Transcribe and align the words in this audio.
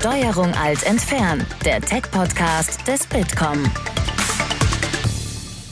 Steuerung 0.00 0.54
Alt 0.54 0.84
entfernen, 0.84 1.44
der 1.64 1.80
Tech-Podcast 1.80 2.86
des 2.86 3.04
Bitkom. 3.08 3.64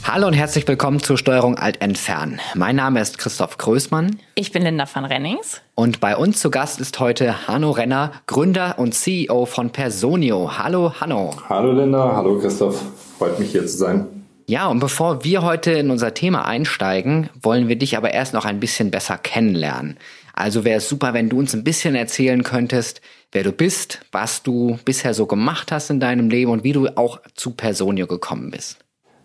Hallo 0.03 0.27
und 0.27 0.33
herzlich 0.33 0.67
willkommen 0.67 0.99
zur 0.99 1.17
Steuerung 1.17 1.57
Alt 1.57 1.81
entfernen. 1.81 2.41
Mein 2.57 2.75
Name 2.75 3.01
ist 3.01 3.19
Christoph 3.19 3.57
Größmann. 3.57 4.19
Ich 4.35 4.51
bin 4.51 4.65
Linda 4.65 4.85
van 4.93 5.05
Rennings. 5.05 5.63
Und 5.77 6.01
bei 6.01 6.17
uns 6.17 6.41
zu 6.41 6.51
Gast 6.51 6.81
ist 6.81 6.99
heute 6.99 7.47
Hanno 7.47 7.71
Renner, 7.71 8.15
Gründer 8.27 8.81
und 8.81 8.95
CEO 8.97 9.47
von 9.47 9.71
Personio. 9.71 10.59
Hallo 10.59 10.95
Hanno. 11.01 11.37
Hallo 11.49 11.71
Linda, 11.71 12.17
hallo 12.17 12.41
Christoph. 12.41 12.83
Freut 13.19 13.39
mich 13.39 13.53
hier 13.53 13.65
zu 13.65 13.77
sein. 13.77 14.07
Ja, 14.49 14.67
und 14.67 14.81
bevor 14.81 15.23
wir 15.23 15.43
heute 15.43 15.71
in 15.71 15.89
unser 15.89 16.15
Thema 16.15 16.47
einsteigen, 16.47 17.31
wollen 17.41 17.69
wir 17.69 17.77
dich 17.77 17.97
aber 17.97 18.13
erst 18.13 18.35
noch 18.35 18.45
ein 18.45 18.59
bisschen 18.59 18.91
besser 18.91 19.19
kennenlernen. 19.19 19.99
Also 20.35 20.65
wäre 20.65 20.79
es 20.79 20.89
super, 20.89 21.15
wenn 21.15 21.29
du 21.29 21.39
uns 21.39 21.55
ein 21.55 21.65
bisschen 21.65 21.95
erzählen 21.95 22.43
könntest, 22.43 23.01
wer 23.33 23.43
du 23.43 23.53
bist, 23.53 24.01
was 24.13 24.43
du 24.43 24.79
bisher 24.85 25.15
so 25.15 25.27
gemacht 25.27 25.73
hast 25.73 25.91
in 25.91 26.01
deinem 26.01 26.31
Leben 26.31 26.51
und 26.51 26.65
wie 26.65 26.73
du 26.73 26.87
auch 26.97 27.21
zu 27.35 27.51
Personio 27.51 28.07
gekommen 28.07 28.51
bist. 28.51 28.79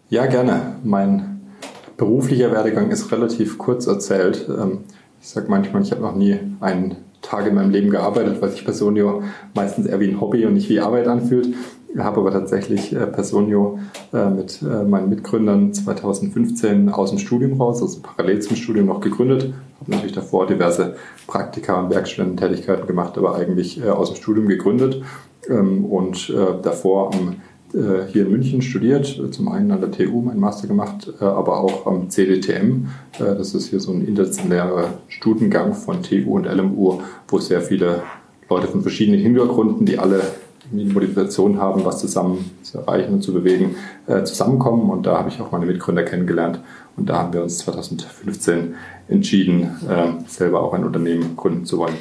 Ja, 0.09 0.25
gerne. 0.25 0.75
Mein 0.83 1.41
beruflicher 1.97 2.51
Werdegang 2.51 2.91
ist 2.91 3.11
relativ 3.11 3.57
kurz 3.57 3.87
erzählt. 3.87 4.45
Ähm, 4.49 4.79
ich 5.21 5.29
sage 5.29 5.47
manchmal, 5.49 5.83
ich 5.83 5.91
habe 5.91 6.01
noch 6.01 6.15
nie 6.15 6.37
einen 6.59 6.97
Tag 7.21 7.45
in 7.45 7.55
meinem 7.55 7.69
Leben 7.69 7.91
gearbeitet, 7.91 8.41
weil 8.41 8.49
sich 8.49 8.65
Personio 8.65 9.23
meistens 9.53 9.85
eher 9.85 9.99
wie 9.99 10.07
ein 10.07 10.19
Hobby 10.19 10.45
und 10.45 10.55
nicht 10.55 10.69
wie 10.69 10.79
Arbeit 10.79 11.07
anfühlt. 11.07 11.53
Habe 11.97 12.21
aber 12.21 12.31
tatsächlich 12.31 12.93
äh, 12.93 13.05
Personio 13.07 13.79
äh, 14.13 14.29
mit 14.29 14.61
äh, 14.61 14.83
meinen 14.83 15.09
Mitgründern 15.09 15.73
2015 15.73 16.89
aus 16.89 17.09
dem 17.09 17.19
Studium 17.19 17.59
raus, 17.59 17.81
also 17.81 17.99
parallel 18.01 18.39
zum 18.41 18.55
Studium 18.55 18.85
noch 18.85 19.01
gegründet. 19.01 19.53
Habe 19.79 19.91
natürlich 19.91 20.13
davor 20.13 20.47
diverse 20.47 20.95
Praktika 21.27 21.81
und 21.81 21.89
Werkstudententätigkeiten 21.89 22.87
gemacht, 22.87 23.17
aber 23.17 23.35
eigentlich 23.35 23.83
aus 23.83 24.13
dem 24.13 24.17
Studium 24.17 24.47
gegründet 24.47 25.01
ähm, 25.49 25.85
und 25.85 26.31
davor 26.61 27.11
hier 27.73 28.25
in 28.25 28.31
München 28.31 28.61
studiert, 28.61 29.21
zum 29.31 29.47
einen 29.47 29.71
an 29.71 29.79
der 29.79 29.91
TU 29.91 30.21
meinen 30.21 30.41
Master 30.41 30.67
gemacht, 30.67 31.13
aber 31.21 31.61
auch 31.61 31.85
am 31.85 32.09
CDTM. 32.09 32.87
Das 33.17 33.55
ist 33.55 33.69
hier 33.69 33.79
so 33.79 33.93
ein 33.93 34.05
interdisziplinärer 34.05 34.95
Studiengang 35.07 35.73
von 35.73 36.03
TU 36.03 36.35
und 36.35 36.47
LMU, 36.47 36.99
wo 37.29 37.39
sehr 37.39 37.61
viele 37.61 38.03
Leute 38.49 38.67
von 38.67 38.81
verschiedenen 38.81 39.21
Hintergründen, 39.21 39.85
die 39.85 39.97
alle 39.97 40.21
die 40.71 40.85
Motivation 40.85 41.59
haben, 41.59 41.85
was 41.85 41.99
zusammen 41.99 42.51
zu 42.63 42.79
erreichen 42.79 43.13
und 43.13 43.21
zu 43.21 43.33
bewegen, 43.33 43.75
zusammenkommen. 44.23 44.89
Und 44.89 45.05
da 45.05 45.17
habe 45.17 45.29
ich 45.29 45.39
auch 45.41 45.51
meine 45.51 45.65
Mitgründer 45.65 46.03
kennengelernt. 46.03 46.59
Und 46.97 47.09
da 47.09 47.17
haben 47.19 47.33
wir 47.33 47.43
uns 47.43 47.59
2015 47.59 48.75
entschieden, 49.07 49.69
selber 50.27 50.61
auch 50.61 50.73
ein 50.73 50.83
Unternehmen 50.83 51.35
gründen 51.35 51.65
zu 51.65 51.77
wollen. 51.77 51.95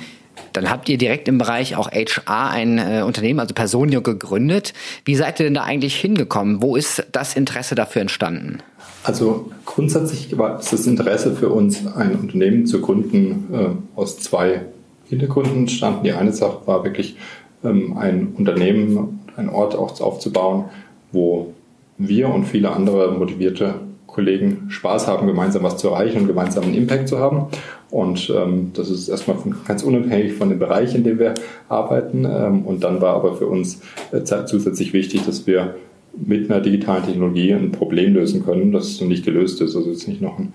Dann 0.52 0.68
habt 0.68 0.88
ihr 0.88 0.98
direkt 0.98 1.28
im 1.28 1.38
Bereich 1.38 1.76
auch 1.76 1.90
HR 1.90 2.50
ein 2.50 2.78
äh, 2.78 3.02
Unternehmen, 3.02 3.40
also 3.40 3.54
Personio, 3.54 4.02
gegründet. 4.02 4.74
Wie 5.04 5.14
seid 5.14 5.38
ihr 5.40 5.44
denn 5.44 5.54
da 5.54 5.62
eigentlich 5.62 5.96
hingekommen? 5.96 6.62
Wo 6.62 6.76
ist 6.76 7.04
das 7.12 7.36
Interesse 7.36 7.74
dafür 7.74 8.02
entstanden? 8.02 8.58
Also 9.02 9.50
grundsätzlich 9.64 10.36
war 10.36 10.58
es 10.58 10.70
das 10.70 10.86
Interesse 10.86 11.34
für 11.34 11.48
uns, 11.48 11.86
ein 11.86 12.16
Unternehmen 12.16 12.66
zu 12.66 12.80
gründen, 12.80 13.48
äh, 13.52 13.98
aus 13.98 14.18
zwei 14.18 14.62
Hintergründen 15.08 15.68
standen. 15.68 16.04
Die 16.04 16.12
eine 16.12 16.32
Sache 16.32 16.66
war 16.66 16.84
wirklich 16.84 17.16
ein 17.62 18.34
Unternehmen, 18.36 19.20
ein 19.36 19.48
Ort 19.48 19.76
auch 19.76 20.00
aufzubauen, 20.00 20.66
wo 21.12 21.54
wir 21.98 22.28
und 22.28 22.44
viele 22.44 22.70
andere 22.70 23.12
motivierte 23.12 23.74
Kollegen 24.06 24.66
Spaß 24.68 25.06
haben, 25.06 25.26
gemeinsam 25.26 25.62
was 25.62 25.76
zu 25.76 25.88
erreichen 25.88 26.22
und 26.22 26.26
gemeinsam 26.26 26.64
einen 26.64 26.74
Impact 26.74 27.08
zu 27.08 27.18
haben. 27.18 27.46
Und 27.90 28.32
ähm, 28.36 28.70
das 28.74 28.90
ist 28.90 29.08
erstmal 29.08 29.36
von, 29.36 29.54
ganz 29.66 29.82
unabhängig 29.82 30.32
von 30.34 30.48
dem 30.48 30.58
Bereich, 30.58 30.94
in 30.94 31.04
dem 31.04 31.18
wir 31.18 31.34
arbeiten. 31.68 32.24
Ähm, 32.24 32.62
und 32.62 32.82
dann 32.82 33.00
war 33.00 33.14
aber 33.14 33.34
für 33.36 33.46
uns 33.46 33.80
äh, 34.12 34.22
zusätzlich 34.22 34.92
wichtig, 34.92 35.24
dass 35.26 35.46
wir 35.46 35.76
mit 36.16 36.50
einer 36.50 36.60
digitalen 36.60 37.04
Technologie 37.04 37.52
ein 37.52 37.72
Problem 37.72 38.14
lösen 38.14 38.44
können, 38.44 38.72
das 38.72 39.00
nicht 39.00 39.24
gelöst 39.24 39.60
ist. 39.60 39.76
Also 39.76 39.90
jetzt 39.90 40.08
nicht 40.08 40.20
noch 40.20 40.38
einen 40.38 40.52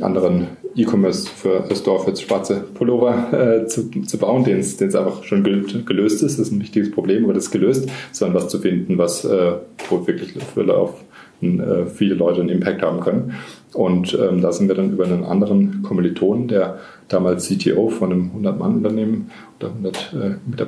anderen 0.00 0.48
E-Commerce 0.76 1.28
für 1.28 1.64
Store 1.74 2.04
für 2.04 2.16
schwarze 2.16 2.64
Pullover 2.74 3.62
äh, 3.62 3.66
zu, 3.66 3.90
zu 3.90 4.18
bauen, 4.18 4.44
den 4.44 4.58
es 4.58 4.80
einfach 4.80 5.24
schon 5.24 5.42
gelöst 5.42 6.22
ist. 6.22 6.38
Das 6.38 6.48
ist 6.48 6.52
ein 6.52 6.60
wichtiges 6.60 6.90
Problem, 6.90 7.24
aber 7.24 7.34
das 7.34 7.44
ist 7.44 7.50
gelöst, 7.50 7.88
sondern 8.12 8.42
was 8.42 8.48
zu 8.48 8.58
finden, 8.58 8.98
was 8.98 9.24
äh, 9.24 9.52
wo 9.88 10.06
wirklich 10.06 10.34
für 10.54 10.76
auf 10.76 11.02
äh, 11.42 11.86
viele 11.86 12.14
Leute 12.14 12.40
einen 12.40 12.50
Impact 12.50 12.82
haben 12.82 13.00
können. 13.00 13.34
Und 13.72 14.18
ähm, 14.18 14.40
da 14.40 14.52
sind 14.52 14.68
wir 14.68 14.74
dann 14.74 14.92
über 14.92 15.04
einen 15.04 15.24
anderen 15.24 15.82
Kommilitonen, 15.82 16.48
der 16.48 16.78
damals 17.08 17.46
CTO 17.48 17.90
von 17.90 18.12
einem 18.12 18.30
100-Mann-Unternehmen 18.38 19.30
oder 19.60 19.68
100 19.68 20.14
äh, 20.14 20.62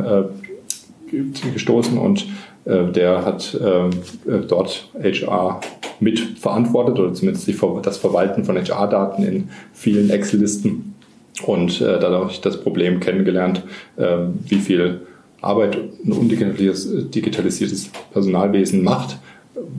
äh, 0.00 0.24
gestoßen 1.52 1.98
und 1.98 2.26
der 2.64 3.24
hat 3.24 3.54
äh, 3.54 3.90
dort 4.46 4.88
HR 5.00 5.60
mitverantwortet 6.00 6.98
oder 6.98 7.12
zumindest 7.12 7.48
das 7.82 7.96
Verwalten 7.96 8.44
von 8.44 8.56
HR-Daten 8.56 9.24
in 9.24 9.48
vielen 9.72 10.10
Excel-Listen 10.10 10.94
und 11.46 11.80
äh, 11.80 11.98
dadurch 11.98 12.40
das 12.40 12.60
Problem 12.60 13.00
kennengelernt, 13.00 13.64
äh, 13.96 14.18
wie 14.46 14.58
viel 14.58 15.00
Arbeit 15.40 15.76
ein 16.04 16.12
undigitalisiertes 16.12 17.90
Personalwesen 18.12 18.84
macht 18.84 19.18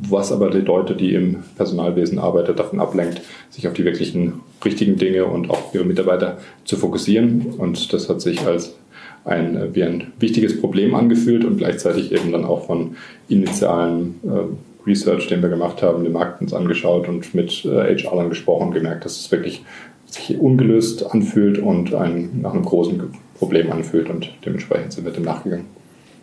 was 0.09 0.31
aber 0.31 0.49
die 0.49 0.59
Leute, 0.59 0.95
die 0.95 1.13
im 1.13 1.43
Personalwesen 1.55 2.19
arbeiten, 2.19 2.55
davon 2.55 2.79
ablenkt, 2.79 3.21
sich 3.49 3.67
auf 3.67 3.73
die 3.73 3.85
wirklichen 3.85 4.41
richtigen 4.63 4.97
Dinge 4.97 5.25
und 5.25 5.49
auch 5.49 5.73
ihre 5.73 5.83
Mitarbeiter 5.83 6.37
zu 6.65 6.77
fokussieren. 6.77 7.53
Und 7.57 7.91
das 7.93 8.09
hat 8.09 8.21
sich 8.21 8.45
als 8.45 8.75
ein, 9.25 9.73
wie 9.73 9.83
ein 9.83 10.11
wichtiges 10.19 10.59
Problem 10.59 10.95
angefühlt 10.95 11.45
und 11.45 11.57
gleichzeitig 11.57 12.11
eben 12.11 12.31
dann 12.31 12.45
auch 12.45 12.65
von 12.65 12.95
initialen 13.29 14.19
äh, 14.23 14.87
Research, 14.87 15.27
den 15.27 15.41
wir 15.41 15.49
gemacht 15.49 15.81
haben, 15.81 16.03
den 16.03 16.13
Markt 16.13 16.41
uns 16.41 16.53
angeschaut 16.53 17.07
und 17.07 17.33
mit 17.33 17.65
äh, 17.65 17.97
HR 17.97 18.29
gesprochen 18.29 18.67
und 18.67 18.73
gemerkt, 18.73 19.05
dass 19.05 19.19
es 19.19 19.31
wirklich 19.31 19.63
sich 20.05 20.37
ungelöst 20.37 21.05
anfühlt 21.11 21.57
und 21.57 21.93
ein, 21.93 22.41
nach 22.41 22.53
einem 22.53 22.65
großen 22.65 23.13
Problem 23.39 23.71
anfühlt 23.71 24.09
und 24.09 24.29
dementsprechend 24.45 24.93
sind 24.93 25.05
wir 25.05 25.11
dem 25.11 25.23
nachgegangen. 25.23 25.65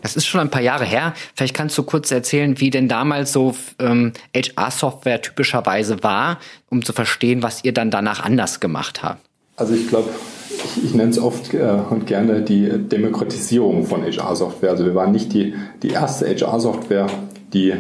Das 0.03 0.17
ist 0.17 0.27
schon 0.27 0.41
ein 0.41 0.51
paar 0.51 0.63
Jahre 0.63 0.85
her. 0.85 1.13
Vielleicht 1.35 1.55
kannst 1.55 1.77
du 1.77 1.83
kurz 1.83 2.11
erzählen, 2.11 2.59
wie 2.59 2.71
denn 2.71 2.89
damals 2.89 3.33
so 3.33 3.55
ähm, 3.79 4.13
HR-Software 4.35 5.21
typischerweise 5.21 6.03
war, 6.03 6.39
um 6.71 6.83
zu 6.83 6.93
verstehen, 6.93 7.43
was 7.43 7.65
ihr 7.65 7.73
dann 7.73 7.91
danach 7.91 8.25
anders 8.25 8.61
gemacht 8.61 9.03
habt. 9.03 9.21
Also 9.61 9.75
ich 9.75 9.89
glaube, 9.89 10.09
ich, 10.49 10.85
ich 10.85 10.95
nenne 10.95 11.11
es 11.11 11.19
oft 11.19 11.53
äh, 11.53 11.77
und 11.91 12.07
gerne 12.07 12.41
die 12.41 12.67
Demokratisierung 12.67 13.85
von 13.85 14.03
HR-Software. 14.03 14.71
Also 14.71 14.87
wir 14.87 14.95
waren 14.95 15.13
nicht 15.13 15.35
die, 15.35 15.55
die 15.83 15.91
erste 15.91 16.27
HR-Software, 16.27 17.09
die 17.53 17.69
äh, 17.71 17.77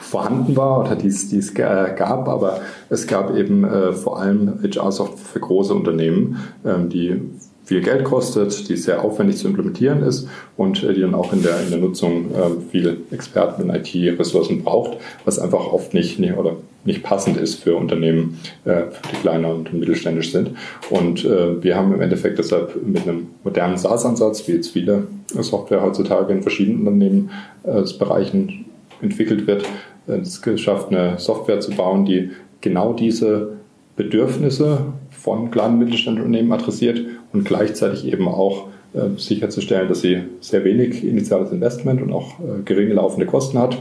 vorhanden 0.00 0.56
war 0.56 0.78
oder 0.78 0.94
die 0.94 1.08
es 1.08 1.54
gab, 1.54 2.28
aber 2.28 2.60
es 2.90 3.08
gab 3.08 3.36
eben 3.36 3.64
äh, 3.64 3.92
vor 3.92 4.20
allem 4.20 4.60
HR-Software 4.62 5.18
für 5.18 5.40
große 5.40 5.74
Unternehmen, 5.74 6.38
ähm, 6.64 6.88
die 6.88 7.20
viel 7.70 7.82
Geld 7.82 8.02
kostet, 8.02 8.68
die 8.68 8.76
sehr 8.76 9.04
aufwendig 9.04 9.36
zu 9.36 9.46
implementieren 9.46 10.02
ist 10.02 10.26
und 10.56 10.82
äh, 10.82 10.92
die 10.92 11.02
dann 11.02 11.14
auch 11.14 11.32
in 11.32 11.44
der, 11.44 11.62
in 11.62 11.70
der 11.70 11.78
Nutzung 11.78 12.32
äh, 12.32 12.60
viele 12.68 12.96
Experten 13.12 13.62
und 13.62 13.70
IT-Ressourcen 13.70 14.64
braucht, 14.64 14.96
was 15.24 15.38
einfach 15.38 15.72
oft 15.72 15.94
nicht, 15.94 16.18
nicht, 16.18 16.36
oder 16.36 16.56
nicht 16.84 17.04
passend 17.04 17.36
ist 17.36 17.62
für 17.62 17.76
Unternehmen, 17.76 18.40
äh, 18.64 18.86
die 19.12 19.16
kleiner 19.18 19.54
und 19.54 19.72
mittelständisch 19.72 20.32
sind. 20.32 20.50
Und 20.90 21.24
äh, 21.24 21.62
wir 21.62 21.76
haben 21.76 21.94
im 21.94 22.00
Endeffekt 22.00 22.40
deshalb 22.40 22.74
mit 22.84 23.04
einem 23.04 23.28
modernen 23.44 23.76
SaaS-Ansatz, 23.76 24.48
wie 24.48 24.52
jetzt 24.54 24.72
viele 24.72 25.06
Software 25.28 25.80
heutzutage 25.80 26.32
in 26.32 26.42
verschiedenen 26.42 26.88
Unternehmensbereichen 26.88 28.48
äh, 28.48 29.04
entwickelt 29.04 29.46
wird, 29.46 29.62
äh, 30.08 30.14
es 30.14 30.42
geschafft, 30.42 30.88
eine 30.88 31.20
Software 31.20 31.60
zu 31.60 31.70
bauen, 31.70 32.04
die 32.04 32.30
genau 32.62 32.94
diese 32.94 33.52
Bedürfnisse 33.94 34.86
von 35.22 35.50
kleinen 35.50 35.78
Mittelständunternehmen 35.78 36.52
adressiert 36.52 37.00
und 37.32 37.44
gleichzeitig 37.44 38.06
eben 38.06 38.28
auch 38.28 38.68
äh, 38.94 39.18
sicherzustellen, 39.18 39.88
dass 39.88 40.00
sie 40.00 40.22
sehr 40.40 40.64
wenig 40.64 41.04
initiales 41.04 41.52
Investment 41.52 42.02
und 42.02 42.12
auch 42.12 42.40
äh, 42.40 42.62
geringe 42.64 42.94
laufende 42.94 43.26
Kosten 43.26 43.58
hat 43.58 43.78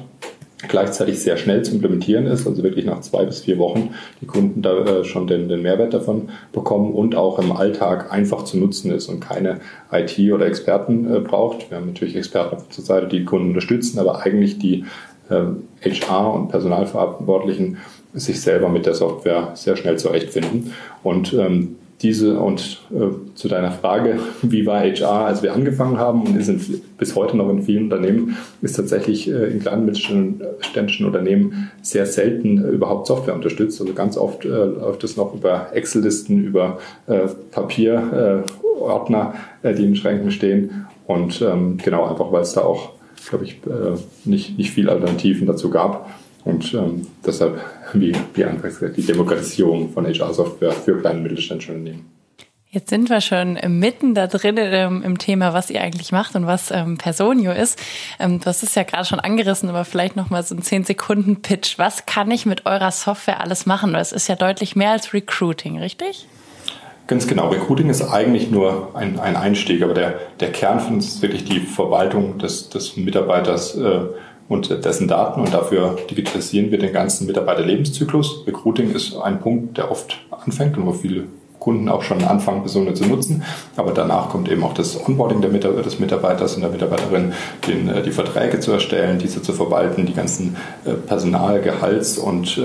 gleichzeitig 0.67 1.19
sehr 1.19 1.37
schnell 1.37 1.63
zu 1.63 1.73
implementieren 1.73 2.25
ist, 2.25 2.45
also 2.45 2.63
wirklich 2.63 2.85
nach 2.85 2.99
zwei 2.99 3.23
bis 3.23 3.41
vier 3.41 3.57
Wochen 3.57 3.91
die 4.21 4.25
Kunden 4.25 4.61
da 4.61 4.77
äh, 4.77 5.03
schon 5.05 5.27
den, 5.27 5.47
den 5.47 5.61
Mehrwert 5.61 5.93
davon 5.93 6.29
bekommen 6.51 6.93
und 6.93 7.15
auch 7.15 7.39
im 7.39 7.51
Alltag 7.51 8.11
einfach 8.11 8.43
zu 8.43 8.57
nutzen 8.57 8.91
ist 8.91 9.07
und 9.07 9.21
keine 9.21 9.59
IT 9.91 10.19
oder 10.31 10.45
Experten 10.45 11.13
äh, 11.13 11.19
braucht. 11.19 11.69
Wir 11.69 11.77
haben 11.77 11.87
natürlich 11.87 12.15
Experten 12.15 12.57
zur 12.69 12.83
Seite, 12.83 13.07
die 13.07 13.23
Kunden 13.23 13.49
unterstützen, 13.49 13.99
aber 13.99 14.19
eigentlich 14.21 14.59
die 14.59 14.83
äh, 15.29 15.89
HR 15.89 16.33
und 16.33 16.49
Personalverantwortlichen 16.49 17.77
sich 18.13 18.41
selber 18.41 18.69
mit 18.69 18.85
der 18.85 18.93
Software 18.93 19.51
sehr 19.55 19.75
schnell 19.75 19.97
zurechtfinden. 19.97 20.73
Und 21.03 21.33
ähm, 21.33 21.75
diese 22.01 22.39
und 22.39 22.81
äh, 22.91 23.35
zu 23.35 23.47
deiner 23.49 23.71
Frage, 23.71 24.19
wie 24.41 24.65
war 24.65 24.79
HR, 24.79 25.25
als 25.25 25.43
wir 25.43 25.53
angefangen 25.53 25.97
haben 25.97 26.23
und 26.23 26.37
ist 26.37 26.47
in, 26.47 26.81
bis 26.97 27.15
heute 27.15 27.35
noch 27.35 27.49
in 27.49 27.63
vielen 27.63 27.85
Unternehmen, 27.85 28.37
ist 28.61 28.77
tatsächlich 28.77 29.29
äh, 29.29 29.47
in 29.47 29.59
kleinen 29.59 29.85
mittelständischen 29.85 31.05
Unternehmen 31.05 31.71
sehr 31.81 32.05
selten 32.05 32.63
äh, 32.63 32.69
überhaupt 32.69 33.07
Software 33.07 33.35
unterstützt. 33.35 33.81
Also 33.81 33.93
ganz 33.93 34.17
oft 34.17 34.45
äh, 34.45 34.47
läuft 34.47 35.03
es 35.03 35.17
noch 35.17 35.33
über 35.33 35.67
Excel-Listen, 35.73 36.43
über 36.43 36.79
äh, 37.07 37.27
Papierordner, 37.51 39.33
äh, 39.63 39.73
die 39.73 39.85
in 39.85 39.95
Schränken 39.95 40.31
stehen 40.31 40.87
Und 41.05 41.41
ähm, 41.41 41.77
genau, 41.83 42.05
einfach 42.05 42.31
weil 42.31 42.43
es 42.43 42.53
da 42.53 42.61
auch, 42.61 42.93
glaube 43.27 43.43
ich, 43.43 43.59
äh, 43.65 43.97
nicht, 44.23 44.57
nicht 44.57 44.71
viel 44.71 44.89
Alternativen 44.89 45.47
dazu 45.47 45.69
gab. 45.69 46.09
Und 46.49 46.73
ähm, 46.73 47.07
deshalb, 47.25 47.59
wie, 47.93 48.13
wie 48.33 48.43
anfangs 48.43 48.79
gesagt, 48.79 48.97
die 48.97 49.05
Demokratisierung 49.05 49.91
von 49.91 50.05
HR-Software 50.05 50.71
für 50.71 50.99
kleine 50.99 51.17
und 51.17 51.23
mittelständische 51.23 51.73
Unternehmen. 51.73 52.09
Jetzt 52.71 52.91
sind 52.91 53.09
wir 53.09 53.19
schon 53.19 53.57
mitten 53.79 54.13
da 54.13 54.27
drin 54.27 54.55
ähm, 54.59 55.01
im 55.03 55.17
Thema, 55.17 55.53
was 55.55 55.71
ihr 55.71 55.81
eigentlich 55.81 56.11
macht 56.11 56.35
und 56.35 56.45
was 56.45 56.69
ähm, 56.69 56.99
Personio 56.99 57.51
ist. 57.51 57.79
Ähm, 58.19 58.39
du 58.39 58.45
hast 58.45 58.61
es 58.61 58.75
ja 58.75 58.83
gerade 58.83 59.05
schon 59.05 59.19
angerissen, 59.19 59.69
aber 59.69 59.85
vielleicht 59.85 60.15
noch 60.15 60.29
mal 60.29 60.43
so 60.43 60.53
ein 60.53 60.61
10 60.61 60.83
Sekunden 60.83 61.41
Pitch. 61.41 61.79
Was 61.79 62.05
kann 62.05 62.29
ich 62.29 62.45
mit 62.45 62.67
eurer 62.67 62.91
Software 62.91 63.41
alles 63.41 63.65
machen? 63.65 63.93
Das 63.93 64.11
ist 64.11 64.27
ja 64.27 64.35
deutlich 64.35 64.75
mehr 64.75 64.91
als 64.91 65.13
Recruiting, 65.15 65.79
richtig? 65.79 66.27
Ganz 67.07 67.25
genau. 67.25 67.49
Recruiting 67.49 67.89
ist 67.89 68.03
eigentlich 68.03 68.51
nur 68.51 68.91
ein, 68.93 69.19
ein 69.19 69.35
Einstieg, 69.35 69.81
aber 69.81 69.95
der, 69.95 70.19
der 70.39 70.51
Kern 70.51 70.79
von 70.79 70.93
uns 70.95 71.07
ist 71.07 71.21
wirklich 71.23 71.45
die 71.45 71.61
Verwaltung 71.61 72.37
des, 72.37 72.69
des 72.69 72.97
Mitarbeiters 72.97 73.75
äh, 73.75 74.01
und 74.49 74.83
dessen 74.83 75.07
Daten 75.07 75.39
und 75.41 75.53
dafür 75.53 75.95
digitalisieren 76.09 76.71
wir 76.71 76.79
den 76.79 76.91
ganzen 76.91 77.27
Mitarbeiterlebenszyklus. 77.27 78.43
Recruiting 78.47 78.91
ist 78.91 79.15
ein 79.15 79.39
Punkt, 79.39 79.77
der 79.77 79.89
oft 79.91 80.19
anfängt 80.31 80.75
und 80.77 80.85
wo 80.87 80.91
viele 80.91 81.27
Kunden 81.59 81.89
auch 81.89 82.03
schon 82.03 82.23
anfangen, 82.23 82.61
Personen 82.61 82.95
zu 82.95 83.05
nutzen. 83.05 83.43
Aber 83.75 83.91
danach 83.91 84.29
kommt 84.29 84.49
eben 84.49 84.63
auch 84.63 84.73
das 84.73 84.97
Onboarding 85.07 85.41
der 85.41 85.49
Mitarbeiter, 85.49 85.83
des 85.83 85.99
Mitarbeiters 85.99 86.55
und 86.55 86.61
der 86.61 86.69
Mitarbeiterin, 86.69 87.33
den, 87.67 87.89
äh, 87.89 88.01
die 88.01 88.11
Verträge 88.11 88.59
zu 88.59 88.71
erstellen, 88.71 89.19
diese 89.19 89.41
zu 89.41 89.53
verwalten, 89.53 90.05
die 90.05 90.13
ganzen 90.13 90.55
äh, 90.85 90.93
Personal-, 90.93 91.61
Gehalts- 91.61 92.17
und 92.17 92.57
äh, 92.57 92.61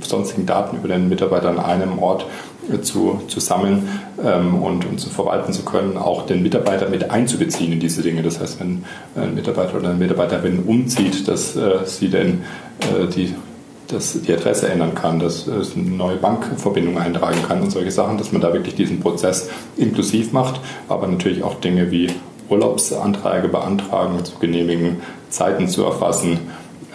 sonstigen 0.00 0.46
Daten 0.46 0.78
über 0.78 0.88
den 0.88 1.08
Mitarbeiter 1.08 1.48
an 1.48 1.58
einem 1.58 1.98
Ort 1.98 2.26
äh, 2.72 2.80
zu, 2.80 3.20
zu 3.28 3.40
sammeln 3.40 3.88
ähm, 4.24 4.62
und, 4.62 4.86
und 4.86 4.98
zu 4.98 5.10
verwalten 5.10 5.52
zu 5.52 5.64
können, 5.64 5.96
auch 5.96 6.26
den 6.26 6.42
Mitarbeiter 6.42 6.88
mit 6.88 7.10
einzubeziehen 7.10 7.72
in 7.72 7.80
diese 7.80 8.02
Dinge. 8.02 8.22
Das 8.22 8.40
heißt, 8.40 8.60
wenn 8.60 8.84
ein 9.14 9.34
Mitarbeiter 9.34 9.76
oder 9.76 9.90
eine 9.90 9.98
Mitarbeiterin 9.98 10.64
umzieht, 10.66 11.28
dass 11.28 11.54
äh, 11.56 11.80
sie 11.84 12.08
denn 12.08 12.42
äh, 12.80 13.06
die 13.06 13.34
dass 13.88 14.20
die 14.20 14.32
Adresse 14.32 14.68
ändern 14.68 14.94
kann, 14.94 15.18
dass 15.18 15.46
es 15.46 15.74
eine 15.74 15.90
neue 15.90 16.16
Bankverbindung 16.16 16.98
eintragen 16.98 17.42
kann 17.46 17.62
und 17.62 17.70
solche 17.70 17.90
Sachen, 17.90 18.18
dass 18.18 18.32
man 18.32 18.42
da 18.42 18.52
wirklich 18.52 18.74
diesen 18.74 19.00
Prozess 19.00 19.48
inklusiv 19.76 20.32
macht, 20.32 20.60
aber 20.88 21.06
natürlich 21.06 21.42
auch 21.42 21.54
Dinge 21.54 21.90
wie 21.90 22.10
Urlaubsanträge 22.50 23.48
beantragen, 23.48 24.24
zu 24.24 24.38
genehmigen, 24.38 24.98
Zeiten 25.30 25.68
zu 25.68 25.84
erfassen, 25.84 26.38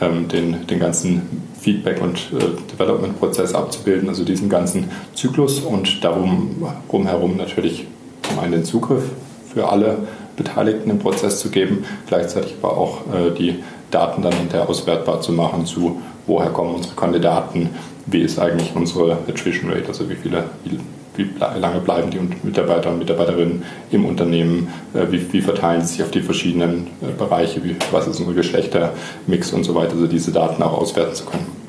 ähm, 0.01 0.28
den, 0.28 0.68
den 0.68 0.80
ganzen 0.80 1.44
Feedback- 1.60 2.01
und 2.01 2.18
äh, 2.34 2.74
Development-Prozess 2.74 3.54
abzubilden, 3.54 4.10
also 4.10 4.24
diesen 4.24 4.50
ganzen 4.50 4.92
Zyklus 5.16 5.60
und 5.60 6.04
darum 6.04 6.68
herum 6.90 7.38
natürlich 7.38 7.88
zum 8.22 8.40
einen 8.40 8.51
den 8.51 8.66
Zugriff 8.66 9.04
für 9.51 9.69
alle 9.69 9.98
Beteiligten 10.36 10.90
im 10.90 11.00
Prozess 11.00 11.40
zu 11.40 11.50
geben, 11.50 11.86
gleichzeitig 12.07 12.56
aber 12.62 12.78
auch 12.78 13.01
äh, 13.13 13.31
die 13.38 13.63
Daten 13.92 14.24
dann 14.24 14.34
hinterher 14.34 14.68
auswertbar 14.68 15.22
zu 15.22 15.31
machen 15.31 15.66
zu, 15.66 16.01
woher 16.28 16.50
kommen 16.50 16.75
unsere 16.75 16.96
Kandidaten, 16.96 17.70
wie 18.06 18.22
ist 18.22 18.40
eigentlich 18.40 18.75
unsere 18.75 19.14
Attrition 19.14 19.72
Rate, 19.72 19.88
also 19.88 20.10
wie 20.10 20.16
viele, 20.16 20.44
wie, 20.66 20.80
wie 21.16 21.30
lange 21.40 21.80
bleiben 21.80 22.10
die 22.10 22.20
Mitarbeiter 22.46 22.90
und 22.90 23.00
Mitarbeiterinnen 23.00 23.64
im 23.92 24.06
Unternehmen, 24.06 24.68
äh, 24.94 25.12
wie, 25.12 25.31
wie 25.31 25.42
verteilen 25.42 25.81
sie 25.81 25.94
sich 25.94 26.04
auf 26.04 26.12
die 26.12 26.22
verschiedenen 26.22 26.88
äh, 27.02 27.12
Bereiche, 27.18 27.64
wie, 27.64 27.75
was 27.92 28.08
ist 28.08 28.20
unser 28.20 28.34
Geschlechtermix 28.34 29.54
und 29.54 29.64
so 29.64 29.75
weiter, 29.75 29.94
also 29.94 30.08
diese 30.08 30.31
Daten 30.31 30.62
auch 30.64 30.74
auswerten 30.74 31.16
zu 31.16 31.25
können. 31.25 31.62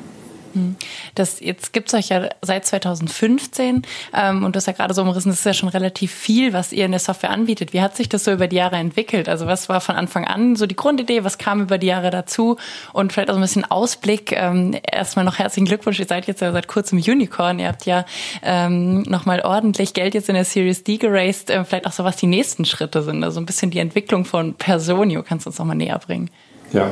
Hm. 0.55 0.75
Das, 1.15 1.41
jetzt 1.41 1.73
gibt's 1.73 1.93
euch 1.93 2.09
ja 2.09 2.29
seit 2.41 2.65
2015 2.65 3.83
ähm, 4.13 4.43
und 4.43 4.55
du 4.55 4.57
hast 4.57 4.67
ja 4.67 4.73
gerade 4.73 4.93
so 4.93 5.01
umrissen, 5.01 5.29
das 5.29 5.39
ist 5.39 5.45
ja 5.45 5.53
schon 5.53 5.69
relativ 5.69 6.13
viel, 6.13 6.53
was 6.53 6.71
ihr 6.71 6.85
in 6.85 6.91
der 6.91 6.99
Software 6.99 7.29
anbietet. 7.29 7.73
Wie 7.73 7.81
hat 7.81 7.95
sich 7.95 8.07
das 8.07 8.23
so 8.23 8.31
über 8.31 8.47
die 8.47 8.55
Jahre 8.55 8.77
entwickelt? 8.77 9.27
Also 9.27 9.47
was 9.47 9.67
war 9.67 9.81
von 9.81 9.95
Anfang 9.95 10.25
an 10.25 10.55
so 10.55 10.65
die 10.65 10.75
Grundidee, 10.75 11.25
was 11.25 11.37
kam 11.37 11.61
über 11.61 11.77
die 11.77 11.87
Jahre 11.87 12.09
dazu 12.09 12.57
und 12.93 13.11
vielleicht 13.11 13.29
auch 13.29 13.35
ein 13.35 13.41
bisschen 13.41 13.65
Ausblick. 13.65 14.31
Ähm, 14.31 14.75
erstmal 14.89 15.25
noch 15.25 15.39
herzlichen 15.39 15.65
Glückwunsch, 15.65 15.99
ihr 15.99 16.07
seid 16.07 16.25
jetzt 16.25 16.41
ja 16.41 16.53
seit 16.53 16.67
kurzem 16.67 16.99
Unicorn, 16.99 17.59
ihr 17.59 17.67
habt 17.67 17.85
ja 17.85 18.05
ähm, 18.41 19.01
nochmal 19.03 19.41
ordentlich 19.41 19.93
Geld 19.93 20.13
jetzt 20.13 20.29
in 20.29 20.35
der 20.35 20.45
Series 20.45 20.83
D 20.85 20.97
geraced, 20.97 21.49
äh, 21.49 21.65
vielleicht 21.65 21.85
auch 21.85 21.91
so, 21.91 22.05
was 22.05 22.15
die 22.15 22.27
nächsten 22.27 22.63
Schritte 22.63 23.03
sind, 23.03 23.23
also 23.25 23.41
ein 23.41 23.45
bisschen 23.45 23.71
die 23.71 23.79
Entwicklung 23.79 24.23
von 24.23 24.53
Personio, 24.53 25.21
kannst 25.21 25.45
du 25.45 25.49
uns 25.49 25.59
nochmal 25.59 25.75
näher 25.75 25.99
bringen? 25.99 26.29
Ja, 26.71 26.89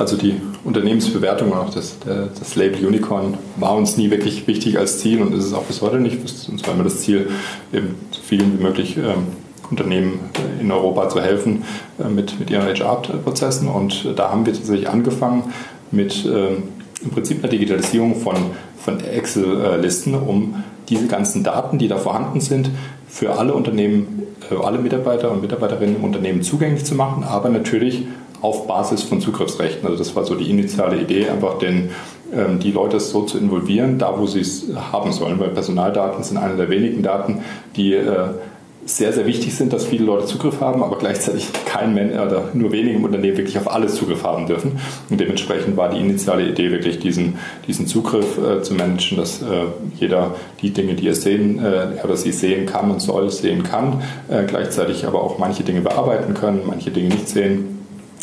also 0.00 0.16
die 0.16 0.40
Unternehmensbewertung 0.64 1.52
und 1.52 1.58
auch 1.58 1.70
das, 1.70 1.96
das 2.04 2.56
Label 2.56 2.86
Unicorn 2.86 3.36
war 3.56 3.76
uns 3.76 3.96
nie 3.96 4.10
wirklich 4.10 4.46
wichtig 4.46 4.78
als 4.78 4.98
Ziel 4.98 5.22
und 5.22 5.34
ist 5.34 5.44
es 5.44 5.52
auch 5.52 5.64
bis 5.64 5.82
heute 5.82 6.00
nicht. 6.00 6.18
Uns 6.22 6.66
war 6.66 6.74
immer 6.74 6.84
das 6.84 7.00
Ziel, 7.00 7.30
eben 7.72 7.94
so 8.10 8.20
vielen 8.22 8.58
wie 8.58 8.62
möglich 8.62 8.96
ähm, 8.96 9.26
Unternehmen 9.70 10.20
äh, 10.34 10.60
in 10.60 10.70
Europa 10.70 11.08
zu 11.08 11.20
helfen 11.20 11.64
äh, 11.98 12.08
mit, 12.08 12.38
mit 12.38 12.50
ihren 12.50 12.66
HR-Prozessen. 12.66 13.68
Und 13.68 14.12
da 14.16 14.30
haben 14.30 14.44
wir 14.46 14.52
tatsächlich 14.52 14.88
angefangen 14.88 15.52
mit 15.90 16.24
äh, 16.26 16.56
im 17.02 17.10
Prinzip 17.10 17.38
einer 17.42 17.48
Digitalisierung 17.48 18.16
von, 18.16 18.36
von 18.78 19.00
Excel-Listen, 19.00 20.14
um 20.14 20.62
diese 20.88 21.06
ganzen 21.06 21.44
Daten, 21.44 21.78
die 21.78 21.88
da 21.88 21.96
vorhanden 21.96 22.40
sind, 22.40 22.70
für 23.08 23.38
alle 23.38 23.54
Unternehmen, 23.54 24.22
äh, 24.50 24.54
alle 24.54 24.78
Mitarbeiter 24.78 25.30
und 25.30 25.40
Mitarbeiterinnen 25.40 25.96
im 25.96 26.04
Unternehmen 26.04 26.42
zugänglich 26.42 26.84
zu 26.84 26.94
machen, 26.94 27.24
aber 27.24 27.48
natürlich 27.48 28.06
auf 28.40 28.66
Basis 28.66 29.02
von 29.02 29.20
Zugriffsrechten. 29.20 29.84
Also 29.84 29.98
das 29.98 30.14
war 30.16 30.24
so 30.24 30.34
die 30.34 30.50
initiale 30.50 31.00
Idee, 31.00 31.28
einfach 31.28 31.58
den, 31.58 31.90
ähm, 32.32 32.58
die 32.58 32.72
Leute 32.72 33.00
so 33.00 33.22
zu 33.22 33.38
involvieren, 33.38 33.98
da 33.98 34.18
wo 34.18 34.26
sie 34.26 34.40
es 34.40 34.66
haben 34.92 35.12
sollen, 35.12 35.38
weil 35.40 35.50
Personaldaten 35.50 36.22
sind 36.24 36.38
eine 36.38 36.56
der 36.56 36.70
wenigen 36.70 37.02
Daten, 37.02 37.42
die 37.76 37.94
äh, 37.94 38.28
sehr, 38.86 39.12
sehr 39.12 39.26
wichtig 39.26 39.54
sind, 39.54 39.72
dass 39.72 39.84
viele 39.84 40.04
Leute 40.04 40.26
Zugriff 40.26 40.60
haben, 40.60 40.82
aber 40.82 40.98
gleichzeitig 40.98 41.48
kein 41.66 41.94
Mensch 41.94 42.14
oder 42.14 42.48
nur 42.54 42.72
wenige 42.72 42.98
Unternehmen 42.98 43.36
wirklich 43.36 43.58
auf 43.58 43.70
alles 43.70 43.94
Zugriff 43.94 44.24
haben 44.24 44.46
dürfen. 44.46 44.80
Und 45.08 45.20
dementsprechend 45.20 45.76
war 45.76 45.90
die 45.90 46.00
initiale 46.00 46.48
Idee 46.48 46.70
wirklich 46.70 46.98
diesen, 46.98 47.38
diesen 47.66 47.86
Zugriff 47.86 48.38
äh, 48.38 48.62
zu 48.62 48.74
managen, 48.74 49.18
dass 49.18 49.42
äh, 49.42 49.66
jeder 49.98 50.34
die 50.62 50.70
Dinge, 50.70 50.94
die 50.94 51.08
er 51.08 51.14
sehen 51.14 51.62
äh, 51.62 52.02
oder 52.02 52.16
sie 52.16 52.32
sehen 52.32 52.66
kann 52.66 52.90
und 52.90 53.00
soll, 53.00 53.30
sehen 53.30 53.62
kann, 53.62 54.02
äh, 54.28 54.44
gleichzeitig 54.44 55.06
aber 55.06 55.22
auch 55.22 55.38
manche 55.38 55.62
Dinge 55.62 55.82
bearbeiten 55.82 56.34
können, 56.34 56.62
manche 56.66 56.90
Dinge 56.90 57.10
nicht 57.10 57.28
sehen 57.28 57.69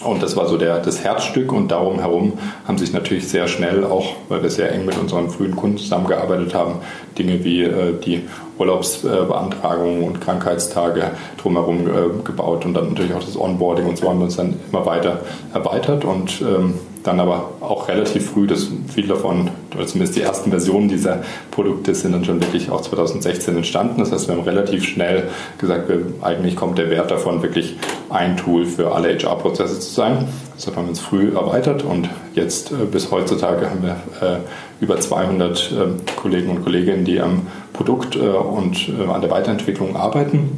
und 0.04 0.22
das 0.22 0.36
war 0.36 0.48
so 0.48 0.58
der, 0.58 0.80
das 0.80 1.04
Herzstück. 1.04 1.52
Und 1.52 1.70
darum 1.70 2.00
herum 2.00 2.34
haben 2.68 2.78
sich 2.78 2.94
natürlich 2.94 3.28
sehr 3.28 3.48
schnell 3.48 3.84
auch, 3.84 4.06
weil 4.30 4.44
wir 4.44 4.50
sehr 4.52 4.72
eng 4.72 4.86
mit 4.86 4.98
unseren 4.98 5.30
frühen 5.30 5.56
Kunden 5.56 5.78
zusammengearbeitet 5.78 6.54
haben, 6.54 6.76
Dinge 7.18 7.44
wie 7.44 7.64
äh, 7.64 7.94
die 8.00 8.28
Urlaubsbeantragung 8.60 10.04
und 10.04 10.22
Krankheitstage 10.22 11.12
drumherum 11.42 11.88
äh, 11.88 12.24
gebaut. 12.24 12.66
Und 12.66 12.76
dann 12.76 12.90
natürlich 12.90 13.14
auch 13.14 13.24
das 13.24 13.40
Onboarding. 13.40 13.88
Und 13.88 13.98
so 13.98 14.08
haben 14.08 14.20
wir 14.20 14.26
uns 14.26 14.36
dann 14.36 14.60
immer 14.72 14.86
weiter 14.86 15.22
erweitert. 15.54 16.06
Und 16.06 16.42
ähm, 16.42 16.76
dann 17.08 17.20
aber 17.20 17.54
auch 17.62 17.88
relativ 17.88 18.32
früh, 18.32 18.48
dass 18.48 18.68
viel 18.94 19.08
davon, 19.08 19.50
zumindest 19.86 20.18
die 20.18 20.22
ersten 20.22 20.50
Versionen 20.50 20.90
dieser 20.90 21.24
Produkte 21.52 21.96
sind 21.96 22.12
dann 22.12 22.26
schon 22.26 22.42
wirklich 22.42 22.70
auch 22.70 22.82
2016 22.82 23.56
entstanden. 23.56 24.00
Das 24.00 24.12
heißt, 24.12 24.28
wir 24.28 24.36
haben 24.36 24.44
relativ 24.44 24.84
schnell 24.84 25.30
gesagt, 25.58 25.90
wir, 25.90 26.02
eigentlich 26.22 26.56
kommt 26.56 26.78
der 26.78 26.90
Wert 26.90 27.10
davon, 27.10 27.42
wirklich 27.42 27.78
ein 28.10 28.38
Tool 28.38 28.66
für 28.66 28.94
alle 28.94 29.18
HR-Prozesse 29.18 29.80
zu 29.80 29.94
sein. 29.94 30.28
Deshalb 30.56 30.76
haben 30.76 30.86
wir 30.86 30.90
uns 30.90 31.00
früh 31.00 31.36
erweitert 31.36 31.84
und 31.84 32.10
jetzt 32.34 32.72
äh, 32.72 32.86
bis 32.92 33.12
heutzutage 33.12 33.70
haben 33.70 33.84
wir 33.84 33.98
äh, 34.22 34.40
über 34.80 35.00
200 35.00 35.72
äh, 35.72 36.16
Kollegen 36.16 36.50
und 36.50 36.64
Kolleginnen, 36.64 37.06
die 37.06 37.20
am 37.20 37.48
Produkt 37.74 38.16
und 38.16 38.90
an 39.08 39.22
der 39.22 39.30
Weiterentwicklung 39.30 39.96
arbeiten. 39.96 40.58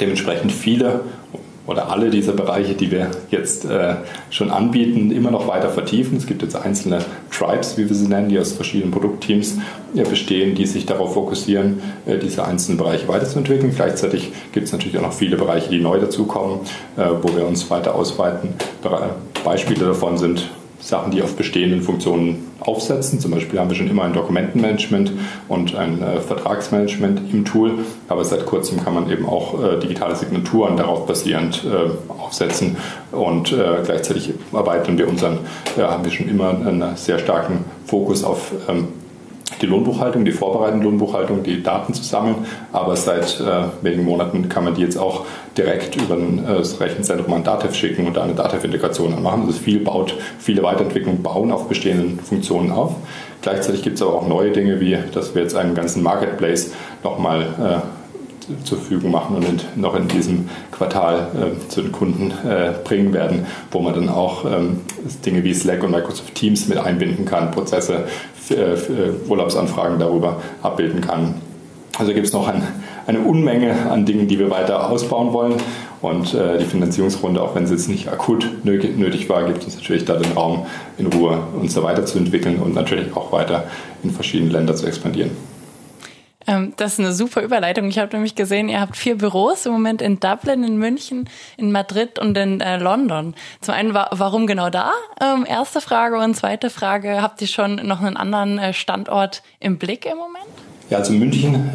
Dementsprechend 0.00 0.50
viele 0.50 1.02
oder 1.68 1.90
alle 1.90 2.08
diese 2.08 2.32
Bereiche, 2.32 2.74
die 2.74 2.90
wir 2.90 3.10
jetzt 3.30 3.66
äh, 3.66 3.96
schon 4.30 4.50
anbieten, 4.50 5.10
immer 5.10 5.30
noch 5.30 5.46
weiter 5.46 5.68
vertiefen. 5.68 6.16
Es 6.16 6.26
gibt 6.26 6.42
jetzt 6.42 6.56
einzelne 6.56 7.04
Tribes, 7.30 7.76
wie 7.76 7.86
wir 7.86 7.94
sie 7.94 8.08
nennen, 8.08 8.30
die 8.30 8.38
aus 8.38 8.52
verschiedenen 8.52 8.90
Produktteams 8.90 9.58
äh, 9.94 10.02
bestehen, 10.02 10.54
die 10.54 10.66
sich 10.66 10.86
darauf 10.86 11.12
fokussieren, 11.12 11.82
äh, 12.06 12.16
diese 12.16 12.46
einzelnen 12.46 12.78
Bereiche 12.78 13.06
weiterzuentwickeln. 13.06 13.74
Gleichzeitig 13.76 14.32
gibt 14.52 14.66
es 14.66 14.72
natürlich 14.72 14.96
auch 14.96 15.02
noch 15.02 15.12
viele 15.12 15.36
Bereiche, 15.36 15.68
die 15.68 15.78
neu 15.78 16.00
dazukommen, 16.00 16.60
äh, 16.96 17.02
wo 17.20 17.36
wir 17.36 17.46
uns 17.46 17.70
weiter 17.70 17.94
ausweiten. 17.94 18.54
Beispiele 19.44 19.84
davon 19.84 20.16
sind 20.16 20.48
Sachen, 20.80 21.10
die 21.10 21.22
auf 21.22 21.36
bestehenden 21.36 21.82
Funktionen 21.82 22.46
aufsetzen. 22.60 23.20
Zum 23.20 23.30
Beispiel 23.30 23.58
haben 23.58 23.68
wir 23.68 23.76
schon 23.76 23.88
immer 23.88 24.04
ein 24.04 24.12
Dokumentenmanagement 24.12 25.12
und 25.48 25.74
ein 25.74 26.02
äh, 26.02 26.20
Vertragsmanagement 26.20 27.32
im 27.32 27.44
Tool, 27.44 27.72
aber 28.08 28.24
seit 28.24 28.46
kurzem 28.46 28.82
kann 28.82 28.94
man 28.94 29.10
eben 29.10 29.26
auch 29.26 29.62
äh, 29.62 29.78
digitale 29.78 30.16
Signaturen 30.16 30.76
darauf 30.76 31.06
basierend 31.06 31.64
äh, 31.64 32.12
aufsetzen 32.12 32.76
und 33.12 33.52
äh, 33.52 33.82
gleichzeitig 33.84 34.32
erweitern 34.52 34.98
wir 34.98 35.08
unseren, 35.08 35.38
haben 35.76 36.04
wir 36.04 36.10
schon 36.10 36.28
immer 36.28 36.50
einen 36.50 36.96
sehr 36.96 37.18
starken 37.18 37.64
Fokus 37.86 38.24
auf 38.24 38.52
ähm, 38.68 38.88
die 39.60 39.66
Lohnbuchhaltung, 39.66 40.24
die 40.24 40.32
vorbereitende 40.32 40.84
Lohnbuchhaltung, 40.84 41.42
die 41.42 41.62
Daten 41.62 41.94
zu 41.94 42.02
sammeln. 42.02 42.46
Aber 42.72 42.96
seit 42.96 43.40
äh, 43.40 43.64
wenigen 43.82 44.04
Monaten 44.04 44.48
kann 44.48 44.64
man 44.64 44.74
die 44.74 44.82
jetzt 44.82 44.96
auch 44.96 45.24
direkt 45.56 45.96
über 45.96 46.14
ein, 46.14 46.44
äh, 46.44 46.58
das 46.58 46.80
Rechenzentrum 46.80 47.32
an 47.32 47.44
Datev 47.44 47.74
schicken 47.74 48.06
und 48.06 48.16
da 48.16 48.22
eine 48.22 48.34
Datev-Integration 48.34 49.14
anmachen. 49.14 49.46
Das 49.46 49.56
ist 49.56 49.64
viel 49.64 49.80
baut, 49.80 50.14
viele 50.38 50.62
Weiterentwicklungen 50.62 51.22
bauen 51.22 51.50
auf 51.50 51.68
bestehenden 51.68 52.20
Funktionen 52.20 52.70
auf. 52.70 52.94
Gleichzeitig 53.42 53.82
gibt 53.82 53.96
es 53.96 54.02
aber 54.02 54.14
auch 54.14 54.28
neue 54.28 54.50
Dinge, 54.50 54.80
wie 54.80 54.98
dass 55.12 55.34
wir 55.34 55.42
jetzt 55.42 55.56
einen 55.56 55.74
ganzen 55.74 56.02
Marketplace 56.02 56.72
nochmal 57.02 57.42
äh, 57.42 57.98
zur 58.64 58.78
Verfügung 58.78 59.10
machen 59.10 59.36
und 59.36 59.44
in, 59.44 59.60
noch 59.80 59.94
in 59.94 60.08
diesem 60.08 60.48
Quartal 60.72 61.28
äh, 61.34 61.68
zu 61.68 61.82
den 61.82 61.92
Kunden 61.92 62.30
äh, 62.30 62.72
bringen 62.82 63.12
werden, 63.12 63.46
wo 63.70 63.80
man 63.80 63.94
dann 63.94 64.08
auch 64.08 64.44
ähm, 64.44 64.80
Dinge 65.24 65.44
wie 65.44 65.54
Slack 65.54 65.82
und 65.82 65.90
Microsoft 65.90 66.34
Teams 66.34 66.68
mit 66.68 66.78
einbinden 66.78 67.24
kann, 67.24 67.50
Prozesse, 67.50 68.04
für, 68.48 68.76
für 68.76 69.14
Urlaubsanfragen 69.28 69.98
darüber 69.98 70.36
abbilden 70.62 71.00
kann. 71.00 71.34
Also 71.98 72.14
gibt 72.14 72.26
es 72.26 72.32
noch 72.32 72.48
ein, 72.48 72.62
eine 73.06 73.20
Unmenge 73.20 73.90
an 73.90 74.06
Dingen, 74.06 74.28
die 74.28 74.38
wir 74.38 74.50
weiter 74.50 74.90
ausbauen 74.90 75.32
wollen. 75.32 75.54
Und 76.00 76.32
äh, 76.32 76.58
die 76.58 76.64
Finanzierungsrunde, 76.64 77.42
auch 77.42 77.56
wenn 77.56 77.66
sie 77.66 77.74
jetzt 77.74 77.88
nicht 77.88 78.08
akut 78.08 78.46
nötig 78.64 79.28
war, 79.28 79.44
gibt 79.44 79.64
uns 79.64 79.74
natürlich 79.74 80.04
da 80.04 80.14
den 80.14 80.32
Raum, 80.32 80.66
in 80.96 81.06
Ruhe 81.06 81.40
uns 81.60 81.74
da 81.74 81.82
weiterzuentwickeln 81.82 82.60
und 82.60 82.74
natürlich 82.74 83.16
auch 83.16 83.32
weiter 83.32 83.64
in 84.04 84.12
verschiedene 84.12 84.52
Länder 84.52 84.76
zu 84.76 84.86
expandieren. 84.86 85.32
Ähm, 86.48 86.72
das 86.76 86.94
ist 86.94 87.00
eine 87.00 87.12
super 87.12 87.42
Überleitung. 87.42 87.86
Ich 87.88 87.98
habe 87.98 88.16
nämlich 88.16 88.34
gesehen, 88.34 88.70
ihr 88.70 88.80
habt 88.80 88.96
vier 88.96 89.18
Büros 89.18 89.66
im 89.66 89.72
Moment 89.72 90.00
in 90.00 90.18
Dublin, 90.18 90.64
in 90.64 90.78
München, 90.78 91.28
in 91.58 91.70
Madrid 91.70 92.18
und 92.18 92.36
in 92.38 92.60
äh, 92.62 92.78
London. 92.78 93.34
Zum 93.60 93.74
einen, 93.74 93.92
warum 93.92 94.46
genau 94.46 94.70
da? 94.70 94.92
Ähm, 95.20 95.44
erste 95.46 95.82
Frage. 95.82 96.18
Und 96.18 96.34
zweite 96.34 96.70
Frage, 96.70 97.20
habt 97.20 97.40
ihr 97.42 97.48
schon 97.48 97.76
noch 97.86 98.00
einen 98.00 98.16
anderen 98.16 98.58
äh, 98.58 98.72
Standort 98.72 99.42
im 99.60 99.76
Blick 99.76 100.06
im 100.06 100.16
Moment? 100.16 100.46
Ja, 100.88 100.98
also 100.98 101.12
München 101.12 101.70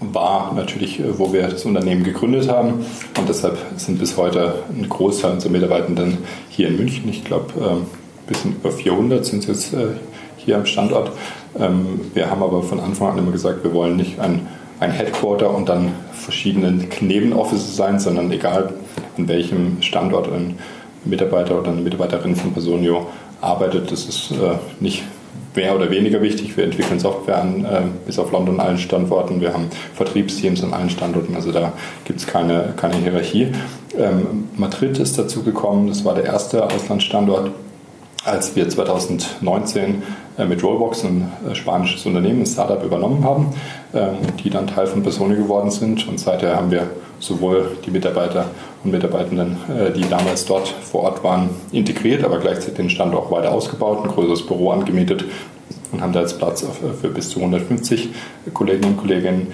war 0.00 0.52
natürlich, 0.52 1.00
äh, 1.00 1.18
wo 1.18 1.32
wir 1.32 1.48
das 1.48 1.64
Unternehmen 1.64 2.04
gegründet 2.04 2.50
haben. 2.50 2.84
Und 3.18 3.28
deshalb 3.28 3.56
sind 3.76 3.98
bis 3.98 4.18
heute 4.18 4.62
ein 4.68 4.86
Großteil 4.90 5.32
unserer 5.32 5.52
Mitarbeitenden 5.52 6.18
hier 6.50 6.68
in 6.68 6.76
München. 6.76 7.08
Ich 7.08 7.24
glaube, 7.24 7.54
ein 7.56 7.76
ähm, 7.78 7.86
bisschen 8.26 8.56
über 8.56 8.72
400 8.72 9.24
sind 9.24 9.48
es 9.48 9.70
jetzt 9.70 9.74
hier 10.48 10.56
am 10.56 10.66
Standort. 10.66 11.12
Ähm, 11.58 12.00
wir 12.14 12.30
haben 12.30 12.42
aber 12.42 12.62
von 12.62 12.80
Anfang 12.80 13.12
an 13.12 13.18
immer 13.18 13.32
gesagt, 13.32 13.62
wir 13.64 13.74
wollen 13.74 13.96
nicht 13.96 14.18
ein, 14.18 14.48
ein 14.80 14.90
Headquarter 14.90 15.54
und 15.54 15.68
dann 15.68 15.92
verschiedene 16.12 16.86
Nebenoffices 17.00 17.76
sein, 17.76 17.98
sondern 17.98 18.32
egal 18.32 18.72
an 19.18 19.28
welchem 19.28 19.82
Standort 19.82 20.32
ein 20.32 20.58
Mitarbeiter 21.04 21.58
oder 21.58 21.70
eine 21.70 21.82
Mitarbeiterin 21.82 22.34
von 22.34 22.52
Personio 22.52 23.06
arbeitet, 23.42 23.92
das 23.92 24.06
ist 24.06 24.30
äh, 24.30 24.56
nicht 24.80 25.04
mehr 25.54 25.76
oder 25.76 25.90
weniger 25.90 26.22
wichtig. 26.22 26.56
Wir 26.56 26.64
entwickeln 26.64 26.98
Software 26.98 27.42
an, 27.42 27.64
äh, 27.66 27.82
bis 28.06 28.18
auf 28.18 28.32
London 28.32 28.58
allen 28.58 28.78
Standorten. 28.78 29.42
Wir 29.42 29.52
haben 29.52 29.68
Vertriebsteams 29.94 30.64
an 30.64 30.72
allen 30.72 30.88
Standorten, 30.88 31.34
also 31.34 31.52
da 31.52 31.74
gibt 32.06 32.20
es 32.20 32.26
keine, 32.26 32.72
keine 32.76 32.96
Hierarchie. 32.96 33.48
Ähm, 33.98 34.48
Madrid 34.56 34.98
ist 34.98 35.18
dazu 35.18 35.42
gekommen, 35.42 35.88
das 35.88 36.06
war 36.06 36.14
der 36.14 36.24
erste 36.24 36.64
Auslandsstandort, 36.64 37.50
als 38.24 38.56
wir 38.56 38.68
2019 38.68 39.90
äh, 39.90 39.96
mit 40.46 40.62
Rollbox, 40.62 41.04
ein 41.04 41.32
äh, 41.48 41.54
spanisches 41.54 42.06
Unternehmen, 42.06 42.42
ein 42.42 42.46
Startup 42.46 42.82
übernommen 42.82 43.24
haben, 43.24 43.48
ähm, 43.94 44.16
die 44.42 44.50
dann 44.50 44.66
Teil 44.66 44.86
von 44.86 45.02
Personi 45.02 45.34
geworden 45.34 45.70
sind. 45.70 46.06
Und 46.08 46.20
seither 46.20 46.56
haben 46.56 46.70
wir 46.70 46.88
sowohl 47.18 47.76
die 47.84 47.90
Mitarbeiter 47.90 48.46
und 48.84 48.92
Mitarbeitenden, 48.92 49.56
äh, 49.68 49.92
die 49.92 50.08
damals 50.08 50.44
dort 50.44 50.68
vor 50.68 51.02
Ort 51.02 51.24
waren, 51.24 51.50
integriert, 51.72 52.24
aber 52.24 52.38
gleichzeitig 52.38 52.74
den 52.74 52.90
Standort 52.90 53.26
auch 53.26 53.30
weiter 53.30 53.52
ausgebaut, 53.52 54.04
ein 54.04 54.10
größeres 54.10 54.46
Büro 54.46 54.70
angemietet 54.70 55.24
und 55.90 56.02
haben 56.02 56.12
da 56.12 56.20
jetzt 56.20 56.38
Platz 56.38 56.64
für 57.00 57.08
bis 57.08 57.30
zu 57.30 57.40
150 57.40 58.10
Kolleginnen 58.52 58.92
und 58.92 58.98
Kollegen. 58.98 59.48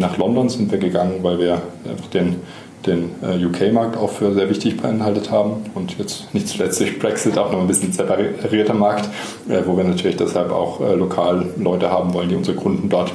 Nach 0.00 0.16
London 0.18 0.48
sind 0.48 0.72
wir 0.72 0.78
gegangen, 0.78 1.20
weil 1.22 1.38
wir 1.38 1.62
einfach 1.88 2.08
den 2.08 2.40
den 2.86 3.10
äh, 3.22 3.44
UK-Markt 3.44 3.96
auch 3.96 4.10
für 4.10 4.32
sehr 4.32 4.48
wichtig 4.48 4.80
beinhaltet 4.80 5.30
haben 5.30 5.64
und 5.74 5.98
jetzt 5.98 6.32
nicht 6.34 6.48
zuletzt 6.48 6.80
durch 6.80 6.98
Brexit 6.98 7.36
auch 7.36 7.52
noch 7.52 7.60
ein 7.60 7.66
bisschen 7.66 7.92
separierter 7.92 8.74
Markt, 8.74 9.08
äh, 9.48 9.62
wo 9.66 9.76
wir 9.76 9.84
natürlich 9.84 10.16
deshalb 10.16 10.50
auch 10.50 10.80
äh, 10.80 10.94
lokal 10.94 11.46
Leute 11.58 11.90
haben 11.90 12.14
wollen, 12.14 12.28
die 12.28 12.36
unsere 12.36 12.56
Kunden 12.56 12.88
dort 12.88 13.12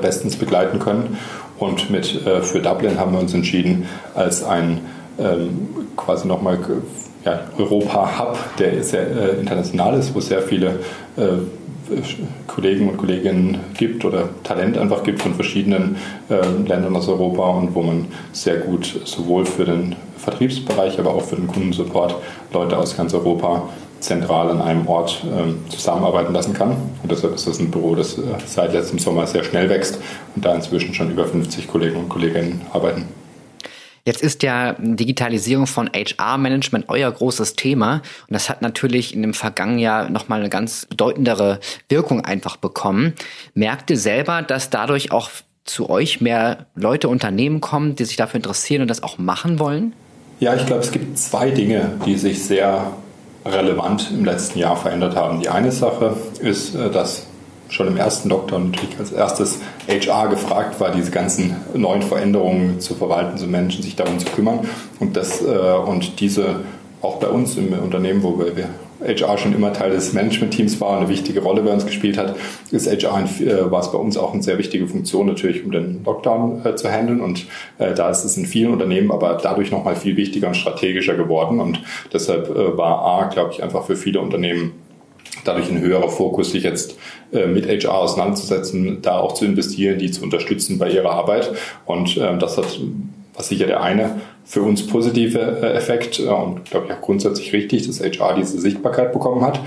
bestens 0.00 0.36
begleiten 0.36 0.78
können. 0.78 1.18
Und 1.58 1.90
mit 1.90 2.06
für 2.06 2.60
Dublin 2.60 2.98
haben 2.98 3.12
wir 3.12 3.20
uns 3.20 3.34
entschieden, 3.34 3.86
als 4.14 4.42
ein 4.42 4.80
ähm, 5.18 5.68
quasi 5.94 6.26
nochmal 6.26 6.58
ja, 7.22 7.40
Europa-Hub, 7.58 8.38
der 8.58 8.82
sehr 8.82 9.38
international 9.38 9.98
ist, 9.98 10.14
wo 10.14 10.20
sehr 10.20 10.40
viele 10.40 10.78
Kollegen 12.46 12.88
und 12.88 12.96
Kolleginnen 12.96 13.58
gibt 13.76 14.04
oder 14.04 14.28
Talent 14.42 14.78
einfach 14.78 15.02
gibt 15.02 15.22
von 15.22 15.34
verschiedenen 15.34 15.96
äh, 16.28 16.40
Ländern 16.66 16.96
aus 16.96 17.08
Europa 17.08 17.48
und 17.50 17.74
wo 17.74 17.82
man 17.82 18.06
sehr 18.32 18.56
gut 18.58 19.00
sowohl 19.04 19.44
für 19.44 19.64
den 19.64 19.96
Vertriebsbereich, 20.16 20.98
aber 20.98 21.14
auch 21.14 21.22
für 21.22 21.36
den 21.36 21.46
Kundensupport 21.46 22.16
Leute 22.52 22.78
aus 22.78 22.96
ganz 22.96 23.12
Europa 23.14 23.68
zentral 24.00 24.50
an 24.50 24.60
einem 24.60 24.86
Ort 24.86 25.24
äh, 25.24 25.70
zusammenarbeiten 25.70 26.32
lassen 26.32 26.54
kann. 26.54 26.70
Und 27.02 27.10
deshalb 27.10 27.34
ist 27.34 27.46
das 27.46 27.58
ein 27.58 27.70
Büro, 27.70 27.94
das 27.94 28.18
äh, 28.18 28.22
seit 28.46 28.72
letztem 28.72 28.98
Sommer 28.98 29.26
sehr 29.26 29.44
schnell 29.44 29.68
wächst 29.68 29.98
und 30.34 30.44
da 30.44 30.54
inzwischen 30.54 30.94
schon 30.94 31.10
über 31.10 31.26
50 31.26 31.68
Kollegen 31.68 31.96
und 31.96 32.08
Kolleginnen 32.08 32.62
arbeiten. 32.72 33.06
Jetzt 34.06 34.22
ist 34.22 34.42
ja 34.42 34.74
Digitalisierung 34.78 35.66
von 35.66 35.88
HR-Management 35.88 36.88
euer 36.88 37.10
großes 37.10 37.56
Thema 37.56 38.02
und 38.28 38.34
das 38.34 38.50
hat 38.50 38.60
natürlich 38.60 39.14
in 39.14 39.22
dem 39.22 39.32
vergangenen 39.32 39.78
Jahr 39.78 40.10
nochmal 40.10 40.40
eine 40.40 40.50
ganz 40.50 40.84
bedeutendere 40.84 41.58
Wirkung 41.88 42.22
einfach 42.22 42.56
bekommen. 42.56 43.14
Merkt 43.54 43.90
ihr 43.90 43.96
selber, 43.96 44.42
dass 44.42 44.68
dadurch 44.68 45.10
auch 45.10 45.30
zu 45.64 45.88
euch 45.88 46.20
mehr 46.20 46.66
Leute, 46.74 47.08
Unternehmen 47.08 47.62
kommen, 47.62 47.96
die 47.96 48.04
sich 48.04 48.16
dafür 48.16 48.36
interessieren 48.36 48.82
und 48.82 48.88
das 48.88 49.02
auch 49.02 49.16
machen 49.16 49.58
wollen? 49.58 49.94
Ja, 50.38 50.54
ich 50.54 50.66
glaube, 50.66 50.82
es 50.82 50.92
gibt 50.92 51.16
zwei 51.18 51.50
Dinge, 51.50 51.92
die 52.04 52.18
sich 52.18 52.44
sehr 52.44 52.92
relevant 53.46 54.10
im 54.10 54.26
letzten 54.26 54.58
Jahr 54.58 54.76
verändert 54.76 55.16
haben. 55.16 55.40
Die 55.40 55.48
eine 55.48 55.72
Sache 55.72 56.16
ist, 56.40 56.74
äh, 56.74 56.90
dass 56.90 57.26
schon 57.74 57.88
im 57.88 57.96
ersten 57.96 58.28
Lockdown 58.28 58.70
natürlich 58.70 58.98
als 58.98 59.12
erstes 59.12 59.58
HR 59.88 60.28
gefragt 60.28 60.80
war, 60.80 60.92
diese 60.92 61.10
ganzen 61.10 61.56
neuen 61.74 62.02
Veränderungen 62.02 62.80
zu 62.80 62.94
verwalten, 62.94 63.36
zu 63.36 63.46
Menschen, 63.46 63.82
sich 63.82 63.96
darum 63.96 64.18
zu 64.18 64.26
kümmern. 64.26 64.60
Und, 65.00 65.16
das, 65.16 65.42
äh, 65.42 65.44
und 65.44 66.20
diese 66.20 66.60
auch 67.02 67.16
bei 67.16 67.26
uns 67.26 67.56
im 67.56 67.72
Unternehmen, 67.72 68.22
wo 68.22 68.38
wir 68.38 68.68
HR 69.04 69.36
schon 69.36 69.54
immer 69.54 69.72
Teil 69.72 69.90
des 69.90 70.12
Management-Teams 70.14 70.80
war 70.80 70.90
und 70.90 70.98
eine 70.98 71.08
wichtige 71.08 71.42
Rolle 71.42 71.60
bei 71.62 71.72
uns 71.72 71.84
gespielt 71.84 72.16
hat, 72.16 72.36
ist 72.70 72.86
HR 72.86 73.24
äh, 73.40 73.70
war 73.70 73.80
es 73.80 73.92
bei 73.92 73.98
uns 73.98 74.16
auch 74.16 74.32
eine 74.32 74.42
sehr 74.42 74.56
wichtige 74.56 74.86
Funktion 74.86 75.26
natürlich, 75.26 75.64
um 75.64 75.72
den 75.72 76.02
Lockdown 76.04 76.64
äh, 76.64 76.76
zu 76.76 76.90
handeln. 76.90 77.20
Und 77.20 77.46
äh, 77.78 77.92
da 77.92 78.08
ist 78.08 78.24
es 78.24 78.36
in 78.36 78.46
vielen 78.46 78.72
Unternehmen 78.72 79.10
aber 79.10 79.38
dadurch 79.42 79.70
nochmal 79.70 79.96
viel 79.96 80.16
wichtiger 80.16 80.48
und 80.48 80.54
strategischer 80.54 81.14
geworden. 81.14 81.60
Und 81.60 81.82
deshalb 82.12 82.48
äh, 82.48 82.78
war 82.78 83.04
A, 83.04 83.24
glaube 83.26 83.52
ich, 83.52 83.62
einfach 83.62 83.84
für 83.84 83.96
viele 83.96 84.20
Unternehmen 84.20 84.72
dadurch 85.44 85.70
ein 85.70 85.80
höherer 85.80 86.08
Fokus, 86.08 86.52
sich 86.52 86.62
jetzt 86.62 86.96
äh, 87.32 87.46
mit 87.46 87.66
HR 87.66 87.94
auseinanderzusetzen, 87.98 89.02
da 89.02 89.18
auch 89.18 89.34
zu 89.34 89.44
investieren, 89.44 89.98
die 89.98 90.10
zu 90.10 90.22
unterstützen 90.22 90.78
bei 90.78 90.90
ihrer 90.90 91.10
Arbeit. 91.10 91.50
Und 91.86 92.16
ähm, 92.16 92.38
das 92.38 92.56
hat, 92.56 92.78
was 93.34 93.48
sicher 93.48 93.66
der 93.66 93.82
eine 93.82 94.20
für 94.44 94.62
uns 94.62 94.86
positive 94.86 95.38
äh, 95.38 95.72
Effekt 95.72 96.20
äh, 96.20 96.28
und 96.28 96.64
glaube 96.66 96.86
ich 96.86 96.92
auch 96.92 97.00
grundsätzlich 97.00 97.52
richtig, 97.52 97.86
dass 97.86 98.00
HR 98.00 98.34
diese 98.36 98.60
Sichtbarkeit 98.60 99.12
bekommen 99.12 99.42
hat. 99.44 99.60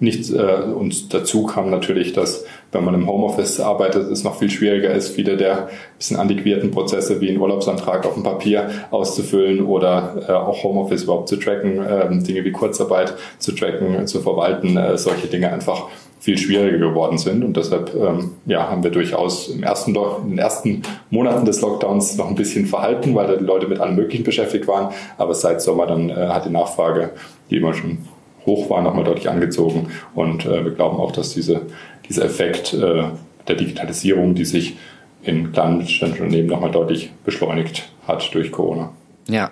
Nicht, 0.00 0.32
äh, 0.32 0.62
und 0.74 1.14
dazu 1.14 1.44
kam 1.44 1.70
natürlich, 1.70 2.12
dass 2.12 2.44
wenn 2.72 2.84
man 2.84 2.94
im 2.94 3.06
Homeoffice 3.06 3.60
arbeitet, 3.60 4.10
es 4.10 4.24
noch 4.24 4.36
viel 4.36 4.50
schwieriger 4.50 4.90
ist, 4.90 5.10
viele 5.10 5.36
der 5.36 5.68
bisschen 5.96 6.16
antiquierten 6.16 6.72
Prozesse 6.72 7.20
wie 7.20 7.28
einen 7.28 7.38
Urlaubsantrag 7.38 8.04
auf 8.04 8.14
dem 8.14 8.24
Papier 8.24 8.68
auszufüllen 8.90 9.64
oder 9.64 10.24
äh, 10.28 10.32
auch 10.32 10.64
Homeoffice 10.64 11.04
überhaupt 11.04 11.28
zu 11.28 11.36
tracken, 11.36 11.80
äh, 11.80 12.08
Dinge 12.24 12.44
wie 12.44 12.50
Kurzarbeit 12.50 13.14
zu 13.38 13.52
tracken, 13.52 14.06
zu 14.08 14.20
verwalten, 14.20 14.76
äh, 14.76 14.98
solche 14.98 15.28
Dinge 15.28 15.52
einfach 15.52 15.84
viel 16.18 16.38
schwieriger 16.38 16.78
geworden 16.78 17.18
sind. 17.18 17.44
Und 17.44 17.56
deshalb 17.56 17.94
ähm, 17.94 18.32
ja, 18.46 18.68
haben 18.68 18.82
wir 18.82 18.90
durchaus 18.90 19.48
im 19.48 19.62
ersten, 19.62 19.94
in 19.94 20.30
den 20.30 20.38
ersten 20.38 20.82
Monaten 21.10 21.44
des 21.44 21.60
Lockdowns 21.60 22.16
noch 22.16 22.28
ein 22.28 22.34
bisschen 22.34 22.66
verhalten, 22.66 23.14
weil 23.14 23.26
da 23.26 23.36
die 23.36 23.44
Leute 23.44 23.68
mit 23.68 23.78
allem 23.78 23.94
Möglichen 23.94 24.24
beschäftigt 24.24 24.66
waren. 24.66 24.92
Aber 25.18 25.34
seit 25.34 25.62
Sommer 25.62 25.86
dann 25.86 26.10
äh, 26.10 26.14
hat 26.14 26.46
die 26.46 26.50
Nachfrage, 26.50 27.10
die 27.50 27.56
immer 27.56 27.74
schon 27.74 27.98
hoch 28.46 28.70
war, 28.70 28.82
nochmal 28.82 29.04
deutlich 29.04 29.28
angezogen. 29.28 29.88
Und 30.14 30.44
äh, 30.46 30.64
wir 30.64 30.72
glauben 30.72 30.98
auch, 30.98 31.12
dass 31.12 31.34
diese, 31.34 31.62
dieser 32.08 32.24
Effekt 32.24 32.74
äh, 32.74 33.04
der 33.48 33.56
Digitalisierung, 33.56 34.34
die 34.34 34.44
sich 34.44 34.76
in 35.22 35.52
kleinen 35.52 35.78
mittelständischen 35.78 36.26
Unternehmen 36.26 36.48
nochmal 36.48 36.70
deutlich 36.70 37.10
beschleunigt 37.24 37.88
hat 38.06 38.34
durch 38.34 38.52
Corona. 38.52 38.92
Ja. 39.28 39.50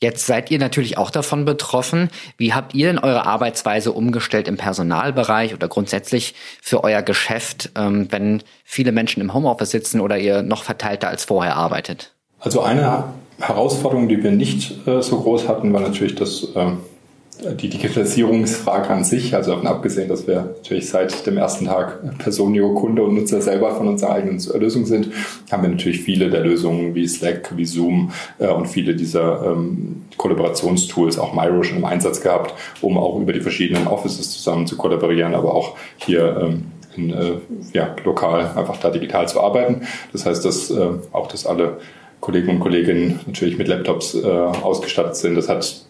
Jetzt 0.00 0.26
seid 0.26 0.50
ihr 0.50 0.58
natürlich 0.58 0.98
auch 0.98 1.10
davon 1.10 1.44
betroffen. 1.44 2.10
Wie 2.36 2.52
habt 2.52 2.74
ihr 2.74 2.88
denn 2.88 2.98
eure 2.98 3.26
Arbeitsweise 3.26 3.92
umgestellt 3.92 4.48
im 4.48 4.56
Personalbereich 4.56 5.54
oder 5.54 5.68
grundsätzlich 5.68 6.34
für 6.60 6.84
euer 6.84 7.00
Geschäft, 7.00 7.70
ähm, 7.76 8.08
wenn 8.10 8.42
viele 8.64 8.92
Menschen 8.92 9.22
im 9.22 9.32
Homeoffice 9.32 9.70
sitzen 9.70 10.00
oder 10.00 10.18
ihr 10.18 10.42
noch 10.42 10.64
verteilter 10.64 11.08
als 11.08 11.24
vorher 11.24 11.56
arbeitet? 11.56 12.12
Also 12.38 12.60
eine 12.60 13.04
Herausforderung, 13.38 14.08
die 14.08 14.22
wir 14.22 14.32
nicht 14.32 14.86
äh, 14.86 15.00
so 15.00 15.20
groß 15.20 15.48
hatten, 15.48 15.72
war 15.72 15.80
natürlich, 15.80 16.16
dass 16.16 16.44
äh, 16.54 16.72
die 17.42 17.68
Digitalisierungsfrage 17.68 18.90
an 18.90 19.04
sich, 19.04 19.34
also 19.34 19.52
davon 19.52 19.66
abgesehen, 19.66 20.08
dass 20.08 20.26
wir 20.26 20.54
natürlich 20.56 20.88
seit 20.88 21.26
dem 21.26 21.36
ersten 21.36 21.66
Tag 21.66 22.18
Personio, 22.18 22.74
Kunde 22.74 23.02
und 23.02 23.14
Nutzer 23.14 23.40
selber 23.40 23.74
von 23.74 23.88
unserer 23.88 24.12
eigenen 24.12 24.40
Lösung 24.58 24.86
sind, 24.86 25.08
haben 25.50 25.62
wir 25.62 25.70
natürlich 25.70 26.02
viele 26.02 26.30
der 26.30 26.40
Lösungen 26.40 26.94
wie 26.94 27.06
Slack, 27.08 27.52
wie 27.56 27.64
Zoom 27.64 28.12
äh, 28.38 28.48
und 28.48 28.66
viele 28.66 28.94
dieser 28.94 29.44
ähm, 29.46 30.04
Kollaborationstools, 30.16 31.18
auch 31.18 31.34
Miro 31.34 31.62
schon 31.64 31.78
im 31.78 31.84
Einsatz 31.84 32.20
gehabt, 32.20 32.54
um 32.80 32.96
auch 32.96 33.18
über 33.20 33.32
die 33.32 33.40
verschiedenen 33.40 33.88
Offices 33.88 34.30
zusammen 34.30 34.66
zu 34.66 34.76
kollaborieren, 34.76 35.34
aber 35.34 35.54
auch 35.54 35.76
hier 35.96 36.36
ähm, 36.40 36.66
in, 36.96 37.12
äh, 37.12 37.32
ja, 37.72 37.94
lokal 38.04 38.52
einfach 38.56 38.78
da 38.78 38.90
digital 38.90 39.28
zu 39.28 39.40
arbeiten. 39.40 39.82
Das 40.12 40.24
heißt, 40.24 40.44
dass 40.44 40.70
äh, 40.70 40.88
auch, 41.12 41.26
dass 41.26 41.46
alle 41.46 41.78
Kollegen 42.20 42.48
und 42.50 42.60
Kolleginnen 42.60 43.20
natürlich 43.26 43.58
mit 43.58 43.68
Laptops 43.68 44.14
äh, 44.14 44.24
ausgestattet 44.24 45.16
sind. 45.16 45.34
Das 45.34 45.48
hat 45.48 45.84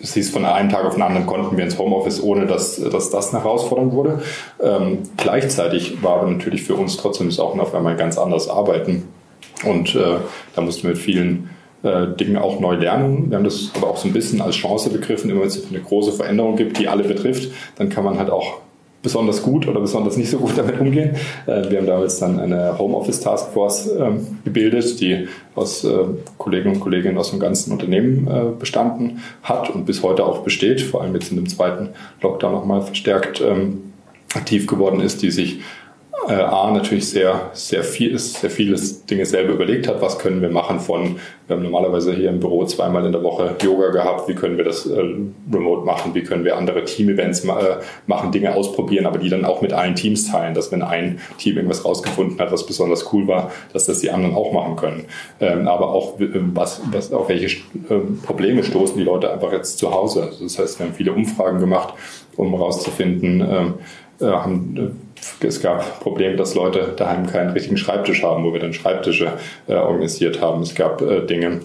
es 0.00 0.14
hieß, 0.14 0.30
von 0.30 0.44
einem 0.44 0.68
Tag 0.68 0.84
auf 0.84 0.94
den 0.94 1.02
anderen 1.02 1.26
konnten 1.26 1.56
wir 1.56 1.64
ins 1.64 1.78
Homeoffice, 1.78 2.22
ohne 2.22 2.46
dass, 2.46 2.76
dass 2.76 3.10
das 3.10 3.34
eine 3.34 3.42
Herausforderung 3.42 3.92
wurde. 3.92 4.22
Ähm, 4.62 5.00
gleichzeitig 5.16 6.02
war 6.02 6.20
aber 6.20 6.30
natürlich 6.30 6.62
für 6.62 6.74
uns 6.74 6.96
trotzdem 6.96 7.28
das 7.28 7.40
auch 7.40 7.58
auf 7.58 7.74
einmal 7.74 7.96
ganz 7.96 8.16
anders 8.16 8.48
arbeiten. 8.48 9.08
Und 9.64 9.94
äh, 9.94 10.18
da 10.54 10.60
mussten 10.60 10.84
wir 10.84 10.90
mit 10.90 10.98
vielen 10.98 11.50
äh, 11.82 12.06
Dinge 12.08 12.42
auch 12.42 12.60
neu 12.60 12.76
lernen. 12.76 13.30
Wir 13.30 13.38
haben 13.38 13.44
das 13.44 13.72
aber 13.74 13.88
auch 13.88 13.96
so 13.96 14.08
ein 14.08 14.12
bisschen 14.12 14.40
als 14.40 14.56
Chance 14.56 14.90
begriffen, 14.90 15.30
immer 15.30 15.40
wenn 15.40 15.48
es 15.48 15.68
eine 15.68 15.80
große 15.80 16.12
Veränderung 16.12 16.56
gibt, 16.56 16.78
die 16.78 16.88
alle 16.88 17.02
betrifft, 17.02 17.50
dann 17.76 17.88
kann 17.88 18.04
man 18.04 18.18
halt 18.18 18.30
auch 18.30 18.60
besonders 19.02 19.42
gut 19.42 19.68
oder 19.68 19.80
besonders 19.80 20.16
nicht 20.16 20.30
so 20.30 20.38
gut 20.38 20.56
damit 20.56 20.80
umgehen. 20.80 21.16
Äh, 21.46 21.70
wir 21.70 21.78
haben 21.78 21.86
damals 21.86 22.18
dann 22.18 22.38
eine 22.38 22.78
Homeoffice 22.78 23.20
Taskforce 23.20 23.90
ähm, 23.98 24.38
gebildet, 24.44 25.00
die 25.00 25.28
aus 25.54 25.84
äh, 25.84 26.04
Kollegen 26.36 26.70
und 26.70 26.80
Kolleginnen 26.80 27.18
aus 27.18 27.30
dem 27.30 27.40
ganzen 27.40 27.72
Unternehmen 27.72 28.26
äh, 28.26 28.58
bestanden 28.58 29.22
hat 29.42 29.70
und 29.70 29.86
bis 29.86 30.02
heute 30.02 30.24
auch 30.24 30.40
besteht, 30.40 30.80
vor 30.80 31.02
allem 31.02 31.14
jetzt 31.14 31.30
in 31.30 31.36
dem 31.36 31.48
zweiten 31.48 31.90
Lockdown 32.22 32.52
nochmal 32.52 32.82
verstärkt 32.82 33.40
ähm, 33.40 33.92
aktiv 34.34 34.66
geworden 34.66 35.00
ist, 35.00 35.22
die 35.22 35.30
sich 35.30 35.60
äh, 36.26 36.32
A 36.32 36.70
natürlich 36.70 37.08
sehr, 37.08 37.50
sehr 37.52 37.84
viel 37.84 38.14
ist, 38.14 38.40
sehr 38.40 38.50
vieles 38.50 39.04
Dinge 39.06 39.24
selber 39.24 39.52
überlegt 39.52 39.86
hat, 39.88 40.00
was 40.02 40.18
können 40.18 40.42
wir 40.42 40.50
machen 40.50 40.80
von, 40.80 41.16
wir 41.46 41.56
haben 41.56 41.62
normalerweise 41.62 42.12
hier 42.12 42.28
im 42.28 42.40
Büro 42.40 42.64
zweimal 42.64 43.06
in 43.06 43.12
der 43.12 43.22
Woche 43.22 43.56
Yoga 43.62 43.90
gehabt, 43.90 44.28
wie 44.28 44.34
können 44.34 44.56
wir 44.56 44.64
das 44.64 44.86
äh, 44.86 45.00
remote 45.52 45.84
machen, 45.86 46.14
wie 46.14 46.22
können 46.22 46.44
wir 46.44 46.56
andere 46.56 46.84
Team-Events 46.84 47.44
ma 47.44 47.60
äh, 47.60 47.76
machen, 48.06 48.32
Dinge 48.32 48.54
ausprobieren, 48.54 49.06
aber 49.06 49.18
die 49.18 49.28
dann 49.28 49.44
auch 49.44 49.62
mit 49.62 49.72
allen 49.72 49.94
Teams 49.94 50.30
teilen, 50.30 50.54
dass 50.54 50.72
wenn 50.72 50.82
ein 50.82 51.20
Team 51.38 51.56
irgendwas 51.56 51.84
rausgefunden 51.84 52.38
hat, 52.40 52.52
was 52.52 52.66
besonders 52.66 53.12
cool 53.12 53.28
war, 53.28 53.52
dass 53.72 53.86
das 53.86 54.00
die 54.00 54.10
anderen 54.10 54.34
auch 54.34 54.52
machen 54.52 54.76
können. 54.76 55.04
Ähm, 55.40 55.68
aber 55.68 55.92
auch, 55.92 56.18
äh, 56.20 56.28
was, 56.32 56.82
was, 56.90 57.12
auf 57.12 57.28
welche 57.28 57.46
äh, 57.46 58.00
Probleme 58.24 58.64
stoßen 58.64 58.96
die 58.96 59.04
Leute 59.04 59.32
einfach 59.32 59.52
jetzt 59.52 59.78
zu 59.78 59.92
Hause. 59.92 60.24
Also 60.24 60.44
das 60.44 60.58
heißt, 60.58 60.78
wir 60.78 60.86
haben 60.86 60.94
viele 60.94 61.12
Umfragen 61.12 61.60
gemacht, 61.60 61.94
um 62.36 62.50
herauszufinden, 62.50 63.40
ähm, 63.40 63.74
äh, 64.20 64.26
haben 64.26 64.98
es 65.40 65.60
gab 65.60 66.00
Probleme, 66.00 66.36
dass 66.36 66.54
Leute 66.54 66.94
daheim 66.96 67.26
keinen 67.26 67.50
richtigen 67.50 67.76
Schreibtisch 67.76 68.22
haben, 68.22 68.44
wo 68.44 68.52
wir 68.52 68.60
dann 68.60 68.72
Schreibtische 68.72 69.32
äh, 69.68 69.74
organisiert 69.74 70.40
haben. 70.40 70.62
Es 70.62 70.74
gab 70.74 71.00
äh, 71.02 71.24
Dinge, 71.26 71.60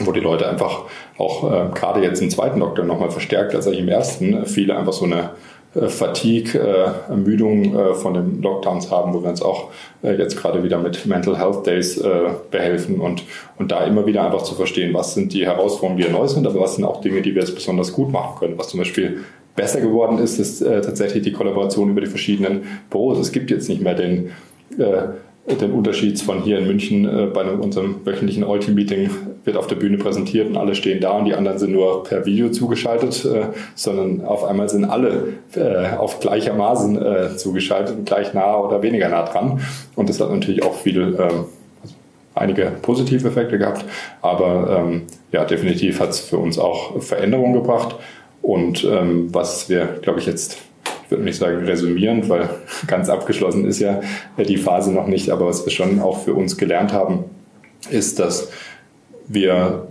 wo 0.00 0.12
die 0.12 0.20
Leute 0.20 0.48
einfach 0.48 0.82
auch 1.18 1.44
äh, 1.44 1.68
gerade 1.74 2.02
jetzt 2.02 2.20
im 2.20 2.30
zweiten 2.30 2.58
Lockdown 2.58 2.86
nochmal 2.86 3.10
verstärkt 3.10 3.54
als 3.54 3.66
im 3.66 3.88
ersten, 3.88 4.46
viele 4.46 4.76
einfach 4.76 4.92
so 4.92 5.04
eine 5.04 5.30
äh, 5.74 5.88
Fatigue, 5.88 6.58
äh, 6.60 7.10
Ermüdung 7.10 7.76
äh, 7.76 7.94
von 7.94 8.14
den 8.14 8.42
Lockdowns 8.42 8.90
haben, 8.90 9.14
wo 9.14 9.22
wir 9.22 9.30
uns 9.30 9.42
auch 9.42 9.70
äh, 10.02 10.14
jetzt 10.16 10.36
gerade 10.36 10.62
wieder 10.62 10.78
mit 10.78 11.06
Mental 11.06 11.38
Health 11.38 11.66
Days 11.66 11.98
äh, 11.98 12.30
behelfen 12.50 13.00
und, 13.00 13.22
und 13.58 13.70
da 13.70 13.84
immer 13.84 14.06
wieder 14.06 14.24
einfach 14.24 14.42
zu 14.42 14.54
verstehen, 14.54 14.94
was 14.94 15.14
sind 15.14 15.32
die 15.32 15.46
Herausforderungen, 15.46 16.04
die 16.04 16.12
neu 16.12 16.26
sind, 16.26 16.46
aber 16.46 16.60
was 16.60 16.76
sind 16.76 16.84
auch 16.84 17.00
Dinge, 17.00 17.22
die 17.22 17.34
wir 17.34 17.42
jetzt 17.42 17.54
besonders 17.54 17.92
gut 17.92 18.10
machen 18.12 18.38
können, 18.38 18.58
was 18.58 18.68
zum 18.68 18.78
Beispiel 18.78 19.24
besser 19.56 19.80
geworden 19.80 20.18
ist, 20.18 20.38
ist 20.38 20.62
äh, 20.62 20.80
tatsächlich 20.80 21.22
die 21.22 21.32
Kollaboration 21.32 21.90
über 21.90 22.00
die 22.00 22.06
verschiedenen 22.06 22.62
Büros. 22.90 23.18
Es 23.18 23.32
gibt 23.32 23.50
jetzt 23.50 23.68
nicht 23.68 23.82
mehr 23.82 23.94
den, 23.94 24.30
äh, 24.78 25.54
den 25.54 25.72
Unterschied 25.72 26.20
von 26.20 26.42
hier 26.42 26.58
in 26.58 26.66
München 26.66 27.04
äh, 27.06 27.26
bei 27.26 27.44
unserem 27.44 28.04
wöchentlichen 28.04 28.44
All-Team-Meeting 28.44 29.10
wird 29.44 29.56
auf 29.56 29.66
der 29.66 29.76
Bühne 29.76 29.98
präsentiert 29.98 30.48
und 30.48 30.56
alle 30.56 30.74
stehen 30.74 31.00
da 31.00 31.10
und 31.10 31.26
die 31.26 31.34
anderen 31.34 31.58
sind 31.58 31.72
nur 31.72 32.02
per 32.02 32.24
Video 32.26 32.48
zugeschaltet, 32.48 33.24
äh, 33.24 33.46
sondern 33.74 34.24
auf 34.24 34.44
einmal 34.44 34.68
sind 34.68 34.86
alle 34.86 35.34
äh, 35.54 35.96
auf 35.96 36.20
gleichermaßen 36.20 37.00
äh, 37.00 37.36
zugeschaltet 37.36 37.96
und 37.96 38.06
gleich 38.06 38.34
nah 38.34 38.56
oder 38.58 38.82
weniger 38.82 39.08
nah 39.08 39.24
dran. 39.24 39.60
Und 39.94 40.08
das 40.08 40.20
hat 40.20 40.30
natürlich 40.30 40.64
auch 40.64 40.74
viel 40.74 41.16
ähm, 41.20 41.44
einige 42.34 42.72
positive 42.82 43.28
Effekte 43.28 43.58
gehabt, 43.58 43.84
aber 44.20 44.84
ähm, 44.84 45.02
ja, 45.30 45.44
definitiv 45.44 46.00
hat 46.00 46.10
es 46.10 46.20
für 46.20 46.38
uns 46.38 46.58
auch 46.58 47.00
Veränderungen 47.00 47.54
gebracht. 47.54 47.96
Und 48.44 48.84
ähm, 48.84 49.32
was 49.32 49.70
wir, 49.70 49.86
glaube 50.02 50.20
ich, 50.20 50.26
jetzt, 50.26 50.58
ich 51.04 51.10
würde 51.10 51.24
nicht 51.24 51.38
sagen 51.38 51.64
resümieren, 51.64 52.28
weil 52.28 52.50
ganz 52.86 53.08
abgeschlossen 53.08 53.64
ist 53.64 53.80
ja 53.80 54.02
die 54.36 54.58
Phase 54.58 54.92
noch 54.92 55.06
nicht, 55.06 55.30
aber 55.30 55.46
was 55.46 55.64
wir 55.64 55.72
schon 55.72 55.98
auch 55.98 56.24
für 56.24 56.34
uns 56.34 56.58
gelernt 56.58 56.92
haben, 56.92 57.24
ist, 57.90 58.18
dass 58.18 58.50
wir 59.26 59.88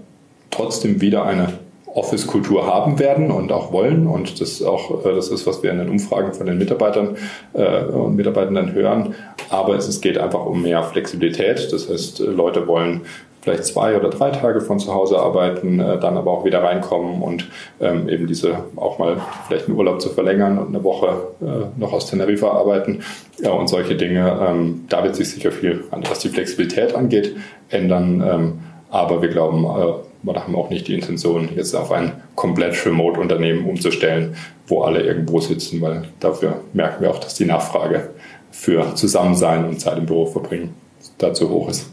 trotzdem 0.52 1.02
wieder 1.02 1.26
eine 1.26 1.54
Office-Kultur 1.88 2.68
haben 2.68 3.00
werden 3.00 3.32
und 3.32 3.52
auch 3.52 3.72
wollen. 3.72 4.06
Und 4.06 4.39
das 4.39 4.62
auch 4.62 5.04
äh, 5.04 5.16
das 5.16 5.30
ist, 5.30 5.48
was 5.48 5.63
wir 5.63 5.72
in 5.72 5.80
den 5.80 5.89
Umfragen 5.89 6.34
von 6.34 6.46
den 6.46 6.60
Mitarbeitern 6.60 7.18
äh, 7.54 7.86
und 7.86 8.16
Mitarbeitenden 8.16 8.74
hören. 8.74 9.16
Aber 9.50 9.76
es, 9.76 9.88
es 9.88 10.00
geht 10.00 10.20
einfach 10.20 10.46
um 10.46 10.62
mehr 10.62 10.84
Flexibilität. 10.84 11.74
Das 11.74 11.89
heißt, 11.89 12.20
Leute 12.20 12.68
wollen 12.68 13.02
vielleicht 13.44 13.66
zwei 13.66 13.98
oder 13.98 14.10
drei 14.10 14.32
Tage 14.32 14.62
von 14.62 14.80
zu 14.80 14.94
Hause 14.94 15.20
arbeiten, 15.20 15.80
äh, 15.80 16.00
dann 16.00 16.18
aber 16.18 16.32
auch 16.32 16.46
wieder 16.46 16.64
reinkommen 16.64 17.22
und 17.22 17.50
ähm, 17.82 18.08
eben 18.08 18.26
diese 18.26 18.64
auch 18.78 18.98
mal 19.00 19.18
vielleicht 19.48 19.68
einen 19.68 19.78
Urlaub 19.78 20.02
zu 20.02 20.10
verlängern 20.10 20.58
und 20.58 20.70
eine 20.70 20.84
Woche 20.84 21.28
äh, 21.42 21.80
noch 21.80 21.92
aus 21.92 22.10
Teneriffa 22.10 22.52
arbeiten 22.52 23.02
ja, 23.40 23.52
und 23.52 23.68
solche 23.68 23.96
Dinge. 23.96 24.40
Ähm, 24.42 24.86
da 24.88 25.04
wird 25.04 25.16
sich 25.16 25.30
sicher 25.30 25.52
viel, 25.52 25.84
was 26.10 26.20
die 26.20 26.30
Flexibilität 26.30 26.96
angeht, 26.96 27.36
ändern. 27.70 28.24
Ähm, 28.26 28.60
aber 28.90 29.22
wir 29.22 29.30
glauben, 29.30 29.66
äh, 29.66 29.94
wir 30.24 30.36
haben 30.36 30.56
auch 30.56 30.70
nicht 30.70 30.88
die 30.88 30.94
Intention, 30.94 31.50
jetzt 31.54 31.76
auf 31.76 31.92
ein 31.92 32.14
komplett 32.36 32.86
Remote-Unternehmen 32.86 33.66
umzustellen, 33.66 34.36
wo 34.68 34.84
alle 34.84 35.02
irgendwo 35.02 35.42
sitzen, 35.42 35.82
weil 35.82 36.04
dafür 36.22 36.62
merken 36.72 37.04
wir 37.04 37.12
auch, 37.12 37.20
dass 37.20 37.36
die 37.36 37.46
Nachfrage 37.46 38.12
für 38.52 38.96
Zusammensein 38.96 39.66
und 39.66 39.82
Zeit 39.82 39.98
im 39.98 40.06
Büro 40.06 40.28
verbringen 40.28 40.76
dazu 41.18 41.50
hoch 41.50 41.68
ist. 41.68 41.93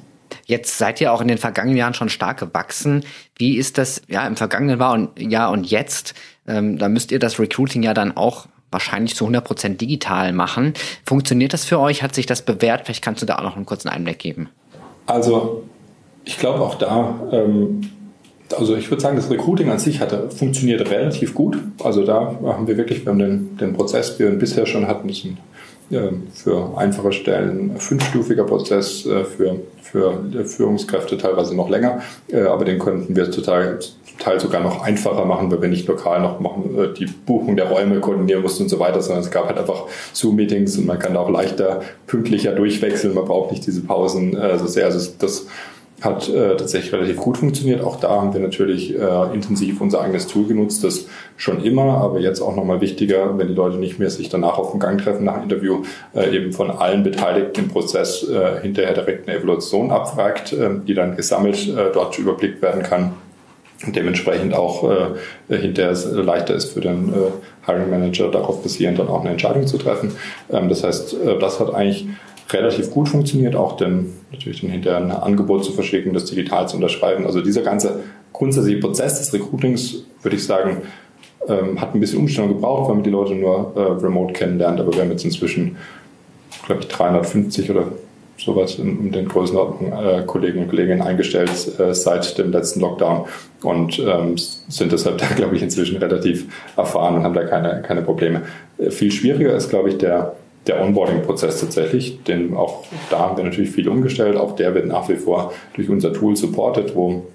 Jetzt 0.51 0.79
seid 0.79 1.01
ihr 1.01 1.13
auch 1.13 1.21
in 1.21 1.29
den 1.29 1.39
vergangenen 1.39 1.77
Jahren 1.77 1.95
schon 1.95 2.09
stark 2.09 2.41
gewachsen. 2.41 3.05
Wie 3.37 3.57
ist 3.57 3.79
das 3.79 4.03
ja 4.09 4.27
im 4.27 4.35
vergangenen 4.35 5.09
Jahr 5.17 5.53
und 5.53 5.71
jetzt? 5.71 6.15
Ähm, 6.45 6.77
da 6.77 6.89
müsst 6.89 7.13
ihr 7.13 7.21
das 7.21 7.39
Recruiting 7.39 7.85
ja 7.85 7.95
dann 7.95 8.17
auch 8.17 8.47
wahrscheinlich 8.73 9.15
zu 9.15 9.27
100 9.27 9.45
Prozent 9.45 9.81
digital 9.81 10.33
machen. 10.33 10.75
Funktioniert 11.07 11.53
das 11.53 11.65
für 11.65 11.79
euch? 11.79 12.03
Hat 12.03 12.17
sich 12.17 12.27
das 12.27 12.43
bewährt? 12.43 12.87
Vielleicht 12.87 13.05
kannst 13.05 13.23
du 13.23 13.27
da 13.27 13.37
auch 13.37 13.45
noch 13.45 13.55
einen 13.55 13.65
kurzen 13.65 13.91
Einblick 13.91 14.19
geben. 14.19 14.49
Also 15.07 15.63
ich 16.25 16.37
glaube 16.37 16.65
auch 16.65 16.75
da, 16.75 17.21
ähm, 17.31 17.83
also 18.59 18.75
ich 18.75 18.91
würde 18.91 19.01
sagen, 19.01 19.15
das 19.15 19.31
Recruiting 19.31 19.71
an 19.71 19.79
sich 19.79 20.01
hatte, 20.01 20.33
funktioniert 20.33 20.91
relativ 20.91 21.33
gut. 21.33 21.59
Also 21.85 22.05
da 22.05 22.37
haben 22.43 22.67
wir 22.67 22.77
wirklich, 22.77 23.05
wir 23.05 23.13
haben 23.13 23.21
den, 23.21 23.57
den 23.57 23.73
Prozess, 23.73 24.17
den 24.17 24.33
wir 24.33 24.39
bisher 24.41 24.67
schon 24.67 24.89
hatten, 24.89 25.09
ein 25.11 25.39
für 25.91 26.77
einfache 26.77 27.13
Stellen 27.13 27.77
fünfstufiger 27.79 28.45
Prozess, 28.45 29.07
äh, 29.07 29.25
für, 29.25 29.57
für 29.83 30.45
Führungskräfte 30.45 31.19
teilweise 31.19 31.57
noch 31.57 31.69
länger, 31.69 32.01
äh, 32.29 32.43
aber 32.43 32.65
den 32.65 32.79
könnten 32.79 33.17
wir 33.17 33.31
total, 33.31 33.79
Teil 34.19 34.39
sogar 34.39 34.61
noch 34.61 34.83
einfacher 34.83 35.25
machen, 35.25 35.51
weil 35.51 35.63
wir 35.63 35.69
nicht 35.69 35.89
lokal 35.89 36.21
noch 36.21 36.41
machen, 36.41 36.79
äh, 36.79 36.93
die 36.93 37.07
Buchung 37.07 37.57
der 37.57 37.69
Räume 37.69 38.01
koordinieren 38.01 38.43
mussten 38.43 38.65
und 38.65 38.69
so 38.69 38.79
weiter, 38.79 39.01
sondern 39.01 39.25
es 39.25 39.31
gab 39.31 39.47
halt 39.47 39.59
einfach 39.59 39.87
Zoom-Meetings 40.13 40.77
und 40.79 40.87
man 40.87 40.99
kann 40.99 41.15
da 41.15 41.21
auch 41.21 41.31
leichter, 41.31 41.81
pünktlicher 42.07 42.53
durchwechseln, 42.53 43.15
man 43.15 43.25
braucht 43.25 43.51
nicht 43.51 43.67
diese 43.67 43.81
Pausen 43.81 44.37
so 44.59 44.67
sehr. 44.67 44.85
Also 44.85 45.11
das 45.19 45.47
hat 46.01 46.29
äh, 46.29 46.57
tatsächlich 46.57 46.93
relativ 46.93 47.17
gut 47.19 47.39
funktioniert. 47.39 47.83
Auch 47.83 47.97
da 47.97 48.11
haben 48.11 48.33
wir 48.33 48.41
natürlich 48.41 48.95
äh, 48.99 49.35
intensiv 49.35 49.81
unser 49.81 50.01
eigenes 50.01 50.27
Tool 50.27 50.47
genutzt, 50.47 50.83
das 50.83 51.07
schon 51.37 51.63
immer, 51.63 51.99
aber 51.99 52.21
jetzt 52.21 52.41
auch 52.41 52.57
nochmal 52.57 52.81
wichtiger, 52.81 53.37
wenn 53.39 53.49
die 53.49 53.55
Leute 53.55 53.77
nicht 53.77 53.99
mehr 53.99 54.11
sich 54.11 54.29
danach 54.29 54.59
auf 54.59 54.71
dem 54.71 54.81
Gang 54.81 55.03
treffen 55.03 55.25
nach 55.25 55.35
dem 55.35 55.45
Interview, 55.45 55.83
äh, 56.15 56.35
eben 56.35 56.53
von 56.53 56.71
allen 56.71 57.03
Beteiligten 57.03 57.65
im 57.65 57.69
Prozess 57.69 58.27
äh, 58.29 58.61
hinterher 58.63 58.95
direkt 58.95 59.29
eine 59.29 59.39
Evaluation 59.39 59.91
abfragt, 59.91 60.53
äh, 60.53 60.71
die 60.87 60.95
dann 60.95 61.17
gesammelt 61.17 61.69
äh, 61.69 61.93
dort 61.93 62.19
überblickt 62.19 62.63
werden 62.63 62.83
kann 62.83 63.13
und 63.87 63.97
dementsprechend 63.97 64.55
auch 64.55 64.91
äh, 64.91 65.57
hinterher 65.57 65.93
es 65.93 66.05
leichter 66.11 66.55
ist 66.55 66.73
für 66.73 66.81
den 66.81 67.09
äh, 67.09 67.67
Hiring 67.67 67.91
Manager 67.91 68.31
darauf 68.31 68.63
basierend 68.63 68.99
dann 68.99 69.09
auch 69.09 69.21
eine 69.21 69.31
Entscheidung 69.31 69.67
zu 69.67 69.79
treffen. 69.79 70.13
Ähm, 70.51 70.69
das 70.69 70.85
heißt, 70.85 71.15
äh, 71.15 71.39
das 71.39 71.61
hat 71.61 71.75
eigentlich 71.75 72.07
relativ 72.53 72.91
gut 72.91 73.09
funktioniert, 73.09 73.57
auch 73.57 73.77
dann 73.77 74.07
natürlich 74.33 74.61
dann 74.61 74.71
hinterher 74.71 75.01
ein 75.01 75.11
Angebot 75.11 75.65
zu 75.65 75.73
verschicken, 75.73 76.13
das 76.13 76.25
digital 76.25 76.69
zu 76.69 76.77
unterschreiben. 76.77 77.27
Also 77.27 77.41
dieser 77.41 77.63
ganze 77.63 78.01
grundsätzliche 78.33 78.81
Prozess 78.81 79.19
des 79.19 79.33
Recruitings, 79.33 80.05
würde 80.23 80.37
ich 80.37 80.45
sagen, 80.45 80.83
ähm, 81.49 81.81
hat 81.81 81.95
ein 81.95 82.01
bisschen 82.01 82.21
Umstellung 82.21 82.51
gebraucht, 82.51 82.89
weil 82.89 82.97
man 82.97 83.05
die 83.05 83.11
Leute 83.11 83.35
nur 83.35 83.73
äh, 83.75 83.81
remote 84.05 84.33
kennenlernt, 84.33 84.81
aber 84.81 84.93
wir 84.93 85.03
haben 85.03 85.11
jetzt 85.11 85.25
inzwischen, 85.25 85.77
glaube 86.67 86.83
ich, 86.83 86.89
350 86.89 87.71
oder 87.71 87.87
sowas 88.37 88.79
in, 88.79 89.07
in 89.07 89.13
den 89.13 89.29
Größenordnungen 89.29 89.93
äh, 89.93 90.23
Kollegen 90.27 90.61
und 90.61 90.69
Kolleginnen 90.69 91.03
eingestellt 91.03 91.51
äh, 91.79 91.95
seit 91.95 92.39
dem 92.39 92.53
letzten 92.53 92.81
Lockdown 92.81 93.27
und 93.63 93.99
ähm, 93.99 94.37
sind 94.37 94.93
deshalb 94.93 95.19
da, 95.19 95.27
glaube 95.37 95.57
ich, 95.57 95.63
inzwischen 95.63 95.99
relativ 95.99 96.47
erfahren 96.77 97.17
und 97.17 97.25
haben 97.25 97.35
da 97.35 97.45
keine, 97.45 97.83
keine 97.83 98.03
Probleme. 98.03 98.43
Äh, 98.79 98.91
viel 98.91 99.11
schwieriger 99.11 99.55
ist, 99.55 99.69
glaube 99.69 99.91
ich, 99.91 99.99
der 99.99 100.35
der 100.67 100.83
Onboarding-Prozess 100.83 101.61
tatsächlich, 101.61 102.23
denn 102.25 102.55
auch 102.55 102.85
da 103.11 103.21
haben 103.21 103.37
wir 103.37 103.45
natürlich 103.45 103.71
viel 103.71 103.89
umgestellt. 103.89 104.37
Auch 104.37 104.57
der 104.57 104.75
wird 104.75 104.87
nach 104.87 105.09
wie 105.09 105.17
vor 105.17 105.53
durch 105.75 105.89
unser 105.89 106.13
Tool 106.13 106.37
supported, 106.37 106.95
wo 106.95 107.27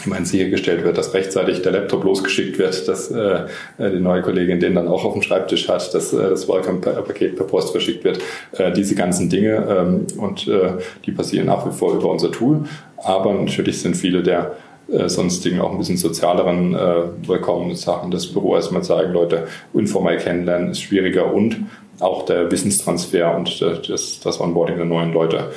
ich 0.00 0.06
meine, 0.06 0.24
sichergestellt 0.24 0.82
wird, 0.82 0.96
dass 0.96 1.12
rechtzeitig 1.12 1.62
der 1.62 1.72
Laptop 1.72 2.04
losgeschickt 2.04 2.58
wird, 2.58 2.88
dass 2.88 3.10
äh, 3.10 3.44
die 3.78 4.00
neue 4.00 4.22
Kollegin 4.22 4.58
den 4.58 4.74
dann 4.74 4.88
auch 4.88 5.04
auf 5.04 5.12
dem 5.12 5.22
Schreibtisch 5.22 5.68
hat, 5.68 5.92
dass 5.92 6.12
äh, 6.12 6.30
das 6.30 6.48
Welcome-Paket 6.48 7.36
per 7.36 7.46
Post 7.46 7.72
verschickt 7.72 8.04
wird. 8.04 8.18
Äh, 8.52 8.72
diese 8.72 8.94
ganzen 8.94 9.28
Dinge 9.28 9.66
ähm, 9.68 10.06
und 10.18 10.48
äh, 10.48 10.72
die 11.04 11.12
passieren 11.12 11.46
nach 11.46 11.66
wie 11.66 11.72
vor 11.72 11.94
über 11.94 12.10
unser 12.10 12.32
Tool. 12.32 12.64
Aber 12.96 13.34
natürlich 13.34 13.80
sind 13.80 13.94
viele 13.94 14.22
der 14.22 14.56
äh, 14.92 15.08
sonstigen 15.08 15.60
auch 15.60 15.72
ein 15.72 15.78
bisschen 15.78 15.96
sozialeren 15.96 16.74
äh, 16.74 17.28
willkommenen 17.28 17.76
Sachen 17.76 18.10
das 18.10 18.26
Büro 18.26 18.56
erstmal 18.56 18.82
zeigen, 18.82 19.12
Leute 19.12 19.46
informell 19.74 20.18
kennenlernen 20.18 20.70
ist 20.70 20.80
schwieriger 20.80 21.32
und 21.32 21.56
auch 22.00 22.24
der 22.24 22.50
Wissenstransfer 22.50 23.36
und 23.36 23.60
das, 23.60 24.20
das 24.20 24.40
Onboarding 24.40 24.76
der 24.76 24.86
neuen 24.86 25.12
Leute 25.12 25.50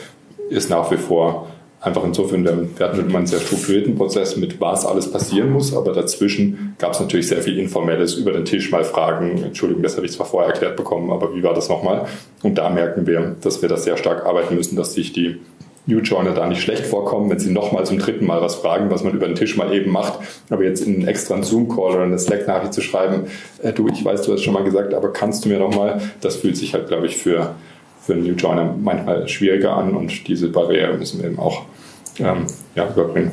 ist 0.50 0.70
nach 0.70 0.92
wie 0.92 0.98
vor 0.98 1.48
einfach 1.84 2.04
insofern, 2.06 2.46
wir 2.46 2.86
hatten 2.86 3.00
immer 3.02 3.18
einen 3.18 3.28
sehr 3.28 3.42
strukturierten 3.42 3.96
Prozess 3.96 4.38
mit, 4.38 4.60
was 4.62 4.86
alles 4.86 5.12
passieren 5.12 5.52
muss, 5.52 5.76
aber 5.76 5.92
dazwischen 5.92 6.76
gab 6.80 6.94
es 6.94 7.00
natürlich 7.02 7.28
sehr 7.28 7.42
viel 7.42 7.60
Informelles 7.60 8.16
über 8.16 8.32
den 8.32 8.46
Tisch 8.46 8.72
mal 8.72 8.86
Fragen, 8.86 9.44
Entschuldigung, 9.44 9.84
das 9.84 9.98
habe 9.98 10.06
ich 10.06 10.14
zwar 10.14 10.26
vorher 10.26 10.54
erklärt 10.54 10.78
bekommen, 10.78 11.12
aber 11.12 11.36
wie 11.36 11.44
war 11.44 11.54
das 11.54 11.68
nochmal? 11.68 12.06
Und 12.42 12.58
da 12.58 12.70
merken 12.70 13.06
wir, 13.06 13.36
dass 13.42 13.62
wir 13.62 13.68
da 13.68 13.76
sehr 13.76 13.98
stark 13.98 14.26
arbeiten 14.26 14.56
müssen, 14.56 14.78
dass 14.78 14.94
sich 14.94 15.12
die 15.12 15.42
New 15.86 16.00
Joiner 16.00 16.32
da 16.32 16.48
nicht 16.48 16.62
schlecht 16.62 16.86
vorkommen, 16.86 17.30
wenn 17.30 17.40
sie 17.40 17.52
nochmal 17.52 17.86
zum 17.86 18.00
dritten 18.00 18.26
Mal 18.26 18.42
was 18.42 18.56
fragen, 18.56 18.90
was 18.90 19.04
man 19.04 19.14
über 19.14 19.28
den 19.28 19.36
Tisch 19.36 19.58
mal 19.58 19.74
eben 19.74 19.92
macht. 19.92 20.20
Aber 20.50 20.64
jetzt 20.64 20.82
in 20.82 20.96
einen 20.96 21.08
extra 21.08 21.42
Zoom-Call 21.42 21.96
oder 21.96 22.04
eine 22.04 22.18
Slack-Nachricht 22.18 22.74
zu 22.74 22.82
schreiben, 22.82 23.28
äh, 23.62 23.74
du, 23.74 23.88
ich 23.88 24.04
weiß, 24.04 24.22
du 24.22 24.34
hast 24.34 24.44
schon 24.44 24.54
mal 24.54 24.64
gesagt, 24.64 24.94
aber 24.94 25.12
kannst 25.12 25.44
du 25.44 25.50
mir 25.50 25.60
nochmal, 25.60 26.02
das 26.22 26.38
fühlt 26.38 26.56
sich 26.56 26.74
halt, 26.74 26.88
glaube 26.88 27.08
ich, 27.08 27.18
für, 27.18 27.56
für 28.02 28.14
einen 28.14 28.24
New 28.24 28.34
Joiner 28.34 28.74
manchmal 28.82 29.28
schwieriger 29.28 29.76
an 29.76 29.94
und 29.94 30.28
diese 30.28 30.50
Barriere 30.50 30.98
müssen 30.98 31.22
wir 31.22 31.30
eben 31.30 31.40
auch 31.40 31.64
ähm, 32.20 32.48
ja, 32.76 32.90
überbringen. 32.90 33.32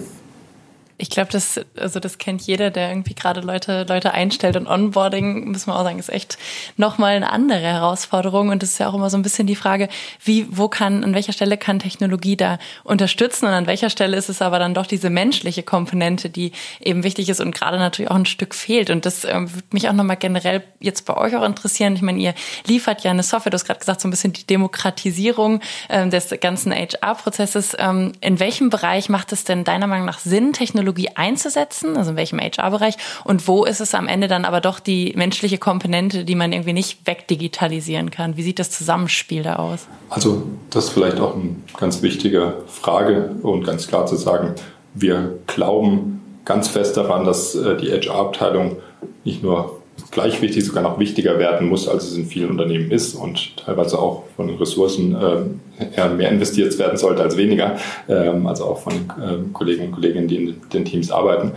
Ich 1.01 1.09
glaube, 1.09 1.31
das, 1.33 1.59
also 1.79 1.99
das 1.99 2.19
kennt 2.19 2.43
jeder, 2.43 2.71
der 2.71 2.91
irgendwie 2.91 3.15
gerade 3.15 3.41
Leute, 3.41 3.87
Leute 3.89 4.13
einstellt 4.13 4.57
und 4.57 4.67
Onboarding, 4.67 5.51
müssen 5.51 5.69
wir 5.69 5.77
auch 5.77 5.83
sagen, 5.83 5.99
ist 5.99 6.11
echt 6.11 6.37
nochmal 6.77 7.17
eine 7.17 7.33
andere 7.33 7.61
Herausforderung. 7.61 8.51
Und 8.51 8.63
das 8.63 8.73
ist 8.73 8.79
ja 8.79 8.89
auch 8.89 8.95
immer 8.95 9.09
so 9.09 9.17
ein 9.17 9.23
bisschen 9.23 9.47
die 9.47 9.57
Frage, 9.57 9.89
wie, 10.23 10.47
wo 10.51 10.69
kann, 10.69 11.03
an 11.03 11.15
welcher 11.15 11.33
Stelle 11.33 11.57
kann 11.57 11.79
Technologie 11.79 12.37
da 12.37 12.59
unterstützen 12.85 13.47
und 13.47 13.53
an 13.53 13.67
welcher 13.67 13.89
Stelle 13.89 14.15
ist 14.15 14.29
es 14.29 14.43
aber 14.43 14.59
dann 14.59 14.75
doch 14.75 14.85
diese 14.85 15.09
menschliche 15.09 15.63
Komponente, 15.63 16.29
die 16.29 16.53
eben 16.81 17.03
wichtig 17.03 17.31
ist 17.31 17.41
und 17.41 17.55
gerade 17.55 17.79
natürlich 17.79 18.11
auch 18.11 18.17
ein 18.17 18.27
Stück 18.27 18.55
fehlt. 18.55 18.91
Und 18.91 19.07
das 19.07 19.25
ähm, 19.25 19.55
würde 19.55 19.69
mich 19.73 19.89
auch 19.89 19.95
nochmal 19.95 20.19
generell 20.19 20.63
jetzt 20.81 21.07
bei 21.07 21.17
euch 21.17 21.35
auch 21.35 21.45
interessieren. 21.45 21.95
Ich 21.95 22.03
meine, 22.03 22.19
ihr 22.19 22.35
liefert 22.67 23.03
ja 23.05 23.11
eine 23.11 23.23
Software, 23.23 23.51
du 23.51 23.55
hast 23.55 23.65
gerade 23.65 23.81
gesagt, 23.81 24.03
so 24.03 24.09
ein 24.09 24.11
bisschen 24.11 24.35
die 24.35 24.47
Demokratisierung 24.47 25.61
ähm, 25.89 26.11
des 26.11 26.29
ganzen 26.43 26.73
HR-Prozesses. 26.73 27.75
Ähm, 27.79 28.13
in 28.21 28.39
welchem 28.39 28.69
Bereich 28.69 29.09
macht 29.09 29.33
es 29.33 29.45
denn 29.45 29.65
deiner 29.65 29.87
Meinung 29.87 30.05
nach 30.05 30.19
Sinn, 30.19 30.53
Technologie 30.53 30.90
Technologie 30.91 31.09
einzusetzen, 31.15 31.97
also 31.97 32.11
in 32.11 32.17
welchem 32.17 32.41
HR-Bereich 32.41 32.97
und 33.25 33.47
wo 33.47 33.65
ist 33.65 33.81
es 33.81 33.95
am 33.95 34.09
Ende 34.09 34.29
dann 34.29 34.45
aber 34.45 34.61
doch 34.61 34.81
die 34.81 35.13
menschliche 35.17 35.59
Komponente, 35.59 36.25
die 36.25 36.35
man 36.35 36.53
irgendwie 36.53 36.73
nicht 36.73 37.07
wegdigitalisieren 37.07 38.11
kann? 38.11 38.37
Wie 38.37 38.43
sieht 38.43 38.59
das 38.59 38.71
Zusammenspiel 38.71 39.43
da 39.43 39.57
aus? 39.57 39.87
Also 40.09 40.43
das 40.71 40.87
ist 40.87 40.91
vielleicht 40.91 41.21
auch 41.21 41.35
eine 41.35 41.57
ganz 41.79 42.03
wichtige 42.03 42.65
Frage 42.67 43.37
und 43.43 43.65
ganz 43.65 43.87
klar 43.87 44.07
zu 44.07 44.17
sagen, 44.17 44.55
wir 44.95 45.39
glauben 45.47 46.21
ganz 46.45 46.69
fest 46.69 46.97
daran, 46.97 47.25
dass 47.25 47.55
äh, 47.55 47.77
die 47.77 47.91
HR-Abteilung 47.91 48.77
nicht 49.25 49.43
nur 49.43 49.80
gleich 50.11 50.41
wichtig, 50.43 50.65
sogar 50.65 50.83
noch 50.83 50.99
wichtiger 50.99 51.39
werden 51.39 51.69
muss, 51.69 51.89
als 51.89 52.05
es 52.05 52.17
in 52.17 52.27
vielen 52.27 52.51
Unternehmen 52.51 52.91
ist 52.91 53.15
und 53.15 53.57
teilweise 53.57 53.99
auch 53.99 54.25
von 54.37 54.49
den 54.49 54.57
Ressourcen 54.57 55.17
äh, 55.17 56.09
mehr 56.09 56.31
investiert 56.31 56.79
werden 56.79 56.99
sollte 56.99 57.23
als 57.23 57.37
weniger, 57.37 57.77
ähm, 58.09 58.47
also 58.47 58.65
auch 58.65 58.79
von 58.79 58.93
ähm, 59.23 59.53
Kollegen 59.53 59.87
und 59.87 59.93
Kolleginnen, 59.93 60.29
die 60.29 60.37
in 60.37 60.57
den 60.73 60.85
Teams 60.85 61.11
arbeiten. 61.11 61.53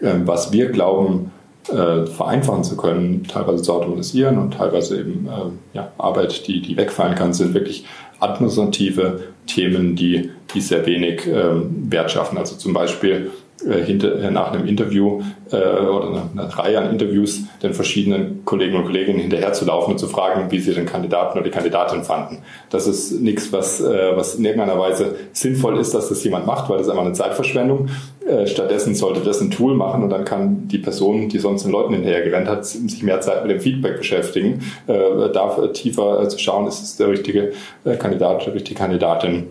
Ähm, 0.00 0.26
was 0.26 0.52
wir 0.52 0.70
glauben, 0.70 1.32
äh, 1.68 2.06
vereinfachen 2.06 2.64
zu 2.64 2.76
können, 2.76 3.24
teilweise 3.24 3.62
zu 3.62 3.72
automatisieren 3.72 4.38
und 4.38 4.54
teilweise 4.54 5.00
eben 5.00 5.26
äh, 5.26 5.76
ja, 5.76 5.92
Arbeit, 5.98 6.46
die, 6.46 6.60
die 6.60 6.76
wegfallen 6.76 7.14
kann, 7.14 7.32
sind 7.32 7.54
wirklich 7.54 7.84
administrative 8.20 9.24
Themen, 9.46 9.96
die, 9.96 10.30
die 10.54 10.60
sehr 10.60 10.86
wenig 10.86 11.26
ähm, 11.26 11.90
Wert 11.90 12.10
schaffen. 12.10 12.38
Also 12.38 12.56
zum 12.56 12.72
Beispiel 12.72 13.30
hinter, 13.64 14.20
äh, 14.20 14.30
nach 14.30 14.52
einem 14.52 14.66
Interview 14.66 15.22
äh, 15.50 15.56
oder 15.56 16.28
einer 16.32 16.44
Reihe 16.44 16.78
an 16.78 16.90
Interviews 16.90 17.42
den 17.62 17.72
verschiedenen 17.72 18.44
Kollegen 18.44 18.76
und 18.76 18.84
Kolleginnen 18.84 19.18
hinterher 19.18 19.52
zu 19.52 19.64
laufen 19.64 19.92
und 19.92 19.98
zu 19.98 20.08
fragen, 20.08 20.50
wie 20.50 20.58
sie 20.58 20.74
den 20.74 20.86
Kandidaten 20.86 21.38
oder 21.38 21.44
die 21.44 21.50
Kandidatin 21.50 22.02
fanden. 22.02 22.38
Das 22.70 22.86
ist 22.86 23.20
nichts, 23.20 23.52
was, 23.52 23.80
äh, 23.80 24.16
was 24.16 24.34
in 24.34 24.44
irgendeiner 24.44 24.78
Weise 24.78 25.16
sinnvoll 25.32 25.78
ist, 25.78 25.94
dass 25.94 26.08
das 26.08 26.22
jemand 26.22 26.46
macht, 26.46 26.68
weil 26.68 26.78
das 26.78 26.88
einfach 26.88 27.04
eine 27.04 27.14
Zeitverschwendung. 27.14 27.88
Äh, 28.26 28.46
stattdessen 28.46 28.94
sollte 28.94 29.20
das 29.20 29.40
ein 29.40 29.50
Tool 29.50 29.74
machen 29.74 30.02
und 30.02 30.10
dann 30.10 30.24
kann 30.24 30.68
die 30.68 30.78
Person, 30.78 31.28
die 31.28 31.38
sonst 31.38 31.62
den 31.64 31.72
Leuten 31.72 31.94
hinterhergerannt 31.94 32.48
hat, 32.48 32.66
sich 32.66 33.02
mehr 33.02 33.20
Zeit 33.20 33.42
mit 33.42 33.52
dem 33.52 33.60
Feedback 33.60 33.98
beschäftigen, 33.98 34.60
äh, 34.86 35.30
da 35.32 35.68
tiefer 35.68 36.22
äh, 36.22 36.28
zu 36.28 36.38
schauen, 36.38 36.66
ist 36.66 36.82
es 36.82 36.96
der 36.96 37.08
richtige 37.08 37.52
äh, 37.84 37.96
Kandidat, 37.96 38.44
die 38.44 38.50
richtige 38.50 38.78
Kandidatin 38.78 39.46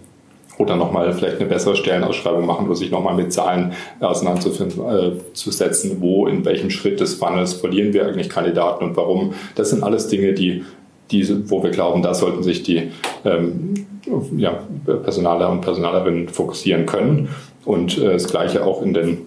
oder 0.58 0.76
nochmal 0.76 1.12
vielleicht 1.14 1.40
eine 1.40 1.50
bessere 1.50 1.76
Stellenausschreibung 1.76 2.46
machen 2.46 2.68
oder 2.68 2.76
sich 2.76 2.92
nochmal 2.92 3.16
mit 3.16 3.34
Zahlen 3.34 3.74
auseinanderzusetzen, 4.00 5.92
äh, 5.92 6.02
wo, 6.02 6.28
in 6.28 6.46
welchem 6.46 6.70
Schritt 6.70 7.00
des 7.00 7.16
Funnels 7.16 7.54
verlieren 7.54 7.94
wir 7.94 8.06
eigentlich 8.06 8.30
Kandidaten 8.30 8.84
und 8.84 8.98
warum. 8.98 9.34
Das 9.56 9.70
sind 9.70 9.84
alles 9.84 10.08
Dinge, 10.08 10.34
die, 10.34 10.64
die 11.12 11.50
wo 11.50 11.62
wir 11.64 11.72
glauben, 11.72 12.02
da 12.02 12.14
sollten 12.14 12.44
sich 12.44 12.64
die 12.64 12.92
ähm, 13.26 13.74
ja, 14.38 14.60
Personaler 14.86 15.50
und 15.52 15.62
Personalerinnen 15.62 16.30
fokussieren 16.30 16.86
können. 16.86 17.30
Und 17.66 17.98
äh, 17.98 18.14
das 18.14 18.28
Gleiche 18.28 18.64
auch 18.64 18.82
in 18.82 18.94
den 18.94 19.14
äh, 19.14 19.18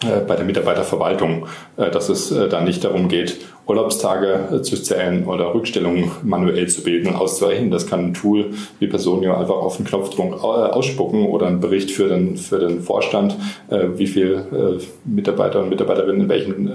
bei 0.00 0.36
der 0.36 0.44
Mitarbeiterverwaltung, 0.44 1.46
äh, 1.76 1.90
dass 1.90 2.08
es 2.08 2.30
äh, 2.30 2.48
dann 2.48 2.64
nicht 2.64 2.84
darum 2.84 3.08
geht, 3.08 3.38
Urlaubstage 3.66 4.62
zu 4.62 4.80
zählen 4.80 5.26
oder 5.26 5.52
Rückstellungen 5.52 6.10
manuell 6.22 6.68
zu 6.68 6.82
bilden 6.82 7.08
und 7.08 7.16
auszureichen. 7.16 7.70
Das 7.70 7.86
kann 7.86 8.06
ein 8.06 8.14
Tool 8.14 8.52
wie 8.78 8.86
Personio 8.86 9.34
einfach 9.34 9.56
auf 9.56 9.76
den 9.76 9.84
Knopfdruck 9.84 10.42
ausspucken 10.42 11.26
oder 11.26 11.48
ein 11.48 11.60
Bericht 11.60 11.90
für 11.90 12.08
den, 12.08 12.38
für 12.38 12.58
den 12.58 12.80
Vorstand, 12.80 13.36
wie 13.68 14.06
viele 14.06 14.78
Mitarbeiter 15.04 15.60
und 15.60 15.68
Mitarbeiterinnen 15.68 16.22
in 16.22 16.28
welchen 16.30 16.72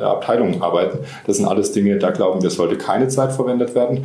Abteilungen 0.00 0.62
arbeiten. 0.62 0.98
Das 1.26 1.38
sind 1.38 1.46
alles 1.46 1.72
Dinge, 1.72 1.98
da 1.98 2.12
glauben 2.12 2.40
wir, 2.42 2.50
sollte 2.50 2.76
keine 2.76 3.08
Zeit 3.08 3.32
verwendet 3.32 3.74
werden. 3.74 4.04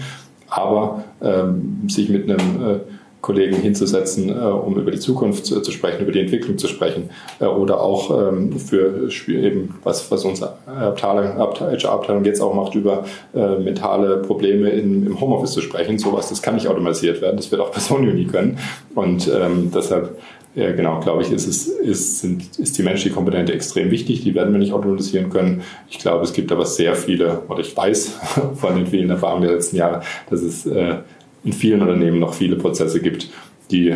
Aber 0.49 1.03
ähm, 1.21 1.83
sich 1.87 2.09
mit 2.09 2.27
einem 2.27 2.81
Kollegen 3.21 3.55
hinzusetzen, 3.55 4.29
äh, 4.29 4.33
um 4.33 4.77
über 4.77 4.91
die 4.91 4.99
Zukunft 4.99 5.45
zu, 5.45 5.61
zu, 5.61 5.71
sprechen, 5.71 6.01
über 6.01 6.11
die 6.11 6.19
Entwicklung 6.19 6.57
zu 6.57 6.67
sprechen 6.67 7.09
äh, 7.39 7.45
oder 7.45 7.81
auch 7.81 8.29
ähm, 8.29 8.57
für 8.59 9.09
eben 9.27 9.75
was, 9.83 10.11
was 10.11 10.25
unsere 10.25 10.53
Abteilung, 10.65 11.37
HR-Abteilung 11.37 12.25
jetzt 12.25 12.41
auch 12.41 12.53
macht, 12.53 12.75
über 12.75 13.05
äh, 13.33 13.59
mentale 13.59 14.17
Probleme 14.17 14.69
in, 14.69 15.05
im 15.05 15.21
Homeoffice 15.21 15.51
zu 15.51 15.61
sprechen. 15.61 15.99
Sowas, 15.99 16.29
das 16.29 16.41
kann 16.41 16.55
nicht 16.55 16.67
automatisiert 16.67 17.21
werden, 17.21 17.37
das 17.37 17.51
wird 17.51 17.61
auch 17.61 17.71
Personen 17.71 18.15
nie 18.15 18.25
können 18.25 18.57
und 18.95 19.27
ähm, 19.27 19.71
deshalb 19.73 20.17
ja, 20.53 20.73
genau, 20.73 20.99
glaube 20.99 21.21
ich, 21.21 21.31
ist, 21.31 21.47
es, 21.47 21.67
ist, 21.67 22.19
sind, 22.19 22.59
ist 22.59 22.77
die 22.77 22.83
menschliche 22.83 23.15
Komponente 23.15 23.53
extrem 23.53 23.89
wichtig. 23.89 24.23
Die 24.23 24.35
werden 24.35 24.51
wir 24.51 24.59
nicht 24.59 24.73
automatisieren 24.73 25.29
können. 25.29 25.61
Ich 25.89 25.97
glaube, 25.97 26.25
es 26.25 26.33
gibt 26.33 26.51
aber 26.51 26.65
sehr 26.65 26.95
viele, 26.95 27.43
oder 27.47 27.61
ich 27.61 27.75
weiß 27.75 28.19
von 28.55 28.75
den 28.75 28.87
vielen 28.87 29.09
Erfahrungen 29.09 29.43
der 29.43 29.53
letzten 29.53 29.77
Jahre, 29.77 30.01
dass 30.29 30.41
es 30.41 30.65
äh, 30.65 30.97
in 31.43 31.53
vielen 31.53 31.81
Unternehmen 31.81 32.19
noch 32.19 32.33
viele 32.33 32.55
Prozesse 32.55 33.01
gibt, 33.01 33.29
die 33.71 33.95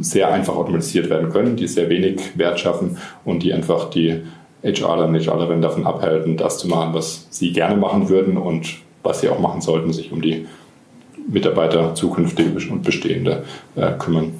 sehr 0.00 0.32
einfach 0.32 0.56
automatisiert 0.56 1.10
werden 1.10 1.30
können, 1.30 1.56
die 1.56 1.66
sehr 1.66 1.88
wenig 1.88 2.36
Wert 2.36 2.60
schaffen 2.60 2.98
und 3.24 3.42
die 3.42 3.52
einfach 3.52 3.90
die 3.90 4.22
HRler 4.62 5.06
und 5.06 5.14
HRlerinnen 5.14 5.62
davon 5.62 5.86
abhalten, 5.86 6.36
das 6.36 6.58
zu 6.58 6.68
machen, 6.68 6.94
was 6.94 7.26
sie 7.30 7.52
gerne 7.52 7.76
machen 7.76 8.08
würden 8.08 8.36
und 8.36 8.78
was 9.02 9.20
sie 9.20 9.28
auch 9.28 9.38
machen 9.38 9.60
sollten, 9.60 9.92
sich 9.92 10.10
um 10.12 10.22
die 10.22 10.46
Mitarbeiter 11.28 11.94
zukünftige 11.94 12.50
und 12.70 12.82
bestehende 12.82 13.44
äh, 13.76 13.92
kümmern. 13.98 14.32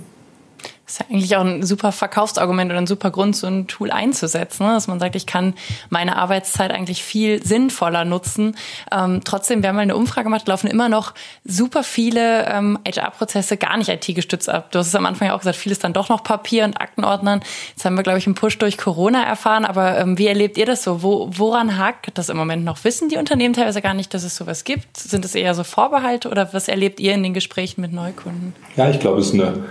Ist 0.86 1.00
ja 1.00 1.06
eigentlich 1.10 1.36
auch 1.36 1.44
ein 1.44 1.64
super 1.64 1.90
Verkaufsargument 1.90 2.70
oder 2.70 2.80
ein 2.80 2.86
super 2.86 3.10
Grund, 3.10 3.34
so 3.34 3.48
ein 3.48 3.66
Tool 3.66 3.90
einzusetzen, 3.90 4.66
ne? 4.66 4.74
dass 4.74 4.86
man 4.86 5.00
sagt, 5.00 5.16
ich 5.16 5.26
kann 5.26 5.54
meine 5.90 6.16
Arbeitszeit 6.16 6.70
eigentlich 6.70 7.02
viel 7.02 7.44
sinnvoller 7.44 8.04
nutzen. 8.04 8.56
Ähm, 8.92 9.22
trotzdem, 9.24 9.62
wir 9.62 9.70
haben 9.70 9.76
mal 9.76 9.82
eine 9.82 9.96
Umfrage 9.96 10.24
gemacht, 10.24 10.46
laufen 10.46 10.68
immer 10.68 10.88
noch 10.88 11.12
super 11.44 11.82
viele 11.82 12.46
ähm, 12.46 12.78
HR-Prozesse 12.86 13.56
gar 13.56 13.76
nicht 13.76 13.88
IT-gestützt 13.88 14.48
ab. 14.48 14.70
Du 14.70 14.78
hast 14.78 14.86
es 14.86 14.94
am 14.94 15.06
Anfang 15.06 15.26
ja 15.26 15.34
auch 15.34 15.40
gesagt, 15.40 15.56
vieles 15.56 15.80
dann 15.80 15.92
doch 15.92 16.08
noch 16.08 16.22
Papier 16.22 16.64
und 16.64 16.80
Aktenordnern. 16.80 17.40
Jetzt 17.70 17.84
haben 17.84 17.96
wir, 17.96 18.04
glaube 18.04 18.18
ich, 18.18 18.26
einen 18.26 18.36
Push 18.36 18.58
durch 18.58 18.78
Corona 18.78 19.24
erfahren, 19.24 19.64
aber 19.64 19.98
ähm, 19.98 20.18
wie 20.18 20.28
erlebt 20.28 20.56
ihr 20.56 20.66
das 20.66 20.84
so? 20.84 21.02
Wo, 21.02 21.28
woran 21.32 21.78
hakt 21.78 22.16
das 22.16 22.28
im 22.28 22.36
Moment 22.36 22.64
noch? 22.64 22.84
Wissen 22.84 23.08
die 23.08 23.16
Unternehmen 23.16 23.54
teilweise 23.54 23.82
gar 23.82 23.94
nicht, 23.94 24.14
dass 24.14 24.22
es 24.22 24.36
sowas 24.36 24.62
gibt? 24.62 24.96
Sind 24.96 25.24
es 25.24 25.34
eher 25.34 25.54
so 25.56 25.64
Vorbehalte 25.64 26.30
oder 26.30 26.52
was 26.52 26.68
erlebt 26.68 27.00
ihr 27.00 27.12
in 27.12 27.24
den 27.24 27.34
Gesprächen 27.34 27.80
mit 27.80 27.92
Neukunden? 27.92 28.54
Ja, 28.76 28.88
ich 28.88 29.00
glaube, 29.00 29.18
es 29.18 29.28
ist 29.28 29.34
eine 29.34 29.64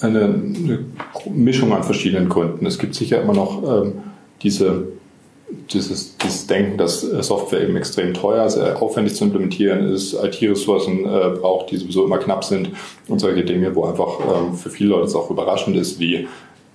eine, 0.00 0.34
Mischung 1.30 1.72
an 1.72 1.82
verschiedenen 1.82 2.28
Gründen. 2.28 2.66
Es 2.66 2.78
gibt 2.78 2.94
sicher 2.94 3.20
immer 3.20 3.34
noch 3.34 3.62
ähm, 3.62 3.94
diese, 4.42 4.88
dieses, 5.72 6.16
dieses 6.16 6.46
Denken, 6.46 6.78
dass 6.78 7.04
äh, 7.04 7.22
Software 7.22 7.62
eben 7.62 7.76
extrem 7.76 8.14
teuer, 8.14 8.48
sehr 8.48 8.80
aufwendig 8.80 9.14
zu 9.14 9.24
implementieren 9.24 9.92
ist, 9.92 10.14
IT-Ressourcen 10.14 11.04
äh, 11.04 11.38
braucht, 11.40 11.70
die 11.70 11.76
sowieso 11.76 12.04
immer 12.04 12.18
knapp 12.18 12.44
sind 12.44 12.70
und 13.08 13.18
solche 13.18 13.44
Dinge, 13.44 13.74
wo 13.74 13.84
einfach 13.84 14.18
ähm, 14.20 14.54
für 14.54 14.70
viele 14.70 14.90
Leute 14.90 15.06
es 15.06 15.14
auch 15.14 15.30
überraschend 15.30 15.76
ist, 15.76 15.98
wie 16.00 16.26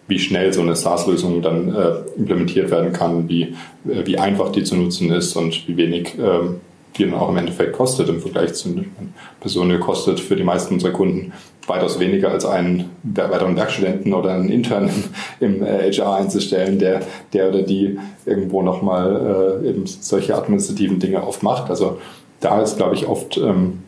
wie 0.08 0.20
schnell 0.20 0.54
so 0.54 0.62
eine 0.62 0.76
SaaS-Lösung 0.76 1.42
dann 1.42 1.74
äh, 1.74 1.94
implementiert 2.16 2.70
werden 2.70 2.94
kann, 2.94 3.28
wie, 3.28 3.56
äh, 3.90 4.06
wie 4.06 4.18
einfach 4.20 4.52
die 4.52 4.64
zu 4.64 4.76
nutzen 4.76 5.12
ist 5.12 5.36
und 5.36 5.68
wie 5.68 5.78
wenig 5.78 6.18
äh, 6.20 6.42
die 6.98 7.04
dann 7.04 7.16
auch 7.16 7.30
im 7.30 7.38
Endeffekt 7.38 7.74
kostet 7.74 8.08
im 8.08 8.22
Vergleich 8.22 8.54
zu 8.54 8.86
Personen 9.40 9.80
kostet 9.80 10.20
für 10.20 10.36
die 10.36 10.44
meisten 10.44 10.76
unserer 10.76 10.92
Kunden 10.92 11.34
weitaus 11.67 11.99
weniger 11.99 12.32
als 12.32 12.45
einen 12.45 12.91
weiteren 13.04 13.56
Werkstudenten 13.56 14.13
oder 14.13 14.34
einen 14.34 14.49
Intern 14.49 14.89
im, 15.39 15.62
HR 15.63 16.17
äh, 16.17 16.21
einzustellen, 16.21 16.80
der, 16.80 17.01
der 17.34 17.49
oder 17.49 17.63
die 17.63 17.99
irgendwo 18.25 18.62
nochmal 18.62 19.62
äh, 19.63 19.69
eben 19.69 19.86
solche 19.86 20.36
administrativen 20.36 20.99
Dinge 20.99 21.25
oft 21.25 21.43
macht. 21.43 21.69
Also 21.69 21.99
da 22.39 22.62
ist, 22.62 22.78
glaube 22.78 22.95
ich, 22.95 23.08
oft 23.08 23.38
ähm, 23.38 23.84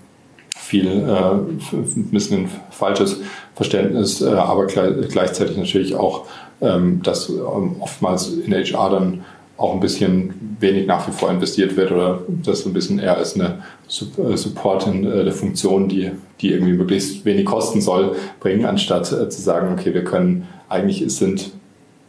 viel, 0.57 0.87
äh, 0.87 1.33
ein 1.73 2.09
bisschen 2.11 2.45
ein 2.45 2.51
falsches 2.71 3.21
Verständnis, 3.55 4.21
äh, 4.21 4.29
aber 4.29 4.65
gleich, 4.65 5.09
gleichzeitig 5.09 5.57
natürlich 5.57 5.95
auch, 5.95 6.25
ähm, 6.61 7.01
dass 7.03 7.29
ähm, 7.29 7.75
oftmals 7.79 8.29
in 8.33 8.53
HR 8.53 8.89
dann 8.89 9.25
auch 9.57 9.73
ein 9.73 9.79
bisschen 9.79 10.57
wenig 10.59 10.87
nach 10.87 11.07
wie 11.07 11.11
vor 11.11 11.31
investiert 11.31 11.75
wird 11.75 11.91
oder 11.91 12.21
das 12.27 12.61
so 12.61 12.69
ein 12.69 12.73
bisschen 12.73 12.99
eher 12.99 13.17
als 13.17 13.35
eine 13.35 13.63
äh, 13.87 14.37
supportende 14.37 15.31
Funktion, 15.31 15.89
die, 15.89 16.11
die 16.41 16.51
irgendwie 16.51 16.73
möglichst 16.73 17.25
wenig 17.25 17.45
kosten 17.45 17.81
soll, 17.81 18.15
bringen, 18.39 18.65
anstatt 18.65 19.11
äh, 19.11 19.29
zu 19.29 19.41
sagen, 19.41 19.73
okay, 19.73 19.93
wir 19.93 20.03
können, 20.03 20.47
eigentlich 20.69 21.03
sind 21.07 21.51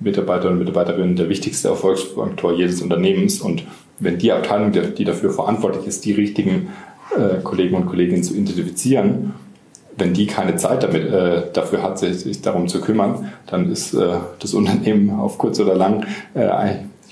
Mitarbeiter 0.00 0.50
und 0.50 0.58
Mitarbeiterinnen 0.58 1.16
der 1.16 1.28
wichtigste 1.28 1.68
Erfolgsfaktor 1.68 2.54
jedes 2.54 2.82
Unternehmens 2.82 3.40
und 3.40 3.64
wenn 3.98 4.18
die 4.18 4.30
Abteilung, 4.30 4.72
die 4.72 5.04
dafür 5.04 5.30
verantwortlich 5.30 5.86
ist, 5.86 6.04
die 6.04 6.12
richtigen 6.12 6.68
äh, 7.16 7.40
Kollegen 7.42 7.76
und 7.76 7.86
Kolleginnen 7.86 8.22
zu 8.22 8.34
identifizieren, 8.34 9.32
wenn 9.96 10.14
die 10.14 10.26
keine 10.26 10.56
Zeit 10.56 10.82
damit, 10.84 11.12
äh, 11.12 11.42
dafür 11.52 11.82
hat, 11.82 11.98
sich, 11.98 12.20
sich 12.20 12.40
darum 12.40 12.68
zu 12.68 12.80
kümmern, 12.80 13.32
dann 13.46 13.70
ist 13.70 13.94
äh, 13.94 14.18
das 14.38 14.54
Unternehmen 14.54 15.10
auf 15.18 15.38
kurz 15.38 15.58
oder 15.58 15.74
lang 15.74 16.06
äh, 16.34 16.46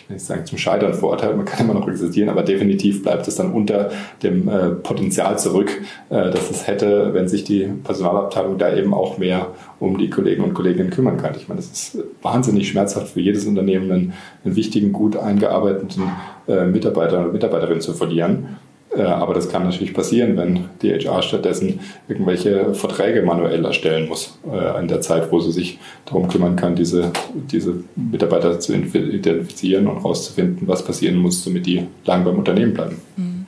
ich 0.07 0.11
will 0.11 0.16
nicht 0.19 0.27
sagen 0.27 0.47
zum 0.47 0.57
Scheitern 0.57 0.95
verurteilt, 0.95 1.37
man 1.37 1.45
kann 1.45 1.64
immer 1.64 1.75
noch 1.75 1.88
existieren, 1.88 2.29
aber 2.29 2.45
definitiv 2.45 3.03
bleibt 3.03 3.27
es 3.27 3.35
dann 3.35 3.53
unter 3.53 3.90
dem 4.23 4.49
äh, 4.49 4.69
Potenzial 4.71 5.37
zurück, 5.37 5.81
äh, 6.11 6.31
dass 6.31 6.49
es 6.49 6.69
hätte, 6.69 7.12
wenn 7.12 7.27
sich 7.27 7.42
die 7.42 7.69
Personalabteilung 7.83 8.57
da 8.57 8.73
eben 8.73 8.95
auch 8.95 9.19
mehr 9.19 9.49
um 9.81 9.99
die 9.99 10.09
Kollegen 10.09 10.45
und 10.45 10.55
Kolleginnen 10.55 10.90
kümmern 10.90 11.16
kann. 11.16 11.35
Ich 11.37 11.49
meine, 11.49 11.61
das 11.61 11.73
ist 11.73 11.99
wahnsinnig 12.23 12.69
schmerzhaft 12.69 13.09
für 13.09 13.21
jedes 13.21 13.47
Unternehmen, 13.47 13.90
einen, 13.90 14.12
einen 14.45 14.55
wichtigen, 14.55 14.92
gut 14.92 15.16
eingearbeiteten 15.16 16.05
äh, 16.47 16.66
Mitarbeiter 16.66 17.23
oder 17.23 17.33
Mitarbeiterin 17.33 17.81
zu 17.81 17.92
verlieren. 17.92 18.59
Äh, 18.97 19.03
aber 19.03 19.35
das 19.35 19.49
kann 19.49 19.65
natürlich 19.65 19.95
passieren, 19.95 20.37
wenn 20.37 20.65
die 20.83 20.93
HR 20.93 21.23
stattdessen 21.23 21.81
irgendwelche 22.09 22.75
Verträge 22.75 23.23
manuell 23.23 23.65
erstellen 23.65 24.09
muss, 24.09 24.39
äh, 24.51 24.81
in 24.81 24.89
der 24.89 25.01
Zeit, 25.01 25.31
wo 25.31 25.41
sie 25.41 25.53
sich 25.53 25.79
darum 26.05 26.29
kümmern 26.29 26.57
kann, 26.57 26.75
diese, 26.75 27.13
diese 27.35 27.85
Mitarbeiter 27.95 28.59
zu 28.59 28.75
identifizieren 28.75 29.87
und 29.87 29.97
herauszufinden, 29.97 30.67
was 30.67 30.85
passieren 30.85 31.17
muss, 31.17 31.45
damit 31.45 31.67
die 31.67 31.87
lang 32.05 32.25
beim 32.25 32.39
Unternehmen 32.39 32.75
bleiben. 32.75 32.97
Mhm. 33.17 33.47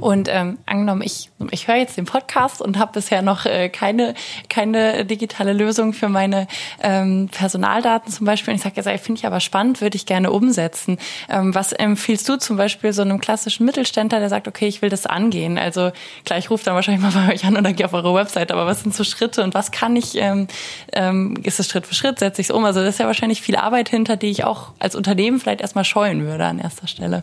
Und 0.00 0.28
ähm, 0.30 0.58
angenommen, 0.66 1.02
ich, 1.02 1.30
ich 1.50 1.68
höre 1.68 1.76
jetzt 1.76 1.96
den 1.96 2.06
Podcast 2.06 2.62
und 2.62 2.78
habe 2.78 2.92
bisher 2.92 3.22
noch 3.22 3.44
äh, 3.44 3.68
keine, 3.68 4.14
keine 4.48 5.04
digitale 5.04 5.52
Lösung 5.52 5.92
für 5.92 6.08
meine 6.08 6.46
ähm, 6.82 7.28
Personaldaten 7.30 8.10
zum 8.10 8.26
Beispiel. 8.26 8.52
Und 8.52 8.56
ich 8.56 8.62
sage 8.62 8.76
jetzt, 8.76 9.04
finde 9.04 9.18
ich 9.18 9.26
aber 9.26 9.40
spannend, 9.40 9.80
würde 9.80 9.96
ich 9.96 10.06
gerne 10.06 10.30
umsetzen. 10.30 10.98
Ähm, 11.28 11.54
was 11.54 11.72
empfiehlst 11.72 12.28
du 12.28 12.36
zum 12.36 12.56
Beispiel 12.56 12.92
so 12.92 13.02
einem 13.02 13.20
klassischen 13.20 13.66
Mittelständler, 13.66 14.20
der 14.20 14.28
sagt, 14.28 14.48
okay, 14.48 14.66
ich 14.66 14.82
will 14.82 14.88
das 14.88 15.06
angehen? 15.06 15.58
Also 15.58 15.92
klar, 16.24 16.38
ich 16.38 16.50
rufe 16.50 16.64
dann 16.64 16.74
wahrscheinlich 16.74 17.02
mal 17.02 17.12
bei 17.12 17.34
euch 17.34 17.44
an 17.44 17.56
oder 17.56 17.72
gehe 17.72 17.86
auf 17.86 17.92
eure 17.92 18.14
Website, 18.14 18.52
aber 18.52 18.66
was 18.66 18.82
sind 18.82 18.94
so 18.94 19.04
Schritte 19.04 19.42
und 19.42 19.54
was 19.54 19.70
kann 19.70 19.96
ich, 19.96 20.16
ähm, 20.16 20.48
ähm, 20.92 21.36
ist 21.42 21.60
es 21.60 21.68
Schritt 21.68 21.86
für 21.86 21.94
Schritt, 21.94 22.18
setze 22.18 22.40
ich 22.40 22.48
es 22.48 22.50
um? 22.50 22.64
Also 22.64 22.80
das 22.80 22.94
ist 22.94 22.98
ja 22.98 23.06
wahrscheinlich 23.06 23.42
viel 23.42 23.56
Arbeit 23.56 23.88
hinter, 23.88 24.16
die 24.16 24.30
ich 24.30 24.44
auch 24.44 24.72
als 24.78 24.94
Unternehmen 24.94 25.40
vielleicht 25.40 25.60
erstmal 25.60 25.84
scheuen 25.84 26.24
würde 26.24 26.46
an 26.46 26.58
erster 26.58 26.86
Stelle. 26.86 27.22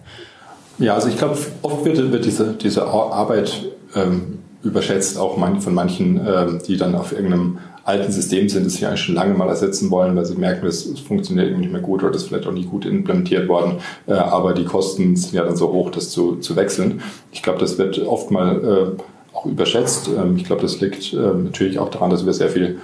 Ja, 0.79 0.93
also 0.93 1.07
ich 1.09 1.17
glaube, 1.17 1.37
oft 1.61 1.85
wird, 1.85 2.11
wird 2.11 2.25
diese, 2.25 2.53
diese 2.53 2.85
Arbeit 2.85 3.65
ähm, 3.95 4.39
überschätzt, 4.63 5.17
auch 5.17 5.37
von 5.59 5.73
manchen, 5.73 6.21
ähm, 6.27 6.59
die 6.67 6.77
dann 6.77 6.95
auf 6.95 7.11
irgendeinem 7.11 7.57
alten 7.83 8.11
System 8.11 8.49
sind, 8.49 8.65
das 8.65 8.73
sie 8.73 8.85
eigentlich 8.85 9.01
schon 9.01 9.15
lange 9.15 9.33
mal 9.33 9.47
ersetzen 9.47 9.89
wollen, 9.89 10.15
weil 10.15 10.25
sie 10.25 10.35
merken, 10.35 10.67
es 10.67 10.99
funktioniert 10.99 11.57
nicht 11.57 11.71
mehr 11.71 11.81
gut 11.81 12.03
oder 12.03 12.11
das 12.11 12.23
ist 12.23 12.27
vielleicht 12.27 12.45
auch 12.45 12.51
nicht 12.51 12.69
gut 12.69 12.85
implementiert 12.85 13.47
worden. 13.47 13.77
Äh, 14.07 14.13
aber 14.13 14.53
die 14.53 14.65
Kosten 14.65 15.15
sind 15.15 15.33
ja 15.33 15.43
dann 15.43 15.55
so 15.55 15.71
hoch, 15.71 15.89
das 15.89 16.09
zu, 16.09 16.35
zu 16.35 16.55
wechseln. 16.55 17.01
Ich 17.31 17.41
glaube, 17.41 17.59
das 17.59 17.77
wird 17.77 17.97
oft 18.05 18.29
mal 18.29 18.95
äh, 18.97 19.01
auch 19.33 19.45
überschätzt. 19.45 20.09
Ähm, 20.09 20.35
ich 20.35 20.43
glaube, 20.43 20.61
das 20.61 20.81
liegt 20.81 21.13
ähm, 21.13 21.45
natürlich 21.45 21.79
auch 21.79 21.89
daran, 21.89 22.09
dass 22.09 22.25
wir 22.25 22.33
sehr 22.33 22.49
viel 22.49 22.79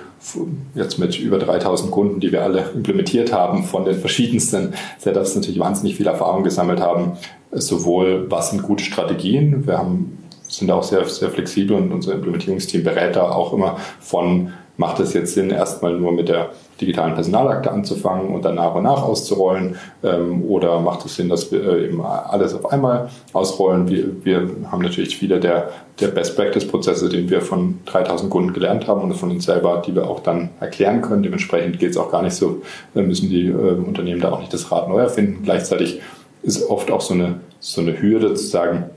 jetzt 0.73 0.99
mit 0.99 1.19
über 1.19 1.37
3000 1.37 1.91
Kunden, 1.91 2.21
die 2.21 2.31
wir 2.31 2.43
alle 2.43 2.63
implementiert 2.73 3.33
haben, 3.33 3.65
von 3.65 3.83
den 3.83 3.95
verschiedensten 3.95 4.73
Setups 4.99 5.35
natürlich 5.35 5.59
wahnsinnig 5.59 5.97
viel 5.97 6.07
Erfahrung 6.07 6.43
gesammelt 6.43 6.79
haben. 6.79 7.17
Sowohl 7.55 8.29
was 8.29 8.51
sind 8.51 8.63
gute 8.63 8.83
Strategien, 8.83 9.65
wir 9.67 9.77
haben, 9.77 10.17
sind 10.47 10.71
auch 10.71 10.83
sehr, 10.83 11.05
sehr 11.05 11.29
flexibel 11.29 11.77
und 11.77 11.91
unser 11.91 12.13
Implementierungsteam 12.13 12.83
berät 12.83 13.15
da 13.15 13.29
auch 13.29 13.53
immer 13.53 13.77
von 13.99 14.53
macht 14.77 14.99
es 14.99 15.13
jetzt 15.13 15.33
Sinn, 15.33 15.51
erstmal 15.51 15.97
nur 15.97 16.11
mit 16.11 16.29
der 16.29 16.49
digitalen 16.81 17.13
Personalakte 17.13 17.71
anzufangen 17.71 18.33
und 18.33 18.43
dann 18.43 18.55
nach 18.55 18.73
und 18.73 18.83
nach 18.83 19.03
auszurollen? 19.03 19.75
Ähm, 20.03 20.43
oder 20.43 20.79
macht 20.79 21.05
es 21.05 21.15
Sinn, 21.15 21.29
dass 21.29 21.51
wir 21.51 21.63
äh, 21.63 21.85
eben 21.85 22.01
alles 22.03 22.55
auf 22.55 22.71
einmal 22.71 23.09
ausrollen? 23.33 23.87
Wir, 23.87 24.25
wir 24.25 24.49
haben 24.71 24.81
natürlich 24.81 25.15
viele 25.15 25.39
der, 25.39 25.69
der 25.99 26.07
Best-Practice-Prozesse, 26.07 27.09
den 27.09 27.29
wir 27.29 27.41
von 27.41 27.79
3000 27.85 28.31
Kunden 28.31 28.53
gelernt 28.53 28.87
haben 28.87 29.01
und 29.01 29.13
von 29.13 29.29
uns 29.29 29.45
selber, 29.45 29.83
die 29.85 29.93
wir 29.93 30.09
auch 30.09 30.21
dann 30.21 30.49
erklären 30.59 31.01
können. 31.01 31.21
Dementsprechend 31.21 31.79
geht 31.79 31.91
es 31.91 31.97
auch 31.97 32.11
gar 32.11 32.23
nicht 32.23 32.35
so, 32.35 32.63
müssen 32.95 33.29
die 33.29 33.47
äh, 33.47 33.51
Unternehmen 33.53 34.21
da 34.21 34.31
auch 34.31 34.39
nicht 34.39 34.53
das 34.53 34.71
Rad 34.71 34.89
neu 34.89 34.99
erfinden. 34.99 35.43
Gleichzeitig 35.43 36.01
ist 36.43 36.69
oft 36.69 36.91
auch 36.91 37.01
so 37.01 37.13
eine, 37.13 37.39
so 37.59 37.81
eine 37.81 37.99
Hürde 38.01 38.33
zu 38.35 38.45
sagen, 38.45 38.89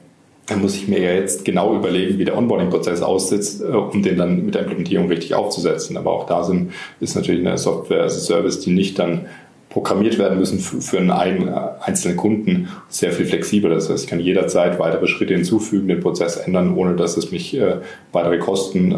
dann 0.47 0.63
muss 0.63 0.77
ich 0.77 0.89
mir 0.89 1.01
ja 1.01 1.13
jetzt 1.13 1.45
genau 1.45 1.75
überlegen, 1.75 2.19
wie 2.19 2.25
der 2.25 2.37
Onboarding-Prozess 2.39 3.03
aussitzt, 3.03 3.63
äh, 3.63 3.67
um 3.67 4.03
den 4.03 4.17
dann 4.17 4.45
mit 4.45 4.55
der 4.55 4.63
Implementierung 4.63 5.09
richtig 5.09 5.35
aufzusetzen. 5.35 5.97
Aber 5.97 6.13
auch 6.13 6.27
da 6.27 6.45
sind, 6.45 6.73
ist 7.01 7.17
natürlich 7.17 7.47
eine 7.47 7.59
Software 7.59 8.05
as 8.05 8.17
a 8.17 8.21
Service, 8.21 8.61
die 8.61 8.71
nicht 8.71 8.99
dann 8.99 9.27
programmiert 9.71 10.19
werden 10.19 10.39
müssen 10.39 10.59
für 10.59 10.99
einen 10.99 11.49
äh, 11.49 11.53
einzelnen 11.83 12.17
Kunden 12.17 12.69
sehr 12.89 13.13
viel 13.13 13.27
flexibler. 13.27 13.71
Das 13.71 13.91
heißt, 13.91 14.05
ich 14.05 14.11
kann 14.11 14.21
jederzeit 14.21 14.79
weitere 14.79 15.07
Schritte 15.07 15.35
hinzufügen, 15.35 15.89
den 15.89 16.01
Prozess 16.01 16.37
ändern, 16.37 16.77
ohne 16.77 16.95
dass 16.95 17.17
es 17.17 17.31
mich 17.31 17.55
äh, 17.57 17.79
weitere 18.13 18.39
Kosten 18.39 18.95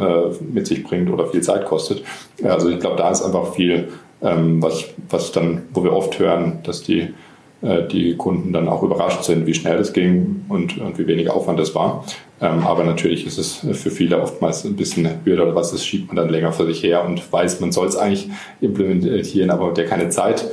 mit 0.53 0.67
sich 0.67 0.85
bringt 0.85 1.11
oder 1.11 1.27
viel 1.27 1.41
Zeit 1.41 1.65
kostet. 1.65 2.03
Also 2.45 2.69
ich 2.69 2.79
glaube, 2.79 2.97
da 2.97 3.11
ist 3.11 3.23
einfach 3.23 3.55
viel, 3.55 3.89
ähm, 4.23 4.63
was, 4.63 4.85
was 5.09 5.33
dann, 5.33 5.63
wo 5.73 5.83
wir 5.83 5.93
oft 5.93 6.19
hören, 6.19 6.61
dass 6.63 6.83
die 6.83 7.09
die 7.61 8.15
Kunden 8.17 8.53
dann 8.53 8.69
auch 8.69 8.85
überrascht 8.85 9.25
sind, 9.25 9.47
wie 9.47 9.55
schnell 9.55 9.79
das 9.79 9.93
ging 9.93 10.45
und, 10.49 10.79
und 10.79 10.97
wie 10.99 11.09
wenig 11.09 11.29
Aufwand 11.29 11.59
das 11.59 11.75
war. 11.75 12.05
Ähm, 12.41 12.65
aber 12.65 12.85
natürlich 12.85 13.27
ist 13.27 13.37
es 13.37 13.67
für 13.73 13.91
viele 13.91 14.21
oftmals 14.21 14.65
ein 14.65 14.77
bisschen 14.77 15.09
Hürde 15.25 15.43
oder 15.43 15.57
was, 15.57 15.73
das 15.73 15.85
schiebt 15.85 16.07
man 16.07 16.17
dann 16.17 16.29
länger 16.29 16.53
vor 16.53 16.67
sich 16.67 16.83
her 16.85 17.05
und 17.05 17.33
weiß, 17.33 17.59
man 17.59 17.73
soll 17.73 17.89
es 17.89 17.97
eigentlich 17.97 18.29
implementieren, 18.61 19.51
aber 19.51 19.73
der 19.73 19.87
keine 19.87 20.09
Zeit. 20.09 20.45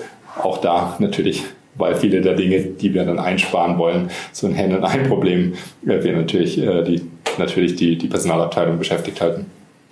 Auch 0.41 0.57
da 0.57 0.95
natürlich 0.99 1.43
weil 1.77 1.95
viele 1.95 2.21
der 2.21 2.35
Dinge, 2.35 2.61
die 2.61 2.93
wir 2.93 3.03
dann 3.03 3.19
einsparen 3.19 3.77
wollen, 3.77 4.09
so 4.31 4.47
ein 4.47 4.57
Hand-in-Ein-Problem, 4.57 5.53
äh, 5.85 6.03
wir 6.03 6.13
natürlich 6.13 6.57
äh, 6.57 6.83
die, 6.83 7.01
natürlich 7.37 7.75
die, 7.75 7.97
die 7.97 8.07
Personalabteilung 8.07 8.79
beschäftigt 8.79 9.21
halten. 9.21 9.45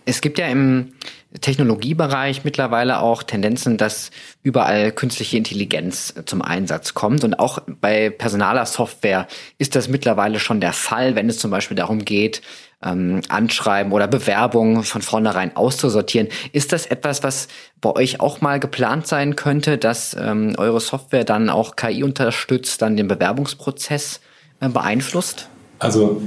Es 0.06 0.22
gibt 0.22 0.38
ja 0.38 0.48
im 0.48 0.94
Technologiebereich 1.42 2.44
mittlerweile 2.44 3.00
auch 3.00 3.24
Tendenzen, 3.24 3.78
dass 3.78 4.12
überall 4.44 4.92
künstliche 4.92 5.38
Intelligenz 5.38 6.14
zum 6.26 6.42
Einsatz 6.42 6.94
kommt. 6.94 7.24
Und 7.24 7.40
auch 7.40 7.60
bei 7.82 8.10
personaler 8.10 8.66
Software 8.66 9.28
ist 9.58 9.76
das 9.76 9.88
mittlerweile 9.88 10.40
schon 10.40 10.62
der 10.62 10.74
Fall, 10.74 11.16
wenn 11.16 11.30
es 11.30 11.40
zum 11.40 11.50
Beispiel 11.50 11.76
darum 11.76 12.06
geht, 12.06 12.42
ähm, 12.84 13.22
Anschreiben 13.30 13.94
oder 13.94 14.08
Bewerbungen 14.08 14.84
von 14.84 15.02
vornherein 15.02 15.56
auszusortieren. 15.56 16.28
Ist 16.52 16.72
das 16.72 16.86
etwas, 16.86 17.24
was 17.24 17.48
bei 17.82 17.90
euch 17.90 18.20
auch 18.20 18.42
mal 18.42 18.60
geplant 18.60 19.08
sein 19.08 19.36
könnte, 19.36 19.78
dass 19.78 20.16
ähm, 20.20 20.54
eure 20.58 20.82
Software 20.82 21.24
dann 21.24 21.50
auch 21.50 21.76
KI 21.76 22.04
unterstützt, 22.04 22.82
dann 22.82 22.96
den 22.96 23.08
Bewerbungsprozess 23.08 24.20
äh, 24.60 24.70
beeinflusst? 24.70 25.48
Also 25.80 26.22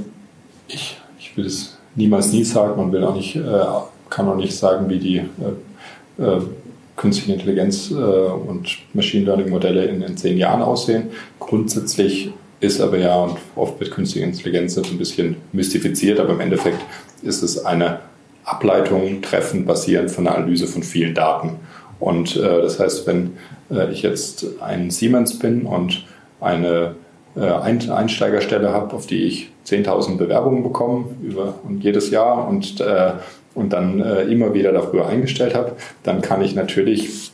ich, 0.67 0.97
ich 1.19 1.37
will 1.37 1.45
es 1.45 1.76
niemals 1.97 2.31
nie 2.31 2.45
sagen, 2.45 2.77
man 2.77 2.91
will 2.91 3.03
auch 3.03 3.15
nicht 3.15 3.35
äh, 3.35 3.65
kann 4.09 4.27
auch 4.29 4.35
nicht 4.35 4.55
sagen, 4.55 4.89
wie 4.89 4.99
die 4.99 5.17
äh, 5.17 6.23
äh, 6.23 6.41
künstliche 6.95 7.33
Intelligenz 7.33 7.91
und 7.91 8.75
Machine 8.93 9.25
Learning 9.25 9.49
Modelle 9.49 9.85
in, 9.85 10.01
in 10.01 10.17
zehn 10.17 10.35
Jahren 10.35 10.63
aussehen. 10.63 11.09
Grundsätzlich 11.39 12.31
ist 12.59 12.81
aber 12.81 12.97
ja, 12.97 13.15
und 13.17 13.37
oft 13.55 13.79
wird 13.79 13.91
künstliche 13.91 14.25
Intelligenz 14.25 14.75
ein 14.79 14.97
bisschen 14.97 15.35
mystifiziert, 15.51 16.19
aber 16.19 16.33
im 16.33 16.39
Endeffekt 16.39 16.79
ist 17.21 17.43
es 17.43 17.63
eine 17.63 17.99
Ableitung 18.45 19.21
treffen 19.21 19.65
basierend 19.65 20.09
von 20.09 20.27
einer 20.27 20.37
Analyse 20.37 20.65
von 20.65 20.81
vielen 20.81 21.13
Daten. 21.13 21.57
Und 21.99 22.35
äh, 22.35 22.61
das 22.61 22.79
heißt, 22.79 23.05
wenn 23.05 23.33
äh, 23.69 23.91
ich 23.91 24.01
jetzt 24.01 24.45
ein 24.61 24.89
Siemens 24.89 25.37
bin 25.37 25.67
und 25.67 26.05
eine 26.39 26.95
äh, 27.35 27.41
Einsteigerstelle 27.41 28.71
habe, 28.71 28.95
auf 28.95 29.05
die 29.05 29.23
ich 29.23 29.51
10.000 29.67 30.17
Bewerbungen 30.17 30.63
bekomme 30.63 31.05
über 31.21 31.55
und 31.67 31.83
jedes 31.83 32.09
Jahr 32.09 32.47
und 32.47 32.79
äh, 32.79 33.11
und 33.53 33.73
dann 33.73 33.99
äh, 33.99 34.21
immer 34.23 34.53
wieder 34.53 34.71
dafür 34.71 35.07
eingestellt 35.07 35.55
habe, 35.55 35.71
dann 36.03 36.21
kann 36.21 36.43
ich 36.43 36.53
natürlich 36.53 37.31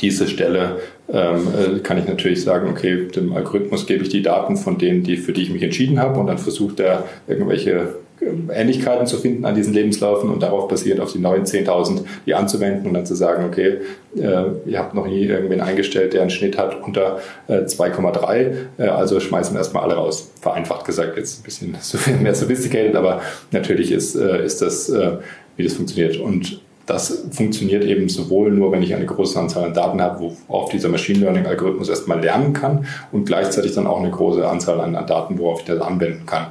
diese 0.00 0.26
Stelle 0.26 0.78
ähm, 1.12 1.48
äh, 1.76 1.78
kann 1.80 1.98
ich 1.98 2.06
natürlich 2.06 2.42
sagen, 2.42 2.70
okay, 2.70 3.06
dem 3.14 3.34
Algorithmus 3.34 3.86
gebe 3.86 4.02
ich 4.02 4.08
die 4.08 4.22
Daten 4.22 4.56
von 4.56 4.78
denen, 4.78 5.02
die, 5.02 5.16
für 5.16 5.32
die 5.32 5.42
ich 5.42 5.50
mich 5.50 5.62
entschieden 5.62 5.98
habe 6.00 6.18
und 6.20 6.26
dann 6.26 6.38
versucht 6.38 6.80
er 6.80 7.04
irgendwelche 7.26 7.94
Ähnlichkeiten 8.20 9.06
zu 9.06 9.16
finden 9.18 9.44
an 9.44 9.54
diesen 9.54 9.72
Lebenslaufen 9.72 10.30
und 10.30 10.42
darauf 10.42 10.68
basiert 10.68 11.00
auf 11.00 11.12
die 11.12 11.18
neuen 11.18 11.44
10.000 11.44 12.00
die 12.26 12.34
anzuwenden 12.34 12.86
und 12.86 12.94
dann 12.94 13.06
zu 13.06 13.14
sagen, 13.14 13.44
okay, 13.44 13.78
äh, 14.16 14.44
ihr 14.66 14.78
habt 14.78 14.94
noch 14.94 15.06
nie 15.06 15.24
irgendwen 15.24 15.60
eingestellt, 15.60 16.12
der 16.12 16.22
einen 16.22 16.30
Schnitt 16.30 16.58
hat 16.58 16.82
unter 16.82 17.18
äh, 17.46 17.60
2,3, 17.60 18.52
äh, 18.78 18.82
also 18.88 19.20
schmeißen 19.20 19.54
wir 19.54 19.58
erstmal 19.58 19.84
alle 19.84 19.94
raus. 19.94 20.30
Vereinfacht 20.40 20.84
gesagt, 20.84 21.16
jetzt 21.16 21.40
ein 21.40 21.44
bisschen 21.44 22.22
mehr 22.22 22.34
sophisticated, 22.34 22.96
aber 22.96 23.22
natürlich 23.50 23.92
ist, 23.92 24.16
äh, 24.16 24.44
ist 24.44 24.62
das, 24.62 24.88
äh, 24.88 25.18
wie 25.56 25.64
das 25.64 25.74
funktioniert. 25.74 26.16
Und 26.18 26.60
das 26.88 27.26
funktioniert 27.32 27.84
eben 27.84 28.08
sowohl 28.08 28.50
nur, 28.50 28.72
wenn 28.72 28.82
ich 28.82 28.94
eine 28.94 29.04
große 29.04 29.38
Anzahl 29.38 29.64
an 29.64 29.74
Daten 29.74 30.00
habe, 30.00 30.32
worauf 30.48 30.70
dieser 30.70 30.88
Machine 30.88 31.18
Learning 31.18 31.46
Algorithmus 31.46 31.90
erstmal 31.90 32.20
lernen 32.20 32.54
kann 32.54 32.86
und 33.12 33.26
gleichzeitig 33.26 33.74
dann 33.74 33.86
auch 33.86 34.00
eine 34.00 34.10
große 34.10 34.46
Anzahl 34.48 34.80
an, 34.80 34.96
an 34.96 35.06
Daten, 35.06 35.38
worauf 35.38 35.60
ich 35.60 35.66
das 35.66 35.80
anwenden 35.82 36.24
kann. 36.24 36.46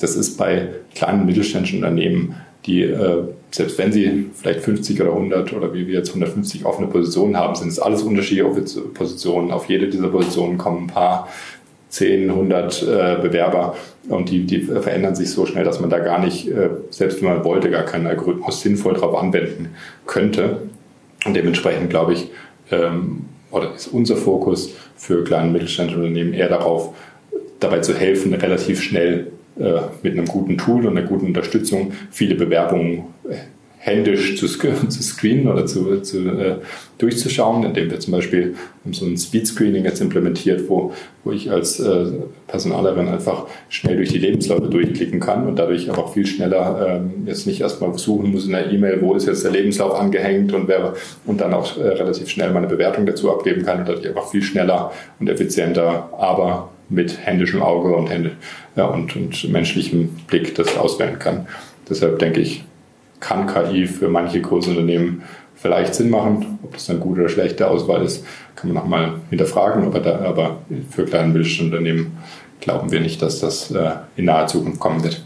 Das 0.00 0.16
ist 0.16 0.36
bei 0.36 0.68
kleinen 0.94 1.26
mittelständischen 1.26 1.78
Unternehmen, 1.78 2.34
die 2.66 2.82
äh, 2.82 3.24
selbst 3.50 3.78
wenn 3.78 3.92
sie 3.92 4.30
vielleicht 4.34 4.60
50 4.60 5.00
oder 5.00 5.10
100 5.12 5.52
oder 5.52 5.74
wie 5.74 5.86
wir 5.86 5.94
jetzt 5.94 6.10
150 6.10 6.64
offene 6.64 6.88
Positionen 6.88 7.36
haben, 7.36 7.54
sind 7.54 7.68
es 7.68 7.78
alles 7.78 8.02
unterschiedliche 8.02 8.44
Positionen. 8.94 9.50
Auf 9.50 9.68
jede 9.68 9.88
dieser 9.88 10.08
Positionen 10.08 10.56
kommen 10.56 10.84
ein 10.84 10.86
paar 10.86 11.28
10, 11.88 12.30
100 12.30 12.82
äh, 12.82 12.86
Bewerber 13.20 13.76
und 14.08 14.30
die, 14.30 14.46
die 14.46 14.60
verändern 14.60 15.16
sich 15.16 15.30
so 15.30 15.46
schnell, 15.46 15.64
dass 15.64 15.80
man 15.80 15.90
da 15.90 15.98
gar 15.98 16.24
nicht, 16.24 16.48
äh, 16.48 16.70
selbst 16.90 17.20
wenn 17.20 17.28
man 17.28 17.44
wollte, 17.44 17.70
gar 17.70 17.82
keinen 17.82 18.06
Algorithmus 18.06 18.60
sinnvoll 18.60 18.94
darauf 18.94 19.20
anwenden 19.20 19.70
könnte. 20.06 20.62
Und 21.26 21.34
dementsprechend 21.34 21.90
glaube 21.90 22.12
ich, 22.12 22.30
ähm, 22.70 23.24
oder 23.50 23.74
ist 23.74 23.88
unser 23.88 24.16
Fokus 24.16 24.70
für 24.96 25.24
kleine 25.24 25.48
und 25.48 25.54
mittelständische 25.54 25.98
Unternehmen 25.98 26.32
eher 26.32 26.48
darauf, 26.48 26.94
dabei 27.58 27.80
zu 27.80 27.94
helfen, 27.94 28.32
relativ 28.32 28.80
schnell 28.80 29.32
mit 30.02 30.12
einem 30.12 30.26
guten 30.26 30.58
Tool 30.58 30.86
und 30.86 30.96
einer 30.96 31.06
guten 31.06 31.26
Unterstützung 31.26 31.92
viele 32.10 32.34
Bewerbungen 32.34 33.04
äh, 33.28 33.36
händisch 33.82 34.36
zu, 34.36 34.46
zu 34.88 35.02
screenen 35.02 35.48
oder 35.48 35.64
zu, 35.66 36.00
zu, 36.02 36.28
äh, 36.28 36.56
durchzuschauen, 36.98 37.64
indem 37.64 37.90
wir 37.90 37.98
zum 37.98 38.12
Beispiel 38.12 38.54
so 38.92 39.06
ein 39.06 39.16
Speed 39.16 39.46
Screening 39.46 39.84
jetzt 39.84 40.02
implementiert, 40.02 40.68
wo, 40.68 40.92
wo 41.24 41.32
ich 41.32 41.50
als 41.50 41.80
äh, 41.80 42.06
Personalerin 42.46 43.08
einfach 43.08 43.46
schnell 43.70 43.96
durch 43.96 44.10
die 44.10 44.18
Lebensläufe 44.18 44.68
durchklicken 44.68 45.18
kann 45.18 45.46
und 45.46 45.58
dadurch 45.58 45.88
aber 45.88 46.04
auch 46.04 46.12
viel 46.12 46.26
schneller 46.26 47.00
ähm, 47.00 47.26
jetzt 47.26 47.46
nicht 47.46 47.62
erstmal 47.62 47.96
suchen 47.96 48.30
muss 48.30 48.44
in 48.44 48.52
der 48.52 48.70
E-Mail, 48.70 49.00
wo 49.00 49.14
ist 49.14 49.26
jetzt 49.26 49.44
der 49.44 49.52
Lebenslauf 49.52 49.98
angehängt 49.98 50.52
und 50.52 50.68
wer 50.68 50.92
und 51.24 51.40
dann 51.40 51.54
auch 51.54 51.78
äh, 51.78 51.88
relativ 51.88 52.28
schnell 52.28 52.52
meine 52.52 52.66
Bewertung 52.66 53.06
dazu 53.06 53.30
abgeben 53.32 53.64
kann 53.64 53.80
und 53.80 53.88
dadurch 53.88 54.06
einfach 54.06 54.28
viel 54.28 54.42
schneller 54.42 54.92
und 55.18 55.30
effizienter, 55.30 56.10
aber 56.18 56.68
mit 56.90 57.24
händischem 57.24 57.62
Auge 57.62 57.94
und, 57.94 58.08
Hände, 58.08 58.32
ja, 58.76 58.84
und, 58.86 59.16
und 59.16 59.50
menschlichem 59.50 60.08
Blick 60.26 60.54
das 60.54 60.76
auswählen 60.76 61.18
kann. 61.18 61.46
Deshalb 61.88 62.18
denke 62.18 62.40
ich, 62.40 62.64
kann 63.20 63.46
KI 63.46 63.86
für 63.86 64.08
manche 64.08 64.40
große 64.40 64.70
Unternehmen 64.70 65.22
vielleicht 65.54 65.94
Sinn 65.94 66.10
machen. 66.10 66.58
Ob 66.62 66.72
das 66.72 66.86
dann 66.86 67.00
gute 67.00 67.20
oder 67.20 67.28
schlechte 67.28 67.68
Auswahl 67.68 68.02
ist, 68.02 68.24
kann 68.56 68.72
man 68.72 68.82
nochmal 68.82 69.12
hinterfragen. 69.30 69.84
Aber, 69.84 70.00
da, 70.00 70.20
aber 70.20 70.58
für 70.90 71.04
kleine 71.04 71.28
Mittelstandunternehmen 71.28 72.12
glauben 72.60 72.90
wir 72.90 73.00
nicht, 73.00 73.22
dass 73.22 73.40
das 73.40 73.70
äh, 73.70 73.90
in 74.16 74.26
naher 74.26 74.46
Zukunft 74.46 74.80
kommen 74.80 75.02
wird. 75.04 75.24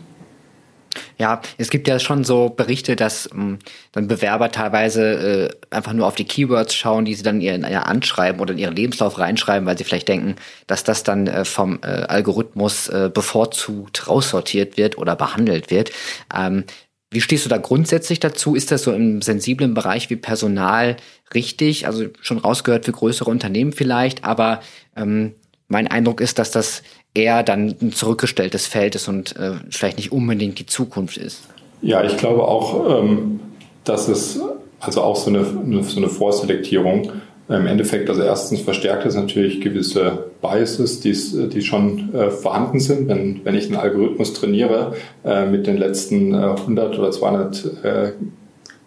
Ja, 1.19 1.41
es 1.59 1.71
gibt 1.71 1.87
ja 1.87 1.99
schon 1.99 2.25
so 2.25 2.49
Berichte, 2.49 2.97
dass 2.97 3.31
ähm, 3.33 3.59
dann 3.93 4.09
Bewerber 4.09 4.51
teilweise 4.51 5.51
äh, 5.71 5.75
einfach 5.75 5.93
nur 5.93 6.07
auf 6.07 6.17
die 6.17 6.25
Keywords 6.25 6.75
schauen, 6.75 7.05
die 7.05 7.15
sie 7.15 7.23
dann 7.23 7.41
ihren 7.41 7.63
ja, 7.63 7.83
anschreiben 7.83 8.41
oder 8.41 8.53
in 8.53 8.59
ihren 8.59 8.75
Lebenslauf 8.75 9.19
reinschreiben, 9.19 9.67
weil 9.67 9.79
sie 9.79 9.85
vielleicht 9.85 10.09
denken, 10.09 10.37
dass 10.67 10.83
das 10.85 11.05
dann 11.05 11.27
äh, 11.27 11.45
vom 11.45 11.79
äh, 11.83 11.87
Algorithmus 11.87 12.89
äh, 12.89 13.11
bevorzugt 13.13 14.09
raussortiert 14.09 14.77
wird 14.77 14.99
oder 14.99 15.15
behandelt 15.15 15.71
wird. 15.71 15.93
Ähm, 16.35 16.65
wie 17.11 17.21
stehst 17.21 17.45
du 17.45 17.49
da 17.49 17.59
grundsätzlich 17.59 18.19
dazu? 18.19 18.57
Ist 18.57 18.73
das 18.73 18.83
so 18.83 18.93
im 18.93 19.23
sensiblen 19.23 19.73
Bereich 19.73 20.11
wie 20.11 20.17
Personal 20.17 20.97
richtig? 21.33 21.87
Also 21.87 22.07
schon 22.21 22.39
rausgehört 22.39 22.87
für 22.87 22.93
größere 22.93 23.31
Unternehmen 23.31 23.73
vielleicht, 23.73 24.25
aber 24.25 24.61
ähm, 24.97 25.37
mein 25.69 25.87
Eindruck 25.87 26.21
ist, 26.21 26.41
dass 26.41 26.51
das 26.51 26.83
eher 27.15 27.43
dann 27.43 27.77
ein 27.81 27.93
zurückgestelltes 27.93 28.67
Feld 28.67 28.97
ist 28.97 29.09
und 29.09 29.37
äh, 29.37 29.53
vielleicht 29.71 29.99
nicht 29.99 30.13
unbedingt 30.13 30.59
die 30.59 30.67
Zukunft 30.67 31.17
ist. 31.17 31.43
Ja, 31.81 32.03
ich 32.03 32.17
glaube 32.17 32.43
auch, 32.43 33.01
ähm, 33.03 33.41
dass 33.85 34.09
es 34.09 34.41
also 34.81 35.03
auch 35.03 35.17
so 35.17 35.31
eine, 35.31 35.45
so 35.83 35.99
eine 35.99 36.09
Vorselektierung 36.09 37.13
im 37.49 37.67
Endeffekt, 37.67 38.09
also 38.09 38.23
erstens 38.23 38.63
verstärkt 38.63 39.05
es 39.05 39.15
natürlich 39.15 39.61
gewisse 39.61 40.31
Biases, 40.41 41.01
die 41.01 41.63
schon 41.63 42.15
äh, 42.15 42.31
vorhanden 42.31 42.81
sind. 42.81 43.09
Wenn, 43.09 43.43
wenn 43.45 43.55
ich 43.55 43.67
einen 43.67 43.77
Algorithmus 43.77 44.33
trainiere 44.33 44.95
äh, 45.25 45.45
mit 45.45 45.67
den 45.67 45.77
letzten 45.77 46.33
äh, 46.33 46.37
100 46.37 46.99
oder 46.99 47.11
200 47.11 47.85
äh, 47.85 48.13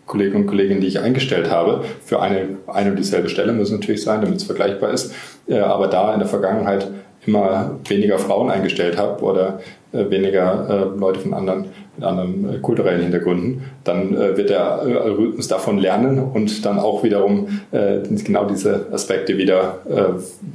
Kollegen 0.07 0.37
und 0.37 0.47
Kolleginnen, 0.47 0.81
die 0.81 0.87
ich 0.87 0.99
eingestellt 0.99 1.51
habe, 1.51 1.83
für 2.03 2.19
eine, 2.19 2.57
eine 2.65 2.91
und 2.91 2.97
dieselbe 2.97 3.29
Stelle 3.29 3.53
muss 3.53 3.67
es 3.67 3.73
natürlich 3.73 4.01
sein, 4.01 4.21
damit 4.21 4.37
es 4.37 4.43
vergleichbar 4.43 4.91
ist, 4.91 5.13
äh, 5.47 5.59
aber 5.59 5.87
da 5.87 6.13
in 6.13 6.19
der 6.19 6.29
Vergangenheit 6.29 6.87
immer 7.27 7.77
weniger 7.87 8.17
Frauen 8.17 8.49
eingestellt 8.49 8.97
habe 8.97 9.21
oder 9.23 9.59
äh, 9.91 10.09
weniger 10.09 10.67
äh, 10.69 10.99
Leute 10.99 11.19
von 11.19 11.33
anderen, 11.33 11.65
mit 11.95 12.05
anderen 12.05 12.55
äh, 12.55 12.57
kulturellen 12.59 13.01
Hintergründen, 13.01 13.63
dann 13.83 14.17
wird 14.17 14.49
der 14.49 14.79
Algorithmus 14.79 15.47
davon 15.47 15.77
lernen 15.77 16.19
und 16.19 16.65
dann 16.65 16.79
auch 16.79 17.03
wiederum 17.03 17.47
genau 17.71 18.45
diese 18.45 18.87
Aspekte 18.91 19.37
wieder 19.37 19.79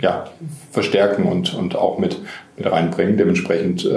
ja, 0.01 0.27
verstärken 0.71 1.25
und, 1.25 1.55
und 1.55 1.77
auch 1.77 1.99
mit, 1.99 2.19
mit 2.57 2.71
reinbringen. 2.71 3.17
Dementsprechend 3.17 3.89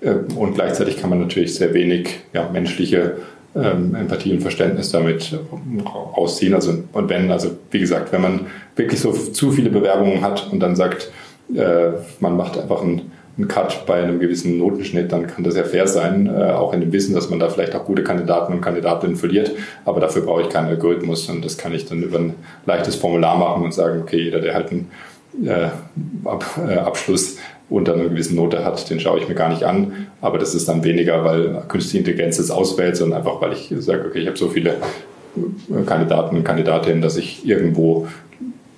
ähm, 0.00 0.26
und 0.36 0.54
gleichzeitig 0.54 0.98
kann 0.98 1.10
man 1.10 1.20
natürlich 1.20 1.54
sehr 1.54 1.74
wenig 1.74 2.20
ja, 2.32 2.48
menschliche 2.52 3.16
ähm, 3.56 3.94
Empathie 3.94 4.32
und 4.32 4.40
Verständnis 4.40 4.90
damit 4.90 5.38
rausziehen. 6.16 6.54
Also, 6.54 6.84
und 6.92 7.08
wenn, 7.08 7.30
also 7.30 7.50
wie 7.70 7.80
gesagt, 7.80 8.12
wenn 8.12 8.22
man 8.22 8.46
wirklich 8.76 9.00
so 9.00 9.12
zu 9.12 9.50
viele 9.50 9.70
Bewerbungen 9.70 10.22
hat 10.22 10.48
und 10.52 10.60
dann 10.60 10.76
sagt, 10.76 11.10
äh, 11.54 11.90
man 12.20 12.36
macht 12.36 12.58
einfach 12.58 12.82
einen, 12.82 13.12
einen, 13.36 13.48
Cut 13.48 13.86
bei 13.86 14.02
einem 14.02 14.18
gewissen 14.18 14.58
Notenschnitt, 14.58 15.12
dann 15.12 15.26
kann 15.26 15.44
das 15.44 15.56
ja 15.56 15.64
fair 15.64 15.86
sein, 15.86 16.26
äh, 16.26 16.50
auch 16.52 16.72
in 16.72 16.80
dem 16.80 16.92
Wissen, 16.92 17.14
dass 17.14 17.30
man 17.30 17.38
da 17.38 17.48
vielleicht 17.48 17.74
auch 17.74 17.84
gute 17.84 18.02
Kandidaten 18.02 18.52
und 18.52 18.60
Kandidatinnen 18.60 19.16
verliert. 19.16 19.52
Aber 19.84 20.00
dafür 20.00 20.22
brauche 20.22 20.42
ich 20.42 20.48
keinen 20.48 20.68
Algorithmus 20.68 21.28
und 21.28 21.44
das 21.44 21.56
kann 21.56 21.72
ich 21.72 21.86
dann 21.86 22.02
über 22.02 22.18
ein 22.18 22.34
leichtes 22.66 22.96
Formular 22.96 23.38
machen 23.38 23.64
und 23.64 23.72
sagen, 23.72 24.02
okay, 24.02 24.20
jeder, 24.20 24.40
der 24.40 24.54
halt 24.54 24.70
einen 24.70 24.90
äh, 25.44 25.68
Ab, 26.24 26.44
äh, 26.68 26.74
Abschluss 26.74 27.36
unter 27.70 27.94
einer 27.94 28.04
gewissen 28.04 28.36
Note 28.36 28.64
hat, 28.64 28.88
den 28.88 28.98
schaue 28.98 29.20
ich 29.20 29.28
mir 29.28 29.34
gar 29.34 29.50
nicht 29.50 29.64
an. 29.64 30.06
Aber 30.20 30.38
das 30.38 30.54
ist 30.54 30.68
dann 30.68 30.84
weniger, 30.84 31.24
weil 31.24 31.62
künstliche 31.68 31.98
Intelligenz 31.98 32.38
es 32.38 32.50
auswählt, 32.50 32.96
sondern 32.96 33.20
einfach, 33.20 33.40
weil 33.40 33.52
ich 33.52 33.72
sage, 33.78 34.06
okay, 34.06 34.20
ich 34.20 34.26
habe 34.26 34.38
so 34.38 34.48
viele 34.48 34.76
Kandidaten 35.86 36.36
und 36.36 36.44
Kandidatinnen, 36.44 37.02
dass 37.02 37.16
ich 37.16 37.46
irgendwo 37.46 38.08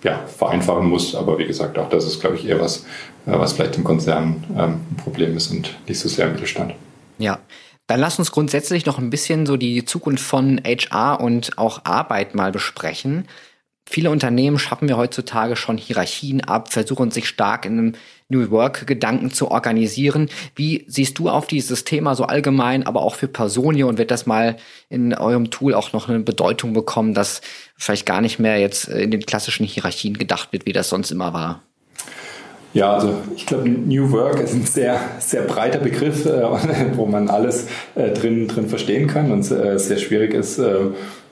ja, 0.03 0.27
vereinfachen 0.27 0.89
muss. 0.89 1.15
Aber 1.15 1.39
wie 1.39 1.47
gesagt, 1.47 1.79
auch 1.79 1.89
das 1.89 2.05
ist, 2.05 2.21
glaube 2.21 2.37
ich, 2.37 2.47
eher 2.47 2.61
was, 2.61 2.85
äh, 3.27 3.39
was 3.39 3.53
vielleicht 3.53 3.77
im 3.77 3.85
Konzern 3.85 4.45
ähm, 4.51 4.81
ein 4.91 4.97
Problem 5.03 5.37
ist 5.37 5.51
und 5.51 5.77
nicht 5.87 5.99
so 5.99 6.09
sehr 6.09 6.27
im 6.27 6.33
Mittelstand. 6.33 6.75
Ja. 7.19 7.39
Dann 7.87 7.99
lass 7.99 8.21
uns 8.21 8.31
grundsätzlich 8.31 8.87
noch 8.87 8.99
ein 8.99 9.11
bisschen 9.11 9.47
so 9.47 9.57
die 9.57 9.85
Zukunft 9.85 10.25
von 10.25 10.61
HR 10.65 11.21
und 11.21 11.59
auch 11.59 11.85
Arbeit 11.85 12.37
mal 12.37 12.53
besprechen. 12.53 13.27
Viele 13.85 14.13
Unternehmen 14.13 14.61
schaffen 14.61 14.87
wir 14.87 14.97
heutzutage 14.97 15.57
schon 15.57 15.77
Hierarchien 15.77 16.41
ab, 16.41 16.73
versuchen 16.73 17.11
sich 17.11 17.27
stark 17.27 17.65
in 17.65 17.73
einem 17.73 17.95
New 18.31 18.51
Work-Gedanken 18.51 19.31
zu 19.31 19.51
organisieren. 19.51 20.31
Wie 20.55 20.85
siehst 20.89 21.19
du 21.19 21.29
auf 21.29 21.47
dieses 21.47 21.85
Thema 21.85 22.15
so 22.15 22.25
allgemein, 22.25 22.87
aber 22.87 23.03
auch 23.03 23.17
für 23.17 23.29
Personio 23.29 23.89
und 23.89 23.99
wird 23.99 24.11
das 24.11 24.25
mal 24.25 24.57
in 24.89 25.13
eurem 25.13 25.51
Tool 25.51 25.75
auch 25.75 25.93
noch 25.93 26.09
eine 26.09 26.21
Bedeutung 26.21 26.73
bekommen, 26.73 27.13
dass 27.13 27.43
vielleicht 27.77 28.07
gar 28.07 28.21
nicht 28.21 28.39
mehr 28.39 28.59
jetzt 28.59 28.89
in 28.89 29.11
den 29.11 29.27
klassischen 29.27 29.67
Hierarchien 29.67 30.17
gedacht 30.17 30.53
wird, 30.53 30.65
wie 30.65 30.73
das 30.73 30.89
sonst 30.89 31.11
immer 31.11 31.35
war? 31.35 31.63
Ja, 32.73 32.95
also 32.95 33.15
ich 33.35 33.47
glaube, 33.47 33.69
New 33.69 34.13
Work 34.13 34.39
ist 34.39 34.55
ein 34.55 34.65
sehr, 34.65 35.01
sehr 35.19 35.43
breiter 35.43 35.81
Begriff, 35.81 36.25
äh, 36.25 36.43
wo 36.97 37.05
man 37.05 37.29
alles 37.29 37.67
äh, 37.97 38.11
drin, 38.11 38.47
drin 38.47 38.69
verstehen 38.69 39.09
kann 39.09 39.33
und 39.33 39.51
äh, 39.51 39.77
sehr 39.79 39.99
schwierig 39.99 40.35
ist, 40.35 40.61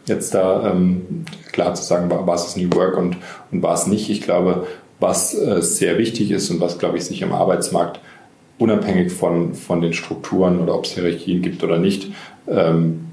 jetzt 0.06 0.34
da 0.34 0.70
ähm, 0.70 1.24
klar 1.52 1.74
zu 1.74 1.82
sagen, 1.82 2.10
was 2.10 2.48
ist 2.48 2.56
New 2.56 2.74
Work 2.74 2.96
und, 2.96 3.16
und 3.52 3.62
was 3.62 3.86
nicht. 3.86 4.10
Ich 4.10 4.22
glaube, 4.22 4.66
was 5.00 5.34
äh, 5.34 5.62
sehr 5.62 5.98
wichtig 5.98 6.30
ist 6.30 6.50
und 6.50 6.60
was, 6.60 6.78
glaube 6.78 6.98
ich, 6.98 7.04
sich 7.04 7.22
im 7.22 7.32
Arbeitsmarkt 7.32 8.00
unabhängig 8.58 9.12
von, 9.12 9.54
von 9.54 9.80
den 9.80 9.92
Strukturen 9.92 10.60
oder 10.60 10.74
ob 10.74 10.84
es 10.84 10.92
Hierarchien 10.92 11.42
gibt 11.42 11.62
oder 11.62 11.78
nicht, 11.78 12.10
ähm, 12.48 13.06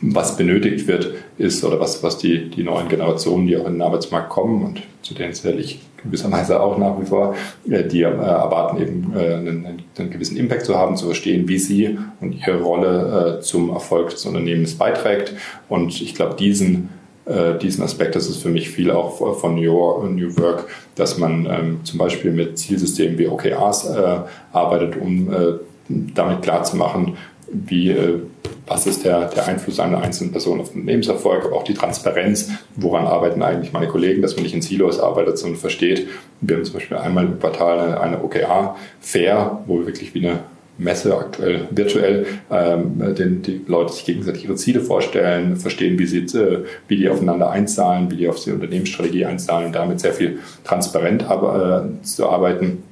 was 0.00 0.36
benötigt 0.36 0.86
wird, 0.86 1.12
ist 1.38 1.64
oder 1.64 1.78
was, 1.78 2.02
was 2.02 2.18
die, 2.18 2.50
die 2.50 2.64
neuen 2.64 2.88
Generationen, 2.88 3.46
die 3.46 3.56
auch 3.56 3.66
in 3.66 3.74
den 3.74 3.82
Arbeitsmarkt 3.82 4.30
kommen 4.30 4.64
und 4.64 4.82
zu 5.02 5.14
denen 5.14 5.32
zähle 5.32 5.60
ich 5.60 5.80
gewisserweise 6.04 6.60
auch 6.60 6.78
nach 6.78 7.00
wie 7.00 7.06
vor, 7.06 7.34
äh, 7.68 7.84
die 7.84 8.02
äh, 8.02 8.06
erwarten 8.06 8.80
eben 8.80 9.12
äh, 9.14 9.34
einen, 9.34 9.66
einen, 9.96 10.10
gewissen 10.10 10.36
Impact 10.36 10.66
zu 10.66 10.76
haben, 10.76 10.96
zu 10.96 11.06
verstehen, 11.06 11.48
wie 11.48 11.58
sie 11.58 11.98
und 12.20 12.32
ihre 12.32 12.60
Rolle 12.60 13.40
zum 13.42 13.70
Erfolg 13.70 14.10
des 14.10 14.24
Unternehmens 14.26 14.74
beiträgt. 14.74 15.34
Und 15.68 16.00
ich 16.00 16.14
glaube, 16.14 16.34
diesen 16.34 16.88
äh, 17.24 17.58
diesen 17.58 17.84
Aspekt, 17.84 18.16
das 18.16 18.28
ist 18.28 18.42
für 18.42 18.48
mich 18.48 18.70
viel 18.70 18.90
auch 18.90 19.38
von 19.38 19.54
New, 19.54 20.02
New 20.08 20.36
Work, 20.38 20.68
dass 20.96 21.18
man 21.18 21.46
ähm, 21.46 21.80
zum 21.84 21.98
Beispiel 21.98 22.32
mit 22.32 22.58
Zielsystemen 22.58 23.18
wie 23.18 23.28
OKRs 23.28 23.88
äh, 23.90 24.18
arbeitet, 24.52 24.96
um 25.00 25.32
äh, 25.32 25.52
damit 25.88 26.42
klarzumachen, 26.42 27.16
wie, 27.52 27.90
äh, 27.90 28.20
was 28.66 28.86
ist 28.86 29.04
der, 29.04 29.26
der 29.26 29.46
Einfluss 29.46 29.78
einer 29.78 30.02
einzelnen 30.02 30.32
Person 30.32 30.60
auf 30.60 30.70
den 30.70 30.80
Unternehmenserfolg, 30.80 31.44
aber 31.44 31.56
auch 31.56 31.64
die 31.64 31.74
Transparenz, 31.74 32.50
woran 32.76 33.06
arbeiten 33.06 33.42
eigentlich 33.42 33.72
meine 33.72 33.88
Kollegen, 33.88 34.22
dass 34.22 34.34
man 34.36 34.42
nicht 34.42 34.54
in 34.54 34.62
Silos 34.62 34.98
arbeitet, 34.98 35.38
sondern 35.38 35.60
versteht. 35.60 36.08
Wir 36.40 36.56
haben 36.56 36.64
zum 36.64 36.74
Beispiel 36.74 36.96
einmal 36.96 37.24
im 37.24 37.38
Quartal 37.38 37.98
eine 37.98 38.22
OKR-Fair, 38.22 39.62
wo 39.66 39.78
wir 39.78 39.86
wirklich 39.86 40.14
wie 40.14 40.26
eine 40.26 40.40
Messe 40.78 41.16
aktuell 41.16 41.68
virtuell 41.70 42.26
ähm, 42.50 43.14
den, 43.14 43.42
die 43.42 43.60
Leute 43.66 43.92
sich 43.92 44.04
gegenseitig 44.04 44.44
ihre 44.44 44.56
Ziele 44.56 44.80
vorstellen, 44.80 45.56
verstehen, 45.56 45.98
wie, 45.98 46.06
sie, 46.06 46.20
äh, 46.36 46.64
wie 46.88 46.96
die 46.96 47.08
aufeinander 47.08 47.50
einzahlen, 47.50 48.10
wie 48.10 48.16
die 48.16 48.28
auf 48.28 48.42
die 48.42 48.52
Unternehmensstrategie 48.52 49.26
einzahlen 49.26 49.66
und 49.66 49.74
damit 49.74 50.00
sehr 50.00 50.14
viel 50.14 50.38
transparent 50.64 51.30
aber, 51.30 51.86
äh, 52.00 52.02
zu 52.04 52.28
arbeiten. 52.28 52.82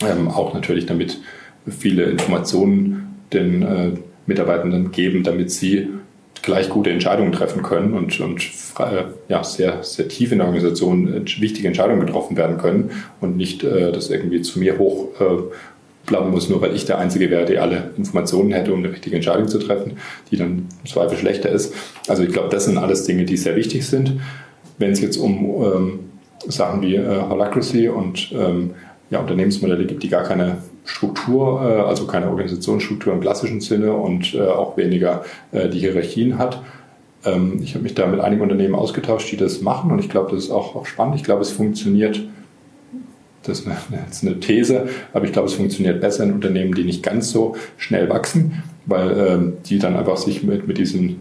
Ähm, 0.00 0.28
auch 0.28 0.54
natürlich 0.54 0.86
damit 0.86 1.20
viele 1.68 2.04
Informationen 2.04 3.24
den 3.32 3.62
äh, 3.62 3.90
Mitarbeitenden 4.26 4.92
geben, 4.92 5.22
damit 5.22 5.50
sie 5.50 5.88
gleich 6.42 6.68
gute 6.68 6.90
Entscheidungen 6.90 7.32
treffen 7.32 7.62
können 7.62 7.94
und, 7.94 8.20
und 8.20 8.42
äh, 8.78 9.04
ja, 9.28 9.42
sehr, 9.42 9.82
sehr 9.82 10.08
tief 10.08 10.30
in 10.30 10.38
der 10.38 10.46
Organisation 10.46 11.26
äh, 11.26 11.40
wichtige 11.40 11.68
Entscheidungen 11.68 12.04
getroffen 12.04 12.36
werden 12.36 12.58
können 12.58 12.90
und 13.20 13.36
nicht 13.36 13.64
äh, 13.64 13.92
das 13.92 14.10
irgendwie 14.10 14.42
zu 14.42 14.58
mir 14.58 14.78
hoch 14.78 15.08
äh, 15.20 15.24
bleiben 16.06 16.30
muss, 16.30 16.48
nur 16.48 16.60
weil 16.60 16.74
ich 16.74 16.84
der 16.84 16.98
Einzige 16.98 17.30
wäre, 17.30 17.44
der 17.44 17.62
alle 17.62 17.90
Informationen 17.96 18.52
hätte, 18.52 18.72
um 18.72 18.80
eine 18.80 18.92
richtige 18.92 19.16
Entscheidung 19.16 19.48
zu 19.48 19.58
treffen, 19.58 19.98
die 20.30 20.36
dann 20.36 20.68
im 20.82 20.90
Zweifel 20.90 21.16
schlechter 21.16 21.48
ist. 21.48 21.74
Also 22.08 22.22
ich 22.22 22.32
glaube, 22.32 22.48
das 22.50 22.66
sind 22.66 22.78
alles 22.78 23.04
Dinge, 23.04 23.24
die 23.24 23.36
sehr 23.36 23.56
wichtig 23.56 23.86
sind. 23.86 24.20
Wenn 24.78 24.92
es 24.92 25.00
jetzt 25.00 25.16
um 25.16 25.62
ähm, 25.62 26.00
Sachen 26.46 26.82
wie 26.82 26.96
äh, 26.96 27.22
Holacracy 27.28 27.88
und 27.88 28.32
ähm, 28.32 28.70
ja, 29.10 29.20
Unternehmensmodelle 29.20 29.86
gibt, 29.86 30.02
die 30.02 30.08
gar 30.08 30.24
keine 30.24 30.58
Struktur, 30.84 31.62
äh, 31.62 31.80
also 31.82 32.06
keine 32.06 32.28
Organisationsstruktur 32.28 33.12
im 33.12 33.20
klassischen 33.20 33.60
Sinne 33.60 33.92
und 33.92 34.34
äh, 34.34 34.42
auch 34.42 34.76
weniger 34.76 35.24
äh, 35.52 35.68
die 35.68 35.78
Hierarchien 35.78 36.38
hat. 36.38 36.62
Ähm, 37.24 37.60
ich 37.62 37.74
habe 37.74 37.84
mich 37.84 37.94
da 37.94 38.06
mit 38.06 38.20
einigen 38.20 38.42
Unternehmen 38.42 38.74
ausgetauscht, 38.74 39.30
die 39.32 39.36
das 39.36 39.60
machen 39.60 39.90
und 39.90 39.98
ich 39.98 40.10
glaube, 40.10 40.34
das 40.34 40.44
ist 40.44 40.50
auch, 40.50 40.74
auch 40.74 40.86
spannend. 40.86 41.16
Ich 41.16 41.24
glaube, 41.24 41.42
es 41.42 41.52
funktioniert 41.52 42.20
das 43.46 43.60
ist 43.60 44.24
eine, 44.24 44.40
These, 44.40 44.88
aber 45.12 45.24
ich 45.24 45.32
glaube, 45.32 45.48
es 45.48 45.54
funktioniert 45.54 46.00
besser 46.00 46.24
in 46.24 46.32
Unternehmen, 46.32 46.74
die 46.74 46.84
nicht 46.84 47.02
ganz 47.02 47.30
so 47.30 47.56
schnell 47.76 48.08
wachsen, 48.08 48.62
weil 48.86 49.10
ähm, 49.18 49.52
die 49.66 49.78
dann 49.78 49.96
einfach 49.96 50.16
sich 50.16 50.42
mit, 50.42 50.66
mit 50.66 50.78
diesen 50.78 51.20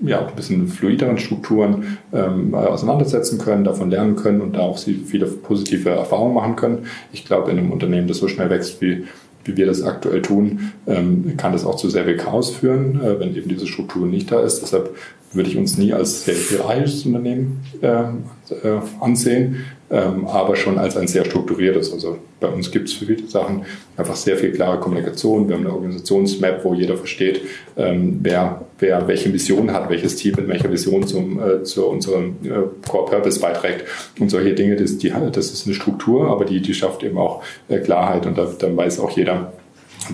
ja, 0.00 0.26
ein 0.26 0.36
bisschen 0.36 0.68
fluideren 0.68 1.18
Strukturen 1.18 1.98
ähm, 2.12 2.54
auseinandersetzen 2.54 3.38
können, 3.38 3.64
davon 3.64 3.90
lernen 3.90 4.16
können 4.16 4.40
und 4.40 4.54
da 4.54 4.60
auch 4.60 4.78
viele 4.78 5.26
positive 5.26 5.90
Erfahrungen 5.90 6.34
machen 6.34 6.56
können. 6.56 6.86
Ich 7.12 7.24
glaube, 7.24 7.50
in 7.50 7.58
einem 7.58 7.72
Unternehmen, 7.72 8.06
das 8.06 8.18
so 8.18 8.28
schnell 8.28 8.48
wächst 8.48 8.80
wie, 8.80 9.06
wie 9.44 9.56
wir 9.56 9.66
das 9.66 9.82
aktuell 9.82 10.22
tun, 10.22 10.72
ähm, 10.86 11.34
kann 11.36 11.52
das 11.52 11.64
auch 11.64 11.76
zu 11.76 11.90
sehr 11.90 12.04
viel 12.04 12.16
Chaos 12.16 12.50
führen, 12.50 13.00
äh, 13.02 13.18
wenn 13.18 13.34
eben 13.34 13.48
diese 13.48 13.66
Struktur 13.66 14.06
nicht 14.06 14.30
da 14.30 14.40
ist. 14.40 14.62
Deshalb 14.62 14.94
würde 15.32 15.50
ich 15.50 15.56
uns 15.56 15.76
nie 15.76 15.92
als 15.92 16.24
sehr 16.24 16.34
hierarchisches 16.34 17.04
Unternehmen 17.04 17.60
äh, 17.82 17.88
äh, 17.88 18.80
ansehen, 19.00 19.64
ähm, 19.90 20.26
aber 20.26 20.56
schon 20.56 20.78
als 20.78 20.96
ein 20.96 21.06
sehr 21.06 21.24
strukturiertes. 21.24 21.92
Also 21.92 22.18
bei 22.40 22.48
uns 22.48 22.70
gibt 22.70 22.88
es 22.88 22.94
für 22.94 23.06
viele 23.06 23.26
Sachen 23.26 23.64
einfach 23.96 24.16
sehr 24.16 24.36
viel 24.36 24.52
klare 24.52 24.80
Kommunikation. 24.80 25.48
Wir 25.48 25.56
haben 25.56 25.64
eine 25.66 25.74
Organisationsmap, 25.74 26.64
wo 26.64 26.74
jeder 26.74 26.96
versteht, 26.96 27.42
ähm, 27.76 28.20
wer, 28.22 28.64
wer 28.78 29.06
welche 29.06 29.28
Mission 29.28 29.72
hat, 29.72 29.90
welches 29.90 30.16
Team 30.16 30.34
mit 30.36 30.48
welcher 30.48 30.70
Vision 30.70 31.06
zum, 31.06 31.40
äh, 31.40 31.62
zu 31.62 31.86
unserem 31.86 32.36
äh, 32.44 32.88
Core 32.88 33.10
Purpose 33.10 33.40
beiträgt 33.40 33.84
und 34.18 34.30
solche 34.30 34.54
Dinge. 34.54 34.76
Das, 34.76 34.98
die, 34.98 35.12
das 35.32 35.52
ist 35.52 35.66
eine 35.66 35.74
Struktur, 35.74 36.28
aber 36.28 36.44
die, 36.44 36.60
die 36.60 36.74
schafft 36.74 37.02
eben 37.02 37.18
auch 37.18 37.42
äh, 37.68 37.78
Klarheit 37.78 38.26
und 38.26 38.36
da, 38.38 38.46
dann 38.58 38.76
weiß 38.76 39.00
auch 39.00 39.10
jeder, 39.10 39.52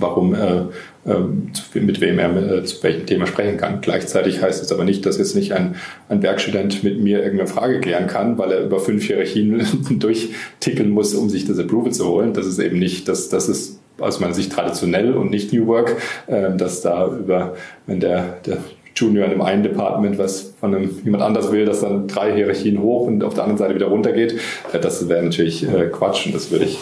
warum 0.01 0.35
äh, 0.35 0.65
ähm, 1.07 1.51
mit 1.75 2.01
wem 2.01 2.19
er 2.19 2.35
äh, 2.35 2.65
zu 2.65 2.83
welchem 2.83 3.05
Thema 3.05 3.27
sprechen 3.27 3.59
kann. 3.59 3.83
Gleichzeitig 3.83 4.41
heißt 4.41 4.63
es 4.63 4.73
aber 4.73 4.85
nicht, 4.85 5.05
dass 5.05 5.19
jetzt 5.19 5.37
nicht 5.37 5.53
ein, 5.53 5.75
ein 6.09 6.23
Werkstudent 6.23 6.83
mit 6.83 6.99
mir 6.99 7.23
irgendeine 7.23 7.47
Frage 7.47 7.81
klären 7.81 8.07
kann, 8.07 8.39
weil 8.39 8.53
er 8.53 8.65
über 8.65 8.81
fünf 8.81 9.05
Hierarchien 9.05 9.63
durchtickeln 9.99 10.89
muss, 10.89 11.15
um 11.15 11.29
sich 11.29 11.45
das 11.45 11.59
Approval 11.59 11.93
zu 11.93 12.09
holen. 12.09 12.33
Das 12.33 12.47
ist 12.47 12.59
eben 12.59 12.79
nicht, 12.79 13.07
das, 13.07 13.29
das 13.29 13.51
ist 13.51 13.81
aus 13.99 14.19
meiner 14.19 14.33
Sicht 14.33 14.51
traditionell 14.51 15.13
und 15.13 15.31
nicht 15.31 15.53
New 15.53 15.67
Work, 15.67 15.95
äh, 16.27 16.57
dass 16.57 16.81
da 16.81 17.07
über, 17.07 17.55
wenn 17.87 18.01
der, 18.01 18.39
der 18.47 18.59
Junior 18.97 19.27
in 19.27 19.33
einem 19.33 19.43
einen 19.43 19.63
Department 19.63 20.17
was 20.17 20.55
von 20.59 20.75
einem, 20.75 20.91
jemand 21.05 21.23
anders 21.23 21.53
will, 21.53 21.67
dass 21.67 21.81
dann 21.81 22.09
drei 22.09 22.35
Hierarchien 22.35 22.81
hoch 22.81 23.09
und 23.09 23.23
auf 23.23 23.35
der 23.35 23.45
anderen 23.45 23.59
Seite 23.59 23.75
wieder 23.75 23.89
runter 23.89 24.13
geht. 24.13 24.41
Äh, 24.73 24.81
das 24.81 25.07
wäre 25.07 25.23
natürlich 25.23 25.67
Quatsch 25.93 26.25
und 26.25 26.35
das 26.35 26.51
würde 26.51 26.65
ich 26.65 26.79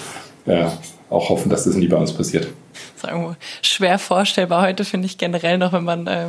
auch 1.09 1.29
hoffen, 1.29 1.51
dass 1.51 1.65
das 1.65 1.77
nie 1.77 1.87
bei 1.87 1.97
uns 1.97 2.13
passiert 2.13 2.49
sagen 3.03 3.37
schwer 3.63 3.99
vorstellbar 3.99 4.63
heute, 4.63 4.85
finde 4.85 5.07
ich 5.07 5.19
generell 5.19 5.59
noch, 5.59 5.73
wenn 5.73 5.85
man 5.85 6.07
äh, 6.07 6.27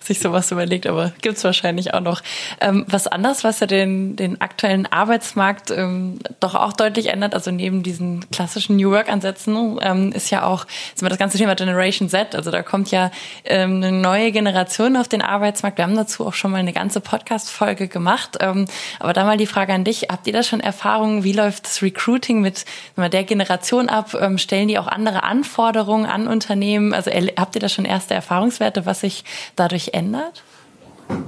sich 0.00 0.20
sowas 0.20 0.50
überlegt, 0.50 0.86
aber 0.86 1.12
gibt's 1.22 1.44
wahrscheinlich 1.44 1.94
auch 1.94 2.00
noch. 2.00 2.22
Ähm, 2.60 2.84
was 2.88 3.06
anders, 3.06 3.44
was 3.44 3.60
ja 3.60 3.66
den, 3.66 4.16
den 4.16 4.40
aktuellen 4.40 4.86
Arbeitsmarkt 4.86 5.70
ähm, 5.70 6.18
doch 6.40 6.54
auch 6.54 6.72
deutlich 6.72 7.06
ändert, 7.08 7.34
also 7.34 7.50
neben 7.50 7.82
diesen 7.82 8.28
klassischen 8.30 8.76
New 8.76 8.90
Work-Ansätzen, 8.90 9.78
ähm, 9.82 10.12
ist 10.12 10.30
ja 10.30 10.44
auch 10.44 10.66
das 11.00 11.18
ganze 11.18 11.38
Thema 11.38 11.54
Generation 11.54 12.08
Z. 12.08 12.34
Also 12.34 12.50
da 12.50 12.62
kommt 12.62 12.90
ja 12.90 13.10
ähm, 13.44 13.76
eine 13.76 13.92
neue 13.92 14.32
Generation 14.32 14.96
auf 14.96 15.08
den 15.08 15.22
Arbeitsmarkt. 15.22 15.78
Wir 15.78 15.84
haben 15.84 15.96
dazu 15.96 16.26
auch 16.26 16.34
schon 16.34 16.50
mal 16.50 16.58
eine 16.58 16.72
ganze 16.72 17.00
Podcast-Folge 17.00 17.88
gemacht. 17.88 18.38
Ähm, 18.40 18.66
aber 18.98 19.12
da 19.12 19.24
mal 19.24 19.36
die 19.36 19.46
Frage 19.46 19.72
an 19.72 19.84
dich, 19.84 20.08
habt 20.10 20.26
ihr 20.26 20.32
da 20.32 20.42
schon 20.42 20.60
Erfahrungen, 20.60 21.24
wie 21.24 21.32
läuft 21.32 21.66
das 21.66 21.82
Recruiting 21.82 22.40
mit 22.40 22.64
der 22.96 23.24
Generation 23.24 23.88
ab? 23.88 24.14
Ähm, 24.18 24.38
stellen 24.38 24.68
die 24.68 24.78
auch 24.78 24.86
andere 24.86 25.22
Anforderungen 25.22 26.06
an 26.14 26.26
Unternehmen? 26.28 26.94
Also 26.94 27.10
habt 27.10 27.54
ihr 27.54 27.60
da 27.60 27.68
schon 27.68 27.84
erste 27.84 28.14
Erfahrungswerte, 28.14 28.86
was 28.86 29.00
sich 29.00 29.24
dadurch 29.56 29.90
ändert? 29.92 30.42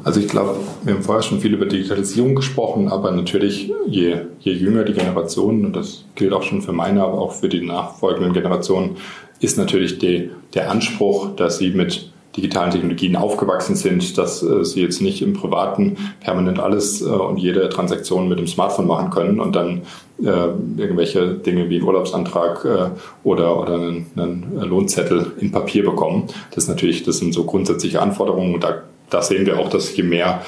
Also 0.05 0.21
ich 0.21 0.29
glaube, 0.29 0.57
wir 0.85 0.95
haben 0.95 1.03
vorher 1.03 1.23
schon 1.23 1.41
viel 1.41 1.53
über 1.53 1.67
Digitalisierung 1.67 2.35
gesprochen, 2.35 2.89
aber 2.89 3.11
natürlich, 3.11 3.71
je, 3.87 4.17
je 4.41 4.53
jünger 4.53 4.85
die 4.85 4.95
Generationen, 4.95 5.67
und 5.67 5.77
das 5.77 6.05
gilt 6.15 6.33
auch 6.33 6.43
schon 6.43 6.63
für 6.63 6.73
meine, 6.73 7.03
aber 7.03 7.19
auch 7.21 7.33
für 7.33 7.49
die 7.49 7.61
nachfolgenden 7.61 8.33
Generationen, 8.33 8.97
ist 9.41 9.59
natürlich 9.59 9.99
die, 9.99 10.31
der 10.55 10.71
Anspruch, 10.71 11.37
dass 11.37 11.59
sie 11.59 11.71
mit 11.71 12.11
digitalen 12.37 12.71
Technologien 12.71 13.17
aufgewachsen 13.17 13.77
sind, 13.77 14.19
dass 14.19 14.43
äh, 14.43 14.65
sie 14.65 14.83
jetzt 14.83 15.01
nicht 15.01 15.23
im 15.23 15.33
Privaten 15.33 15.97
permanent 16.21 16.59
alles 16.59 17.03
äh, 17.03 17.07
und 17.07 17.39
jede 17.39 17.69
Transaktion 17.69 18.29
mit 18.29 18.39
dem 18.39 18.47
Smartphone 18.47 18.87
machen 18.87 19.11
können 19.11 19.41
und 19.41 19.57
dann 19.57 19.83
äh, 20.23 20.49
irgendwelche 20.77 21.35
Dinge 21.35 21.69
wie 21.69 21.77
einen 21.77 21.85
Urlaubsantrag 21.85 22.65
äh, 22.65 22.91
oder, 23.25 23.61
oder 23.61 23.75
einen, 23.75 24.07
einen 24.17 24.61
Lohnzettel 24.61 25.33
in 25.39 25.53
Papier 25.53 25.85
bekommen. 25.85 26.29
Das 26.55 26.69
natürlich, 26.69 27.05
das 27.05 27.19
sind 27.19 27.33
so 27.33 27.45
grundsätzliche 27.45 28.01
Anforderungen 28.01 28.55
und 28.55 28.65
da, 28.65 28.83
da 29.11 29.23
sehen 29.23 29.47
wir 29.47 29.59
auch, 29.59 29.69
dass 29.69 29.97
je 29.97 30.03
mehr 30.03 30.43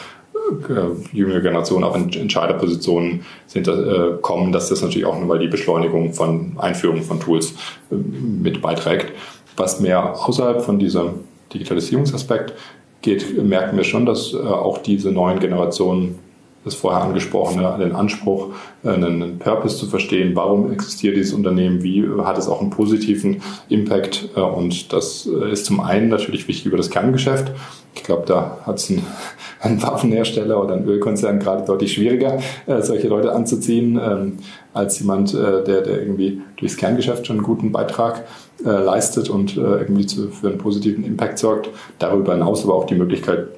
äh, 0.69 1.17
jüngere 1.17 1.41
Generationen 1.41 1.85
auch 1.85 1.95
in 1.97 2.11
Entscheiderpositionen 2.13 3.25
sind, 3.47 3.69
äh, 3.69 4.17
kommen, 4.23 4.53
dass 4.53 4.69
das 4.69 4.83
natürlich 4.83 5.07
auch 5.07 5.19
nochmal 5.19 5.39
die 5.39 5.49
Beschleunigung 5.49 6.15
von 6.15 6.53
Einführung 6.59 7.03
von 7.03 7.21
Tools 7.21 7.55
äh, 7.91 7.95
mit 7.95 8.63
beiträgt. 8.63 9.13
Was 9.57 9.81
mehr 9.81 10.15
außerhalb 10.15 10.63
von 10.63 10.79
diesem 10.79 11.15
Digitalisierungsaspekt 11.53 12.55
geht, 13.03 13.43
merken 13.43 13.77
wir 13.77 13.85
schon, 13.85 14.07
dass 14.07 14.33
äh, 14.35 14.39
auch 14.39 14.79
diese 14.79 15.13
neuen 15.13 15.39
Generationen 15.39 16.19
das 16.65 16.75
vorher 16.75 17.03
angesprochene, 17.03 17.77
den 17.79 17.95
Anspruch, 17.95 18.49
äh, 18.85 18.91
einen 18.91 19.39
Purpose 19.39 19.77
zu 19.77 19.87
verstehen, 19.87 20.35
warum 20.35 20.73
existiert 20.73 21.17
dieses 21.17 21.33
Unternehmen, 21.33 21.83
wie 21.83 22.05
hat 22.23 22.37
es 22.37 22.49
auch 22.49 22.61
einen 22.61 22.71
positiven 22.71 23.41
Impact? 23.69 24.31
Äh, 24.37 24.41
und 24.41 24.93
das 24.93 25.27
ist 25.27 25.67
zum 25.67 25.81
einen 25.81 26.09
natürlich 26.09 26.49
wichtig 26.49 26.67
über 26.67 26.77
das 26.77 26.91
Kerngeschäft. 26.91 27.53
Ich 27.95 28.03
glaube, 28.03 28.25
da 28.27 28.59
hat 28.67 28.79
es 28.79 28.91
ein, 28.91 29.03
ein, 29.61 29.83
Waffenhersteller 29.83 30.63
oder 30.63 30.75
ein 30.75 30.85
Ölkonzern 30.85 31.39
gerade 31.39 31.65
deutlich 31.65 31.95
schwieriger, 31.95 32.39
solche 32.81 33.09
Leute 33.09 33.33
anzuziehen, 33.33 33.99
ähm, 34.03 34.39
als 34.73 35.01
jemand, 35.01 35.35
der, 35.35 35.63
der 35.63 35.99
irgendwie 35.99 36.43
durchs 36.57 36.77
Kerngeschäft 36.77 37.27
schon 37.27 37.37
einen 37.37 37.45
guten 37.45 37.73
Beitrag 37.73 38.25
äh, 38.65 38.71
leistet 38.71 39.31
und 39.31 39.57
äh, 39.57 39.61
irgendwie 39.61 40.07
zu, 40.07 40.29
für 40.31 40.49
einen 40.49 40.59
positiven 40.59 41.05
Impact 41.05 41.39
sorgt. 41.39 41.71
Darüber 41.99 42.33
hinaus 42.33 42.65
aber 42.65 42.75
auch 42.75 42.87
die 42.87 42.97
Möglichkeit 42.97 43.49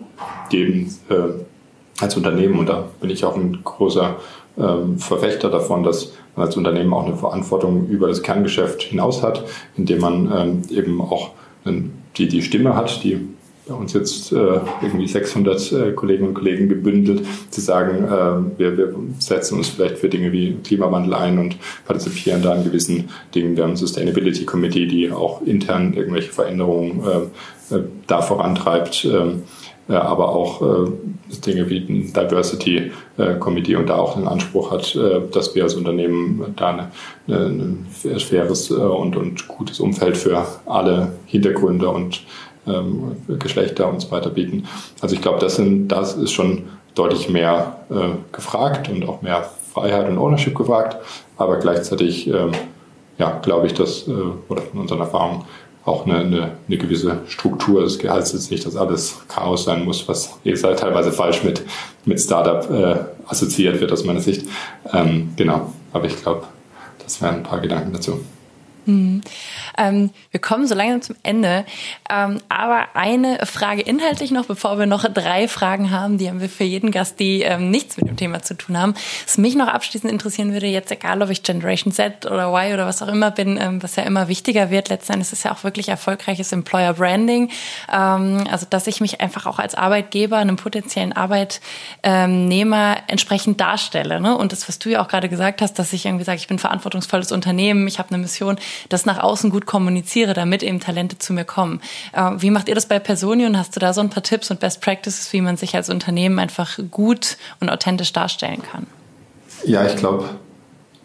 geben, 0.51 0.95
äh, 1.09 2.03
als 2.03 2.17
Unternehmen, 2.17 2.59
und 2.59 2.69
da 2.69 2.85
bin 3.01 3.11
ich 3.11 3.25
auch 3.25 3.37
ein 3.37 3.59
großer 3.63 4.17
ähm, 4.59 4.99
Verfechter 4.99 5.51
davon, 5.51 5.83
dass 5.83 6.13
man 6.37 6.47
als 6.47 6.57
Unternehmen 6.57 6.93
auch 6.93 7.07
eine 7.07 7.17
Verantwortung 7.17 7.89
über 7.89 8.09
das 8.09 8.23
Kerngeschäft 8.23 8.83
hinaus 8.83 9.23
hat, 9.23 9.45
indem 9.77 10.01
man 10.01 10.33
ähm, 10.35 10.63
eben 10.71 11.01
auch 11.01 11.31
die, 12.17 12.27
die 12.27 12.43
Stimme 12.43 12.75
hat, 12.75 13.05
die 13.05 13.29
uns 13.75 13.93
jetzt 13.93 14.33
äh, 14.33 14.61
irgendwie 14.83 15.07
600 15.07 15.73
äh, 15.73 15.93
Kolleginnen 15.93 16.29
und 16.29 16.35
Kollegen 16.35 16.69
gebündelt, 16.69 17.23
zu 17.51 17.61
sagen, 17.61 18.05
äh, 18.05 18.59
wir, 18.59 18.77
wir 18.77 18.95
setzen 19.19 19.59
uns 19.59 19.69
vielleicht 19.69 19.99
für 19.99 20.09
Dinge 20.09 20.33
wie 20.33 20.57
Klimawandel 20.65 21.15
ein 21.15 21.39
und 21.39 21.57
partizipieren 21.85 22.43
da 22.43 22.53
an 22.53 22.65
gewissen 22.65 23.09
Dingen. 23.35 23.57
Wir 23.57 23.65
haben 23.65 23.77
Sustainability 23.77 24.45
Committee, 24.45 24.87
die 24.87 25.11
auch 25.11 25.43
intern 25.43 25.95
irgendwelche 25.95 26.33
Veränderungen 26.33 27.03
äh, 27.05 27.75
äh, 27.75 27.83
da 28.07 28.23
vorantreibt. 28.23 29.05
Äh, 29.05 29.35
aber 29.97 30.29
auch 30.29 30.63
äh, 30.63 30.91
Dinge 31.45 31.69
wie 31.69 31.79
ein 31.79 32.13
Diversity 32.13 32.93
äh, 33.17 33.35
Committee 33.35 33.77
und 33.77 33.89
da 33.89 33.97
auch 33.97 34.15
den 34.15 34.29
Anspruch 34.29 34.71
hat, 34.71 34.95
äh, 34.95 35.21
dass 35.33 35.55
wir 35.55 35.65
als 35.65 35.75
Unternehmen 35.75 36.55
da 36.57 36.69
eine, 36.69 36.93
eine, 37.27 37.47
ein 37.47 37.87
faires 38.21 38.71
und, 38.71 39.17
und 39.17 39.49
gutes 39.49 39.81
Umfeld 39.81 40.17
für 40.17 40.47
alle 40.67 41.13
Hintergründe 41.27 41.89
und 41.89 42.23
ähm, 42.67 43.17
Geschlechter 43.39 43.89
und 43.89 44.01
so 44.01 44.11
weiter 44.11 44.31
bieten. 44.31 44.67
Also 45.01 45.15
ich 45.15 45.23
glaube, 45.23 45.39
das, 45.39 45.61
das 45.63 46.15
ist 46.15 46.33
schon 46.33 46.69
deutlich 46.95 47.29
mehr 47.29 47.77
äh, 47.91 48.11
gefragt 48.33 48.89
und 48.89 49.09
auch 49.09 49.23
mehr 49.23 49.49
Freiheit 49.73 50.09
und 50.09 50.19
Ownership 50.19 50.57
gefragt, 50.57 50.97
aber 51.37 51.59
gleichzeitig 51.59 52.27
ähm, 52.27 52.53
ja, 53.19 53.39
glaube 53.43 53.67
ich, 53.67 53.75
dass, 53.75 54.09
äh, 54.09 54.13
oder 54.49 54.63
von 54.63 54.81
unseren 54.81 55.01
Erfahrungen, 55.01 55.45
auch 55.85 56.07
eine, 56.07 56.19
eine, 56.19 56.51
eine 56.69 56.79
gewisse 56.79 57.21
Struktur 57.27 57.83
des 57.83 57.99
Gehalts 57.99 58.35
ist 58.35 58.51
nicht, 58.51 58.67
dass 58.67 58.77
alles 58.77 59.17
Chaos 59.29 59.65
sein 59.65 59.85
muss, 59.85 60.07
was 60.09 60.39
teilweise 60.45 61.11
falsch 61.11 61.43
mit, 61.43 61.63
mit 62.05 62.21
Startup 62.21 62.71
äh, 62.71 62.97
assoziiert 63.27 63.81
wird 63.81 63.91
aus 63.91 64.05
meiner 64.05 64.21
Sicht. 64.21 64.47
Ähm, 64.93 65.33
genau, 65.37 65.73
aber 65.93 66.05
ich 66.05 66.21
glaube, 66.21 66.45
das 67.03 67.21
wären 67.23 67.37
ein 67.37 67.43
paar 67.43 67.61
Gedanken 67.61 67.93
dazu. 67.93 68.21
Mhm. 68.91 69.21
Ähm, 69.79 70.11
wir 70.31 70.41
kommen 70.41 70.67
so 70.67 70.75
langsam 70.75 71.03
zum 71.03 71.17
Ende. 71.23 71.65
Ähm, 72.09 72.41
aber 72.49 72.89
eine 72.95 73.45
Frage 73.47 73.83
inhaltlich 73.83 74.31
noch, 74.31 74.47
bevor 74.47 74.79
wir 74.79 74.87
noch 74.87 75.05
drei 75.05 75.49
Fragen 75.49 75.91
haben, 75.91 76.19
die 76.19 76.29
haben 76.29 76.41
wir 76.41 76.49
für 76.49 76.65
jeden 76.65 76.91
Gast, 76.91 77.21
die 77.21 77.43
ähm, 77.43 77.71
nichts 77.71 77.97
mit 77.97 78.09
dem 78.09 78.17
Thema 78.17 78.43
zu 78.43 78.55
tun 78.55 78.79
haben. 78.79 78.95
Was 79.25 79.39
mich 79.39 79.55
noch 79.55 79.69
abschließend 79.69 80.11
interessieren 80.11 80.53
würde, 80.53 80.67
jetzt 80.67 80.91
egal, 80.91 81.23
ob 81.23 81.31
ich 81.31 81.43
Generation 81.43 81.93
Z 81.93 82.27
oder 82.27 82.53
Y 82.53 82.75
oder 82.75 82.87
was 82.87 83.03
auch 83.03 83.09
immer 83.09 83.31
bin, 83.31 83.59
ähm, 83.61 83.83
was 83.83 83.97
ja 83.97 84.03
immer 84.03 84.29
wichtiger 84.29 84.71
wird, 84.71 84.89
letztendlich 84.89 85.29
ist 85.29 85.33
es 85.33 85.43
ja 85.45 85.53
auch 85.53 85.65
wirklich 85.65 85.89
erfolgreiches 85.89 86.53
Employer 86.53 86.95
Branding. 86.95 87.51
Ähm, 87.93 88.45
also, 88.51 88.67
dass 88.69 88.87
ich 88.87 89.01
mich 89.01 89.21
einfach 89.21 89.47
auch 89.47 89.59
als 89.59 89.75
Arbeitgeber, 89.75 90.37
einem 90.39 90.57
potenziellen 90.57 91.13
Arbeitnehmer 91.13 92.97
entsprechend 93.07 93.61
darstelle. 93.61 94.21
Ne? 94.21 94.37
Und 94.37 94.53
das, 94.53 94.69
was 94.69 94.79
du 94.79 94.91
ja 94.91 95.03
auch 95.03 95.09
gerade 95.09 95.29
gesagt 95.29 95.63
hast, 95.63 95.79
dass 95.79 95.93
ich 95.93 96.07
irgendwie 96.07 96.25
sage, 96.25 96.39
ich 96.39 96.49
bin 96.49 96.59
verantwortungsvolles 96.59 97.33
Unternehmen, 97.33 97.87
ich 97.87 97.99
habe 97.99 98.11
eine 98.11 98.19
Mission, 98.19 98.59
das 98.89 99.07
nach 99.07 99.19
außen 99.19 99.51
gut 99.51 99.67
kommuniziere, 99.67 100.35
damit 100.35 100.63
eben 100.63 100.81
Talente 100.81 101.19
zu 101.19 101.33
mir 101.33 101.45
kommen. 101.45 101.81
Äh, 102.13 102.33
wie 102.39 102.51
macht 102.51 102.69
ihr 102.69 102.75
das 102.75 102.87
bei 102.87 102.99
Personio 102.99 103.47
und 103.47 103.59
hast 103.59 103.77
du 103.77 103.81
da 103.81 103.93
so 103.93 104.01
ein 104.01 104.11
paar 104.11 104.23
Tipps 104.23 104.51
und 104.51 104.61
Best 104.61 104.81
Practices, 104.81 105.33
wie 105.33 105.41
man 105.41 105.57
sich 105.57 105.75
als 105.75 105.91
Unternehmen 105.91 106.39
einfach 106.39 106.79
gut 106.91 107.37
und 107.61 107.71
authentisch 107.71 108.13
darstellen 108.13 108.63
kann? 108.63 108.87
Ja, 109.65 109.85
ich 109.85 109.97
glaube, 109.97 110.25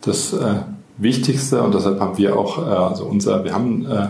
das 0.01 0.33
äh, 0.33 0.55
Wichtigste 0.97 1.61
und 1.61 1.73
deshalb 1.75 1.99
haben 1.99 2.17
wir 2.17 2.37
auch, 2.37 2.57
äh, 2.57 2.61
also 2.61 3.05
unser, 3.05 3.43
wir 3.43 3.53
haben 3.53 3.85
äh, 3.89 4.07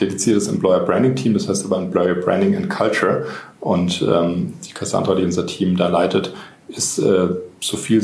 dediziertes 0.00 0.48
Employer 0.48 0.80
Branding 0.80 1.16
Team, 1.16 1.34
das 1.34 1.48
heißt 1.48 1.64
aber 1.64 1.78
Employer 1.78 2.14
Branding 2.14 2.56
and 2.56 2.70
Culture 2.70 3.26
und 3.60 4.02
ähm, 4.02 4.54
die 4.66 4.72
Cassandra, 4.72 5.14
die 5.14 5.24
unser 5.24 5.46
Team 5.46 5.76
da 5.76 5.88
leitet, 5.88 6.34
ist 6.68 6.98
äh, 6.98 7.28
so 7.60 7.76
viel 7.76 8.02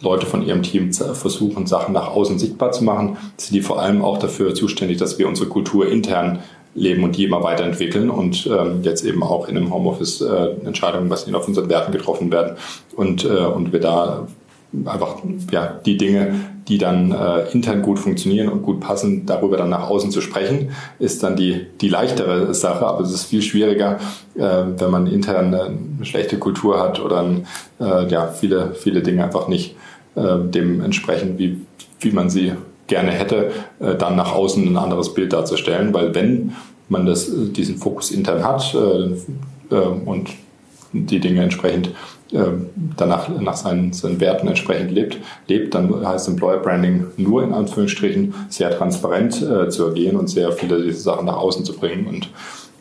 Leute 0.00 0.26
von 0.26 0.46
ihrem 0.46 0.62
Team 0.62 0.92
versuchen, 0.92 1.66
Sachen 1.66 1.92
nach 1.92 2.08
außen 2.08 2.38
sichtbar 2.38 2.72
zu 2.72 2.84
machen, 2.84 3.16
sind 3.36 3.54
die 3.54 3.62
vor 3.62 3.80
allem 3.80 4.02
auch 4.02 4.18
dafür 4.18 4.54
zuständig, 4.54 4.98
dass 4.98 5.18
wir 5.18 5.26
unsere 5.26 5.48
Kultur 5.48 5.88
intern 5.88 6.40
leben 6.74 7.02
und 7.02 7.16
die 7.16 7.24
immer 7.24 7.42
weiterentwickeln 7.42 8.10
und 8.10 8.46
ähm, 8.46 8.82
jetzt 8.82 9.04
eben 9.04 9.22
auch 9.22 9.48
in 9.48 9.56
einem 9.56 9.72
Homeoffice 9.72 10.20
äh, 10.20 10.50
Entscheidungen 10.64 11.08
basierend 11.08 11.36
auf 11.36 11.48
unseren 11.48 11.68
Werten 11.68 11.92
getroffen 11.92 12.30
werden 12.30 12.56
und, 12.94 13.24
äh, 13.24 13.28
und 13.28 13.72
wir 13.72 13.80
da 13.80 14.28
einfach 14.84 15.16
ja, 15.50 15.80
die 15.84 15.96
Dinge, 15.96 16.34
die 16.68 16.76
dann 16.76 17.10
äh, 17.12 17.50
intern 17.52 17.80
gut 17.80 17.98
funktionieren 17.98 18.48
und 18.50 18.62
gut 18.62 18.80
passen, 18.80 19.24
darüber 19.24 19.56
dann 19.56 19.70
nach 19.70 19.88
außen 19.88 20.10
zu 20.10 20.20
sprechen, 20.20 20.72
ist 20.98 21.22
dann 21.22 21.36
die, 21.36 21.66
die 21.80 21.88
leichtere 21.88 22.52
Sache. 22.54 22.86
Aber 22.86 23.00
es 23.00 23.12
ist 23.12 23.24
viel 23.24 23.40
schwieriger, 23.40 23.98
äh, 24.36 24.64
wenn 24.76 24.90
man 24.90 25.06
intern 25.06 25.54
eine 25.54 26.04
schlechte 26.04 26.38
Kultur 26.38 26.78
hat 26.78 27.00
oder 27.00 27.24
äh, 27.80 28.08
ja, 28.08 28.28
viele, 28.28 28.74
viele 28.74 29.00
Dinge 29.00 29.24
einfach 29.24 29.48
nicht 29.48 29.72
äh, 29.72 29.77
dem 30.50 30.80
entsprechen, 30.80 31.38
wie, 31.38 31.60
wie 32.00 32.10
man 32.10 32.30
sie 32.30 32.52
gerne 32.88 33.12
hätte, 33.12 33.52
äh, 33.78 33.94
dann 33.94 34.16
nach 34.16 34.34
außen 34.34 34.66
ein 34.66 34.76
anderes 34.76 35.14
Bild 35.14 35.32
darzustellen. 35.32 35.94
Weil 35.94 36.14
wenn 36.14 36.52
man 36.88 37.06
das, 37.06 37.28
äh, 37.28 37.48
diesen 37.50 37.76
Fokus 37.76 38.10
intern 38.10 38.42
hat 38.42 38.74
äh, 38.74 39.74
äh, 39.74 39.88
und 40.04 40.30
die 40.92 41.20
Dinge 41.20 41.42
entsprechend 41.42 41.90
äh, 42.32 42.44
danach 42.96 43.28
nach 43.28 43.56
seinen, 43.56 43.92
seinen 43.92 44.20
Werten 44.20 44.48
entsprechend 44.48 44.90
lebt, 44.90 45.18
lebt, 45.46 45.74
dann 45.74 46.06
heißt 46.06 46.28
Employer 46.28 46.58
Branding 46.58 47.06
nur 47.16 47.42
in 47.42 47.52
Anführungsstrichen 47.52 48.34
sehr 48.48 48.70
transparent 48.70 49.40
äh, 49.42 49.68
zu 49.68 49.88
agieren 49.88 50.16
und 50.16 50.28
sehr 50.28 50.50
viele 50.52 50.82
dieser 50.82 51.00
Sachen 51.00 51.26
nach 51.26 51.36
außen 51.36 51.64
zu 51.64 51.74
bringen. 51.74 52.06
Und 52.06 52.30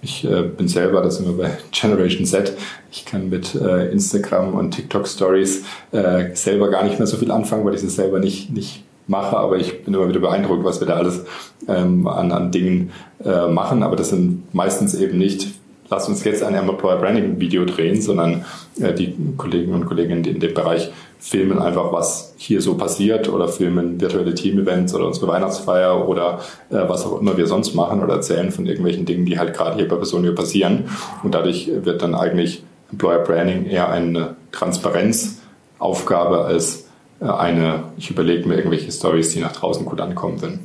ich 0.02 0.24
äh, 0.26 0.44
bin 0.44 0.68
selber, 0.68 1.02
das 1.02 1.18
sind 1.18 1.28
wir 1.28 1.44
bei 1.44 1.58
Generation 1.72 2.26
Z, 2.26 2.54
ich 2.92 3.06
kann 3.06 3.30
mit 3.30 3.56
äh, 3.56 3.92
Instagram 3.92 4.54
und 4.54 4.72
TikTok 4.72 5.08
Stories 5.08 5.64
äh, 5.92 6.36
selber 6.36 6.70
gar 6.70 6.84
nicht 6.84 7.00
mehr 7.00 7.08
so 7.08 7.18
viel 7.18 7.32
anfangen, 7.32 7.66
weil 7.66 7.76
ich 7.76 7.84
es 7.84 7.96
selber 7.96 8.20
nicht, 8.20 8.52
nicht 8.52 8.84
mache, 9.08 9.38
aber 9.38 9.58
ich 9.58 9.84
bin 9.84 9.94
immer 9.94 10.08
wieder 10.10 10.20
beeindruckt, 10.20 10.64
was 10.64 10.80
wir 10.80 10.88
da 10.88 10.96
alles 10.96 11.26
ähm, 11.68 12.08
an, 12.08 12.32
an 12.32 12.52
Dingen 12.52 12.92
äh, 13.24 13.48
machen. 13.48 13.84
Aber 13.84 13.96
das 13.96 14.10
sind 14.10 14.54
meistens 14.54 14.94
eben 14.96 15.18
nicht 15.18 15.48
lass 15.90 16.08
uns 16.08 16.24
jetzt 16.24 16.44
ein 16.44 16.56
Employer 16.56 16.98
Branding 16.98 17.40
Video 17.40 17.66
drehen, 17.66 18.02
sondern 18.02 18.46
äh, 18.80 18.94
die 18.94 19.16
Kollegen 19.38 19.74
und 19.74 19.86
Kolleginnen 19.86 20.24
in 20.24 20.40
dem 20.40 20.54
Bereich 20.54 20.92
filmen 21.20 21.60
einfach, 21.60 21.92
was 21.92 22.34
hier 22.38 22.62
so 22.62 22.76
passiert 22.76 23.28
oder 23.30 23.48
filmen 23.48 24.00
virtuelle 24.00 24.36
Team-Events 24.36 24.94
oder 24.94 25.08
unsere 25.08 25.28
Weihnachtsfeier 25.28 26.08
oder 26.08 26.40
äh, 26.70 26.76
was 26.88 27.06
auch 27.06 27.20
immer 27.20 27.38
wir 27.38 27.48
sonst 27.48 27.74
machen 27.74 28.04
oder 28.04 28.16
erzählen 28.16 28.52
von 28.52 28.66
irgendwelchen 28.66 29.06
Dingen, 29.06 29.26
die 29.26 29.40
halt 29.40 29.54
gerade 29.54 29.76
hier 29.76 29.88
bei 29.88 29.96
Personio 29.96 30.34
passieren. 30.34 30.86
Und 31.24 31.34
dadurch 31.34 31.70
wird 31.84 32.02
dann 32.02 32.16
eigentlich 32.16 32.64
Employer 32.92 33.20
Branding 33.20 33.66
eher 33.66 33.90
eine 33.90 34.36
Transparenzaufgabe 34.52 36.46
als 36.46 36.86
äh, 37.20 37.26
eine, 37.26 37.86
ich 37.98 38.10
überlege 38.10 38.48
mir 38.48 38.56
irgendwelche 38.56 38.92
Stories, 38.92 39.34
die 39.34 39.40
nach 39.40 39.54
draußen 39.54 39.86
gut 39.86 40.00
ankommen 40.00 40.42
würden. 40.42 40.60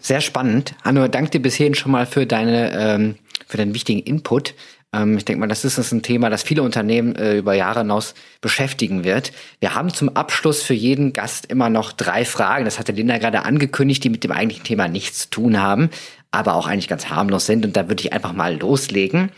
Sehr 0.00 0.20
spannend. 0.20 0.74
Anno, 0.82 1.06
danke 1.06 1.30
dir 1.30 1.40
bis 1.40 1.54
hierhin 1.54 1.74
schon 1.74 1.92
mal 1.92 2.06
für 2.06 2.26
deine 2.26 2.72
ähm, 2.76 3.14
für 3.52 3.58
deinen 3.58 3.74
wichtigen 3.74 4.00
Input. 4.00 4.54
Ähm, 4.94 5.18
ich 5.18 5.26
denke 5.26 5.40
mal, 5.40 5.46
das 5.46 5.64
ist 5.64 5.92
ein 5.92 6.02
Thema, 6.02 6.30
das 6.30 6.42
viele 6.42 6.62
Unternehmen 6.62 7.14
äh, 7.16 7.36
über 7.36 7.52
Jahre 7.52 7.80
hinaus 7.80 8.14
beschäftigen 8.40 9.04
wird. 9.04 9.32
Wir 9.60 9.74
haben 9.74 9.92
zum 9.92 10.16
Abschluss 10.16 10.62
für 10.62 10.74
jeden 10.74 11.12
Gast 11.12 11.46
immer 11.46 11.68
noch 11.68 11.92
drei 11.92 12.24
Fragen. 12.24 12.64
Das 12.64 12.78
hatte 12.78 12.92
Linda 12.92 13.18
gerade 13.18 13.44
angekündigt, 13.44 14.02
die 14.04 14.08
mit 14.08 14.24
dem 14.24 14.32
eigentlichen 14.32 14.64
Thema 14.64 14.88
nichts 14.88 15.24
zu 15.24 15.30
tun 15.30 15.60
haben, 15.60 15.90
aber 16.30 16.54
auch 16.54 16.66
eigentlich 16.66 16.88
ganz 16.88 17.10
harmlos 17.10 17.44
sind. 17.44 17.66
Und 17.66 17.76
da 17.76 17.88
würde 17.88 18.02
ich 18.02 18.14
einfach 18.14 18.32
mal 18.32 18.58
loslegen. 18.58 19.30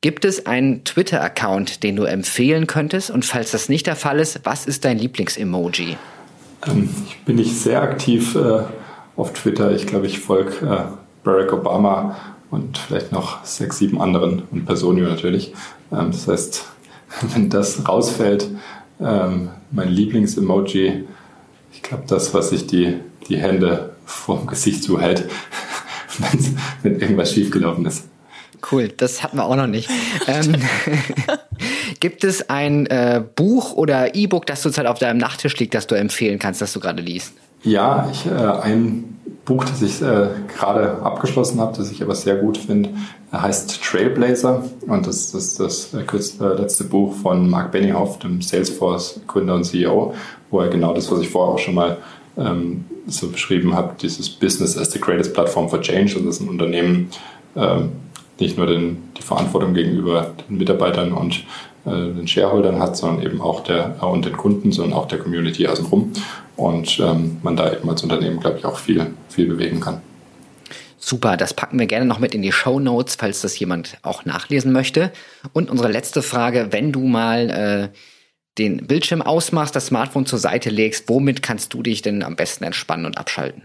Gibt 0.00 0.24
es 0.24 0.46
einen 0.46 0.84
Twitter-Account, 0.84 1.82
den 1.82 1.96
du 1.96 2.04
empfehlen 2.04 2.68
könntest? 2.68 3.10
Und 3.10 3.24
falls 3.24 3.50
das 3.50 3.68
nicht 3.68 3.88
der 3.88 3.96
Fall 3.96 4.20
ist, 4.20 4.40
was 4.44 4.64
ist 4.64 4.84
dein 4.84 4.96
Lieblings-Emoji? 4.96 5.96
Ähm, 6.68 6.88
ich 7.08 7.18
bin 7.24 7.34
nicht 7.34 7.54
sehr 7.54 7.82
aktiv 7.82 8.36
äh, 8.36 8.62
auf 9.16 9.32
Twitter. 9.32 9.72
Ich 9.72 9.88
glaube, 9.88 10.06
ich 10.06 10.20
folge 10.20 10.64
äh, 10.64 10.84
Barack 11.24 11.52
Obama 11.52 12.16
und 12.50 12.78
vielleicht 12.78 13.12
noch 13.12 13.44
sechs, 13.44 13.78
sieben 13.78 14.00
anderen 14.00 14.42
und 14.50 14.66
Personio 14.66 15.08
natürlich. 15.08 15.54
Ähm, 15.92 16.10
das 16.10 16.28
heißt, 16.28 16.64
wenn 17.34 17.48
das 17.50 17.88
rausfällt, 17.88 18.48
ähm, 19.00 19.50
mein 19.70 19.88
Lieblings-Emoji, 19.88 21.04
ich 21.72 21.82
glaube, 21.82 22.04
das, 22.06 22.34
was 22.34 22.50
sich 22.50 22.66
die, 22.66 22.96
die 23.28 23.38
Hände 23.38 23.94
vorm 24.04 24.46
Gesicht 24.46 24.82
zuhält, 24.82 25.28
wenn 26.82 27.00
irgendwas 27.00 27.32
schiefgelaufen 27.32 27.86
ist. 27.86 28.04
Cool, 28.70 28.88
das 28.88 29.22
hatten 29.22 29.38
wir 29.38 29.44
auch 29.46 29.56
noch 29.56 29.66
nicht. 29.66 29.88
ähm, 30.26 30.56
gibt 32.00 32.24
es 32.24 32.50
ein 32.50 32.86
äh, 32.86 33.22
Buch 33.34 33.72
oder 33.72 34.14
E-Book, 34.14 34.44
das 34.46 34.60
zurzeit 34.60 34.86
auf 34.86 34.98
deinem 34.98 35.18
Nachttisch 35.18 35.56
liegt, 35.56 35.74
das 35.74 35.86
du 35.86 35.94
empfehlen 35.94 36.38
kannst, 36.38 36.60
das 36.60 36.72
du 36.72 36.80
gerade 36.80 37.02
liest? 37.02 37.32
Ja, 37.62 38.10
ich, 38.12 38.26
äh, 38.26 38.30
ein 38.30 39.19
Buch, 39.44 39.64
das 39.64 39.82
ich 39.82 40.00
äh, 40.02 40.28
gerade 40.56 41.02
abgeschlossen 41.02 41.60
habe, 41.60 41.76
das 41.76 41.90
ich 41.90 42.02
aber 42.02 42.14
sehr 42.14 42.36
gut 42.36 42.58
finde, 42.58 42.90
heißt 43.32 43.82
Trailblazer. 43.82 44.64
Und 44.86 45.06
das, 45.06 45.32
das 45.32 45.58
ist 45.58 45.60
das 45.60 45.94
äh, 45.94 46.44
äh, 46.44 46.54
letzte 46.60 46.84
Buch 46.84 47.14
von 47.14 47.48
Mark 47.48 47.72
Benioff, 47.72 48.18
dem 48.18 48.42
Salesforce-Gründer 48.42 49.54
und 49.54 49.64
CEO, 49.64 50.14
wo 50.50 50.60
er 50.60 50.68
genau 50.68 50.94
das, 50.94 51.10
was 51.10 51.20
ich 51.20 51.28
vorher 51.28 51.54
auch 51.54 51.58
schon 51.58 51.74
mal 51.74 51.98
ähm, 52.36 52.84
so 53.06 53.28
beschrieben 53.28 53.74
habe, 53.74 53.94
dieses 54.00 54.28
Business 54.28 54.76
as 54.76 54.92
the 54.92 55.00
greatest 55.00 55.34
platform 55.34 55.68
for 55.68 55.80
change. 55.80 56.16
Und 56.16 56.26
das 56.26 56.40
ein 56.40 56.48
Unternehmen 56.48 57.10
ähm, 57.56 57.90
nicht 58.38 58.56
nur 58.56 58.66
den, 58.66 59.10
die 59.18 59.22
Verantwortung 59.22 59.74
gegenüber 59.74 60.32
den 60.48 60.58
Mitarbeitern 60.58 61.12
und 61.12 61.44
den 61.84 62.28
Shareholdern 62.28 62.80
hat, 62.80 62.96
sondern 62.96 63.24
eben 63.24 63.40
auch 63.40 63.60
der 63.60 63.96
äh, 64.00 64.04
und 64.04 64.24
den 64.24 64.36
Kunden, 64.36 64.72
sondern 64.72 64.98
auch 64.98 65.08
der 65.08 65.18
Community 65.18 65.66
außenrum. 65.66 66.12
Und 66.56 67.00
ähm, 67.00 67.38
man 67.42 67.56
da 67.56 67.72
eben 67.72 67.88
als 67.88 68.02
Unternehmen, 68.02 68.40
glaube 68.40 68.58
ich, 68.58 68.64
auch 68.64 68.78
viel, 68.78 69.06
viel 69.28 69.46
bewegen 69.46 69.80
kann. 69.80 70.02
Super, 70.98 71.38
das 71.38 71.54
packen 71.54 71.78
wir 71.78 71.86
gerne 71.86 72.04
noch 72.04 72.18
mit 72.18 72.34
in 72.34 72.42
die 72.42 72.52
Show 72.52 72.78
Notes, 72.78 73.16
falls 73.16 73.40
das 73.40 73.58
jemand 73.58 73.96
auch 74.02 74.26
nachlesen 74.26 74.70
möchte. 74.70 75.10
Und 75.54 75.70
unsere 75.70 75.90
letzte 75.90 76.20
Frage, 76.20 76.68
wenn 76.70 76.92
du 76.92 77.00
mal 77.00 77.50
äh, 77.50 77.96
den 78.58 78.86
Bildschirm 78.86 79.22
ausmachst, 79.22 79.74
das 79.74 79.86
Smartphone 79.86 80.26
zur 80.26 80.38
Seite 80.38 80.68
legst, 80.68 81.08
womit 81.08 81.42
kannst 81.42 81.72
du 81.72 81.82
dich 81.82 82.02
denn 82.02 82.22
am 82.22 82.36
besten 82.36 82.64
entspannen 82.64 83.06
und 83.06 83.16
abschalten? 83.16 83.62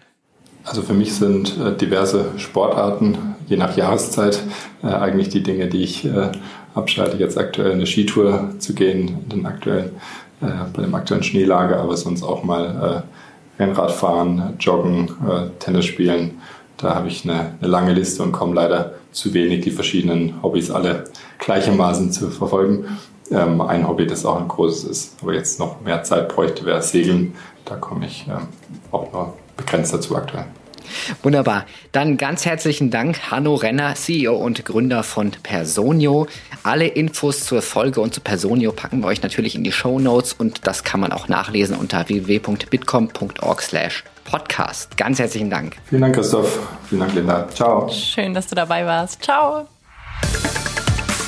Also 0.63 0.82
für 0.82 0.93
mich 0.93 1.13
sind 1.13 1.57
äh, 1.59 1.76
diverse 1.76 2.32
Sportarten, 2.38 3.36
je 3.47 3.57
nach 3.57 3.76
Jahreszeit, 3.76 4.41
äh, 4.82 4.88
eigentlich 4.88 5.28
die 5.28 5.43
Dinge, 5.43 5.68
die 5.68 5.84
ich 5.84 6.05
abschalte, 6.76 7.17
jetzt 7.17 7.38
aktuell 7.38 7.71
eine 7.71 7.88
Skitour 7.88 8.51
zu 8.59 8.76
gehen, 8.76 9.28
den 9.30 9.45
aktuellen, 9.45 9.91
äh, 10.41 10.47
bei 10.73 10.84
dem 10.84 10.93
aktuellen 10.93 11.23
Schneelager, 11.23 11.80
aber 11.80 11.97
sonst 11.97 12.23
auch 12.23 12.43
mal 12.43 13.03
äh, 13.59 13.61
Rennrad 13.61 13.91
fahren, 13.91 14.55
joggen, 14.59 15.09
äh, 15.28 15.49
Tennis 15.59 15.86
spielen. 15.86 16.41
Da 16.78 16.93
habe 16.93 17.07
ich 17.07 17.23
eine, 17.23 17.55
eine 17.59 17.69
lange 17.69 17.93
Liste 17.93 18.21
und 18.21 18.34
komme 18.34 18.53
leider 18.53 18.95
zu 19.11 19.34
wenig, 19.34 19.61
die 19.61 19.71
verschiedenen 19.71 20.43
Hobbys 20.43 20.69
alle 20.69 21.05
gleichermaßen 21.39 22.11
zu 22.11 22.30
verfolgen. 22.30 22.86
Ähm, 23.32 23.61
ein 23.61 23.88
Hobby, 23.88 24.05
das 24.05 24.26
auch 24.26 24.39
ein 24.39 24.47
großes 24.47 24.84
ist, 24.84 25.15
aber 25.21 25.34
jetzt 25.34 25.59
noch 25.59 25.82
mehr 25.82 26.03
Zeit 26.03 26.30
bräuchte, 26.30 26.65
wäre 26.65 26.82
Segeln. 26.82 27.34
Da 27.63 27.76
komme 27.78 28.05
ich 28.05 28.26
ähm, 28.28 28.47
auch 28.91 29.11
nur 29.11 29.34
begrenzt 29.55 29.93
dazu 29.93 30.15
aktuell. 30.15 30.45
Wunderbar. 31.23 31.65
Dann 31.91 32.17
ganz 32.17 32.45
herzlichen 32.45 32.91
Dank, 32.91 33.31
Hanno 33.31 33.55
Renner, 33.55 33.95
CEO 33.95 34.36
und 34.36 34.65
Gründer 34.65 35.03
von 35.03 35.31
Personio. 35.43 36.27
Alle 36.63 36.88
Infos 36.88 37.45
zur 37.45 37.61
Folge 37.61 38.01
und 38.01 38.13
zu 38.13 38.21
Personio 38.21 38.71
packen 38.71 39.01
wir 39.01 39.07
euch 39.07 39.21
natürlich 39.21 39.55
in 39.55 39.63
die 39.63 39.71
Show 39.71 39.99
Notes 39.99 40.33
und 40.33 40.67
das 40.67 40.83
kann 40.83 40.99
man 40.99 41.11
auch 41.11 41.27
nachlesen 41.27 41.75
unter 41.75 42.07
www.bitcom.org 42.07 43.61
slash 43.61 44.03
podcast. 44.25 44.97
Ganz 44.97 45.19
herzlichen 45.19 45.49
Dank. 45.49 45.77
Vielen 45.86 46.01
Dank, 46.01 46.15
Christoph. 46.15 46.59
Vielen 46.89 47.01
Dank, 47.01 47.13
Linda. 47.13 47.47
Ciao. 47.49 47.88
Schön, 47.89 48.33
dass 48.33 48.47
du 48.47 48.55
dabei 48.55 48.86
warst. 48.86 49.23
Ciao. 49.23 49.67